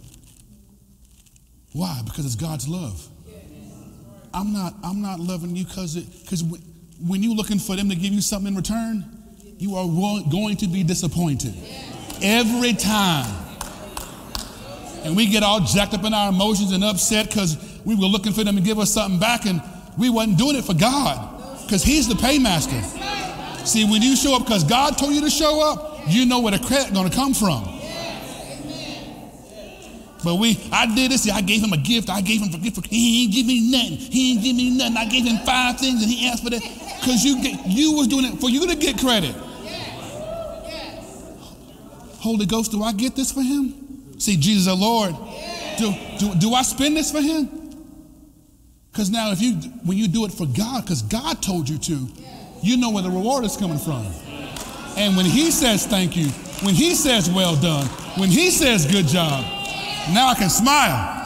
Why? 1.73 2.01
Because 2.05 2.27
it's 2.27 2.37
God's 2.37 2.69
love. 2.69 3.09
I'm 4.35 4.53
not 4.53 4.75
I'm 4.83 5.03
not 5.03 5.21
loving 5.21 5.55
you 5.57 5.65
because 5.65 5.97
because 5.97 6.43
when 6.43 7.23
you're 7.23 7.35
looking 7.35 7.59
for 7.59 7.77
them 7.77 7.89
to 7.89 7.97
give 7.97 8.13
you 8.13 8.21
something 8.21 8.53
in 8.53 8.57
return, 8.57 9.05
you 9.59 9.77
are 9.77 9.87
going 10.31 10.57
to 10.57 10.67
be 10.67 10.83
disappointed 10.83 11.55
every 12.23 12.73
time. 12.73 13.41
And 15.05 15.17
we 15.17 15.27
get 15.27 15.43
all 15.43 15.61
jacked 15.61 15.95
up 15.95 16.05
in 16.05 16.15
our 16.15 16.29
emotions 16.29 16.73
and 16.73 16.85
upset 16.85 17.27
because 17.27 17.81
we 17.85 17.95
were 17.95 18.07
looking 18.07 18.33
for 18.33 18.45
them 18.45 18.55
to 18.57 18.63
give 18.63 18.79
us 18.79 18.93
something 18.93 19.19
back 19.19 19.47
and 19.47 19.61
we 19.99 20.09
wasn't 20.11 20.39
doing 20.39 20.57
it 20.57 20.65
for 20.65 20.75
God 20.75 21.63
because 21.63 21.83
He's 21.83 22.09
the 22.09 22.15
paymaster. 22.15 22.81
See, 23.67 23.85
when 23.85 24.03
you 24.03 24.17
show 24.17 24.37
up 24.37 24.45
because 24.45 24.65
God 24.65 24.97
told 24.97 25.13
you 25.13 25.21
to 25.23 25.31
show 25.31 25.61
up, 25.61 26.03
you 26.09 26.27
know 26.27 26.41
where 26.41 26.57
the 26.57 26.65
credit 26.65 26.95
going 26.95 27.09
to 27.09 27.15
come 27.15 27.35
from. 27.35 27.72
But 30.25 30.37
we, 30.37 30.59
I 30.73 30.87
did 30.95 31.11
this. 31.11 31.29
I 31.31 31.41
gave 31.41 31.63
him 31.63 31.73
a 31.73 31.77
gift. 31.77 32.09
I 32.09 32.21
gave 32.21 32.41
him 32.41 32.55
a 32.55 32.59
gift. 32.59 32.87
He 32.87 33.25
ain't 33.25 33.33
give 33.33 33.47
me 33.47 33.71
nothing. 33.71 33.97
He 33.97 34.33
ain't 34.33 34.43
give 34.43 34.57
me 34.57 34.77
nothing. 34.77 34.97
I 34.97 35.05
gave 35.07 35.25
him 35.27 35.39
five 35.45 35.79
things, 35.79 36.03
and 36.03 36.11
he 36.11 36.29
asked 36.29 36.45
for 36.45 36.51
that 36.51 36.63
because 37.01 37.25
you 37.25 37.43
get, 37.43 37.67
you 37.67 37.93
was 37.93 38.07
doing 38.07 38.25
it 38.27 38.39
for 38.39 38.49
you 38.49 38.67
to 38.69 38.77
get 38.77 38.99
credit. 38.99 39.35
Holy 42.21 42.47
Ghost, 42.47 42.71
do 42.71 42.85
I 42.85 42.93
get 42.93 43.17
this 43.17 43.33
for 43.33 43.43
him? 43.43 44.21
See, 44.21 44.37
Jesus 44.37 44.67
the 44.67 44.77
Lord. 44.77 45.17
Do, 45.77 45.93
do, 46.19 46.35
do 46.37 46.55
I 46.55 46.63
spend 46.63 46.97
this 46.97 47.11
for 47.11 47.21
him? 47.21 47.49
Because 48.93 49.11
now 49.11 49.33
if 49.33 49.43
you 49.43 49.55
when 49.85 49.97
you 49.97 50.07
do 50.07 50.25
it 50.25 50.33
for 50.33 50.47
God, 50.47 50.85
because 50.85 51.03
God 51.03 51.43
told 51.43 51.69
you 51.69 51.79
to, 51.79 52.09
you 52.63 52.77
know 52.77 52.91
where 52.91 53.03
the 53.03 53.11
reward 53.11 53.45
is 53.45 53.57
coming 53.57 53.79
from. 53.79 54.07
And 54.97 55.17
when 55.17 55.27
he 55.27 55.51
says 55.51 55.87
thank 55.87 56.17
you, 56.17 56.29
when 56.65 56.75
he 56.75 56.95
says 56.95 57.29
well 57.29 57.57
done, 57.57 57.87
when 58.17 58.29
he 58.29 58.51
says 58.51 58.87
good 58.87 59.07
job, 59.07 59.45
now 60.11 60.29
I 60.29 60.35
can 60.35 60.51
smile. 60.51 61.21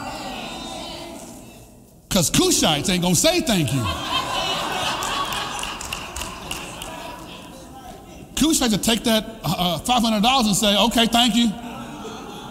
Because 2.07 2.29
Cushites 2.31 2.89
ain't 2.89 3.01
gonna 3.01 3.15
say 3.15 3.41
thank 3.41 3.73
you. 3.73 3.81
Cushites 8.35 8.69
to 8.71 8.77
take 8.77 9.03
that 9.03 9.39
uh, 9.43 9.79
$500 9.79 10.45
and 10.45 10.55
say, 10.55 10.77
okay, 10.85 11.07
thank 11.07 11.35
you. 11.35 11.47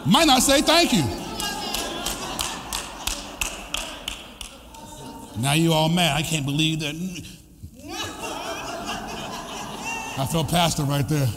Might 0.05 0.27
not 0.27 0.43
say 0.43 0.61
thank 0.63 0.93
you. 0.93 1.05
Now 5.41 5.53
you 5.53 5.73
all 5.73 5.89
mad. 5.89 6.17
I 6.17 6.23
can't 6.23 6.47
believe 6.47 6.81
that. 6.81 6.95
I 10.19 10.27
felt 10.27 10.49
pastor 10.49 10.85
right 10.85 11.07
there. 11.09 11.29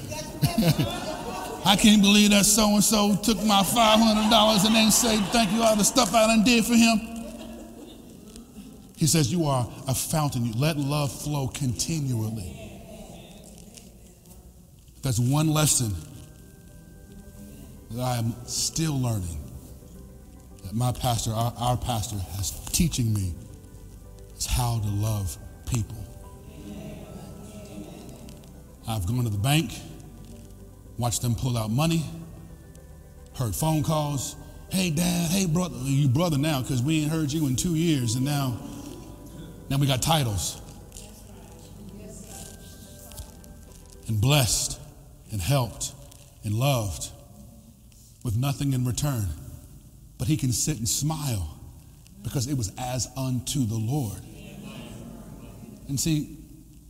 I 1.66 1.76
can't 1.76 2.02
believe 2.02 2.32
that 2.32 2.46
so 2.46 2.76
and 2.76 2.84
so 2.84 3.16
took 3.16 3.38
my 3.44 3.62
$500 3.62 4.66
and 4.66 4.76
then 4.76 4.92
say 4.92 5.18
thank 5.32 5.52
you 5.52 5.62
all 5.62 5.76
the 5.76 5.84
stuff 5.84 6.14
I 6.14 6.28
done 6.28 6.44
did 6.44 6.66
for 6.66 6.76
him. 6.76 7.20
He 9.00 9.08
says, 9.08 9.32
You 9.32 9.46
are 9.46 9.66
a 9.88 9.96
fountain. 9.96 10.46
You 10.46 10.54
let 10.54 10.76
love 10.78 11.10
flow 11.12 11.48
continually. 11.48 12.54
That's 15.02 15.20
one 15.20 15.48
lesson 15.54 15.96
that 17.92 18.02
I 18.02 18.18
am 18.18 18.36
still 18.46 19.00
learning. 19.00 19.38
That 20.66 20.74
my 20.74 20.92
pastor, 20.92 21.32
our, 21.32 21.54
our 21.58 21.78
pastor, 21.78 22.18
has 22.36 22.52
teaching 22.72 23.14
me 23.14 23.34
is 24.38 24.46
how 24.46 24.80
to 24.80 24.88
love 24.88 25.38
people. 25.66 25.98
I've 28.88 29.06
gone 29.06 29.24
to 29.24 29.30
the 29.30 29.38
bank, 29.38 29.72
watched 31.00 31.22
them 31.22 31.34
pull 31.34 31.58
out 31.58 31.72
money, 31.72 32.06
heard 33.36 33.56
phone 33.56 33.82
calls. 33.82 34.36
Hey, 34.70 34.92
dad, 34.92 35.32
hey, 35.32 35.48
brother. 35.48 35.78
You 35.78 36.10
brother 36.10 36.38
now 36.38 36.62
because 36.62 36.84
we 36.84 37.02
ain't 37.02 37.12
heard 37.12 37.32
you 37.32 37.48
in 37.48 37.56
two 37.56 37.74
years, 37.74 38.16
and 38.16 38.26
now, 38.26 38.60
now 39.70 39.78
we 39.78 39.88
got 39.88 40.02
titles. 40.02 40.62
And 44.08 44.20
blessed 44.20 44.80
and 45.32 45.40
helped 45.40 45.94
and 46.44 46.54
loved 46.54 47.10
with 48.24 48.36
nothing 48.36 48.74
in 48.74 48.86
return. 48.86 49.28
But 50.18 50.28
he 50.28 50.36
can 50.36 50.52
sit 50.52 50.78
and 50.78 50.90
smile 50.90 51.58
because 52.24 52.48
it 52.48 52.56
was 52.56 52.74
as 52.78 53.08
unto 53.16 53.66
the 53.66 53.78
Lord. 53.78 54.20
And 55.88 56.00
see, 56.00 56.38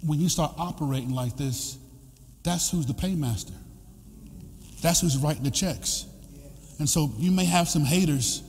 when 0.03 0.19
you 0.19 0.29
start 0.29 0.53
operating 0.57 1.11
like 1.11 1.37
this, 1.37 1.77
that's 2.43 2.71
who's 2.71 2.85
the 2.85 2.93
paymaster. 2.93 3.53
That's 4.81 5.01
who's 5.01 5.17
writing 5.17 5.43
the 5.43 5.51
checks. 5.51 6.05
And 6.79 6.89
so 6.89 7.11
you 7.17 7.31
may 7.31 7.45
have 7.45 7.67
some 7.67 7.83
haters 7.83 8.41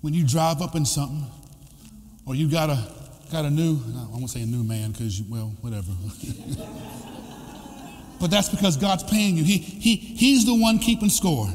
when 0.00 0.12
you 0.12 0.26
drive 0.26 0.60
up 0.60 0.74
in 0.74 0.84
something, 0.84 1.24
or 2.26 2.34
you 2.34 2.50
got 2.50 2.68
a 2.68 2.78
got 3.32 3.44
a 3.44 3.50
new, 3.50 3.80
I 3.96 4.06
won't 4.10 4.30
say 4.30 4.42
a 4.42 4.46
new 4.46 4.62
man 4.62 4.92
because 4.92 5.22
well, 5.22 5.52
whatever. 5.60 5.90
but 8.20 8.30
that's 8.30 8.48
because 8.48 8.76
God's 8.76 9.02
paying 9.04 9.36
you. 9.36 9.44
He, 9.44 9.58
he, 9.58 9.96
he's 9.96 10.44
the 10.46 10.54
one 10.54 10.78
keeping 10.78 11.08
score. 11.08 11.48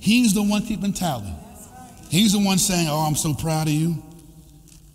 He's 0.00 0.34
the 0.34 0.42
one 0.42 0.62
keeping 0.62 0.92
tally. 0.92 1.32
He's 2.08 2.32
the 2.32 2.40
one 2.40 2.58
saying, 2.58 2.88
Oh, 2.88 3.06
I'm 3.06 3.16
so 3.16 3.34
proud 3.34 3.66
of 3.66 3.72
you. 3.72 4.02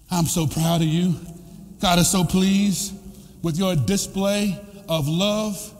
I'm 0.10 0.26
so 0.26 0.48
proud 0.48 0.82
of 0.82 0.88
you. 0.88 1.16
God 1.80 2.00
is 2.00 2.10
so 2.10 2.24
pleased 2.24 2.94
with 3.42 3.58
your 3.58 3.76
display 3.76 4.60
of 4.88 5.08
love. 5.08 5.74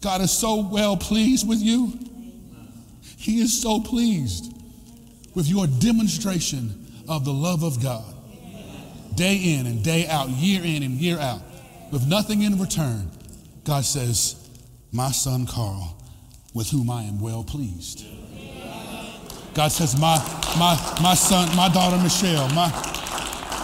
God 0.00 0.20
is 0.20 0.30
so 0.30 0.60
well 0.60 0.96
pleased 0.96 1.48
with 1.48 1.60
you. 1.60 1.92
He 3.16 3.40
is 3.40 3.60
so 3.60 3.80
pleased 3.80 4.52
with 5.34 5.48
your 5.48 5.66
demonstration 5.66 6.86
of 7.08 7.24
the 7.24 7.32
love 7.32 7.62
of 7.62 7.82
God. 7.82 8.14
Day 9.14 9.36
in 9.36 9.66
and 9.66 9.82
day 9.82 10.06
out, 10.06 10.28
year 10.28 10.62
in 10.62 10.82
and 10.82 10.94
year 10.94 11.18
out, 11.18 11.40
with 11.90 12.06
nothing 12.06 12.42
in 12.42 12.58
return. 12.58 13.10
God 13.64 13.84
says, 13.84 14.48
My 14.92 15.10
son 15.10 15.46
Carl, 15.46 15.96
with 16.54 16.70
whom 16.70 16.90
I 16.90 17.02
am 17.04 17.20
well 17.20 17.42
pleased. 17.42 18.04
God 19.54 19.68
says, 19.68 19.98
My, 19.98 20.18
my, 20.58 20.98
my 21.02 21.14
son, 21.14 21.54
my 21.56 21.68
daughter 21.68 21.96
Michelle, 22.02 22.48
my, 22.50 22.68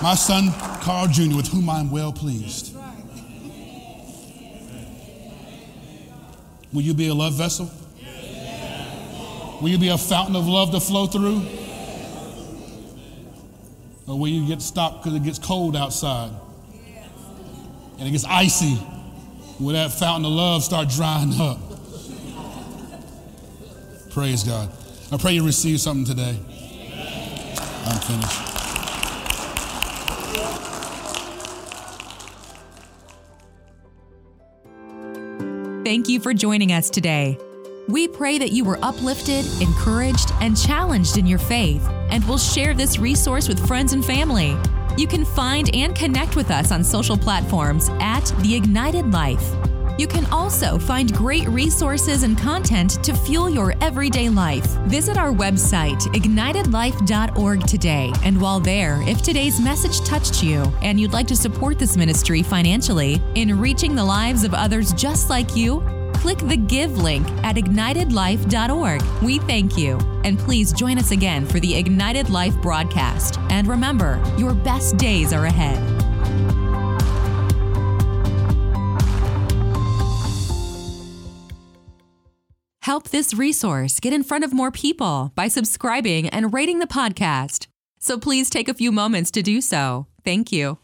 my 0.03 0.15
son 0.15 0.51
Carl 0.81 1.07
Jr., 1.07 1.37
with 1.37 1.49
whom 1.49 1.69
I 1.69 1.81
am 1.81 1.91
well 1.91 2.13
pleased. 2.13 2.72
Will 6.73 6.83
you 6.83 6.95
be 6.95 7.09
a 7.09 7.15
love 7.15 7.35
vessel? 7.35 7.71
Will 9.61 9.69
you 9.69 9.79
be 9.79 9.89
a 9.89 9.99
fountain 9.99 10.35
of 10.35 10.47
love 10.49 10.73
to 10.73 10.81
flow 10.81 11.07
through? 11.07 11.43
Or 14.09 14.19
will 14.19 14.29
you 14.29 14.47
get 14.47 14.61
stopped 14.61 15.03
because 15.03 15.17
it 15.17 15.23
gets 15.23 15.39
cold 15.39 15.77
outside 15.77 16.33
and 17.99 18.09
it 18.09 18.11
gets 18.11 18.25
icy? 18.25 18.79
Will 19.61 19.75
that 19.75 19.93
fountain 19.93 20.25
of 20.25 20.33
love 20.33 20.65
start 20.65 20.89
drying 20.89 21.41
up? 21.41 21.59
Praise 24.11 24.43
God. 24.43 24.71
I 25.13 25.17
pray 25.19 25.33
you 25.33 25.45
receive 25.45 25.81
something 25.81 26.05
today. 26.05 26.39
I'm 27.85 28.01
finished. 28.01 28.52
Thank 35.93 36.09
you 36.09 36.21
for 36.21 36.33
joining 36.33 36.73
us 36.73 36.89
today. 36.89 37.37
We 37.87 38.09
pray 38.09 38.39
that 38.39 38.51
you 38.51 38.65
were 38.65 38.79
uplifted, 38.81 39.45
encouraged, 39.61 40.33
and 40.41 40.57
challenged 40.57 41.19
in 41.19 41.27
your 41.27 41.39
faith, 41.39 41.87
and 42.11 42.27
will 42.27 42.39
share 42.39 42.73
this 42.73 42.99
resource 42.99 43.47
with 43.47 43.67
friends 43.67 43.93
and 43.93 44.03
family. 44.03 44.57
You 44.97 45.07
can 45.07 45.27
find 45.27 45.69
and 45.77 45.95
connect 45.95 46.35
with 46.35 46.51
us 46.51 46.73
on 46.73 46.83
social 46.83 47.19
platforms 47.19 47.91
at 48.01 48.25
The 48.39 48.55
Ignited 48.55 49.13
Life. 49.13 49.47
You 49.99 50.07
can 50.07 50.27
also 50.27 50.79
find 50.79 51.13
great 51.13 51.49
resources 51.49 52.23
and 52.23 52.37
content 52.37 53.03
to 53.05 53.15
fuel 53.15 53.49
your 53.49 53.75
everyday 53.81 54.29
life. 54.29 54.67
Visit 54.87 55.19
our 55.19 55.33
website, 55.33 56.01
ignitedlife.org 56.15 57.67
today. 57.67 58.13
And 58.25 58.41
while 58.41 58.61
there, 58.61 59.03
if 59.03 59.23
today's 59.23 59.61
message 59.61 60.01
touched 60.01 60.43
you 60.43 60.63
and 60.83 60.99
you'd 60.99 61.13
like 61.13 61.27
to 61.29 61.37
support 61.37 61.79
this 61.79 61.97
ministry 61.97 62.43
financially 62.43 63.21
in 63.35 63.59
reaching 63.59 63.95
the 63.95 64.05
lives 64.05 64.45
of 64.45 64.55
others 64.55 64.93
just 64.93 65.31
like 65.31 65.57
you, 65.57 65.83
click 66.15 66.39
the 66.39 66.57
Give 66.57 66.97
link 66.99 67.29
at 67.43 67.57
ignitedlife.org. 67.57 69.03
We 69.23 69.39
thank 69.41 69.77
you. 69.77 69.99
And 70.25 70.39
please 70.39 70.73
join 70.73 70.99
us 70.99 71.11
again 71.11 71.45
for 71.45 71.59
the 71.59 71.75
Ignited 71.75 72.31
Life 72.31 72.55
broadcast. 72.63 73.39
And 73.51 73.67
remember, 73.67 74.23
your 74.39 74.55
best 74.55 74.97
days 74.97 75.33
are 75.33 75.47
ahead. 75.47 76.02
Help 82.83 83.11
this 83.11 83.33
resource 83.33 84.01
get 84.01 84.13
in 84.13 84.25
front 84.25 84.45
of 84.45 84.53
more 84.53 84.73
people 84.73 85.31
by 85.37 85.47
subscribing 85.47 86.29
and 86.31 86.53
rating 86.53 86.81
the 86.81 86.89
podcast. 86.89 87.69
So 88.01 88.19
please 88.19 88.51
take 88.51 88.69
a 88.69 88.75
few 88.75 88.91
moments 88.91 89.31
to 89.33 89.43
do 89.43 89.61
so. 89.61 90.09
Thank 90.25 90.51
you. 90.51 90.79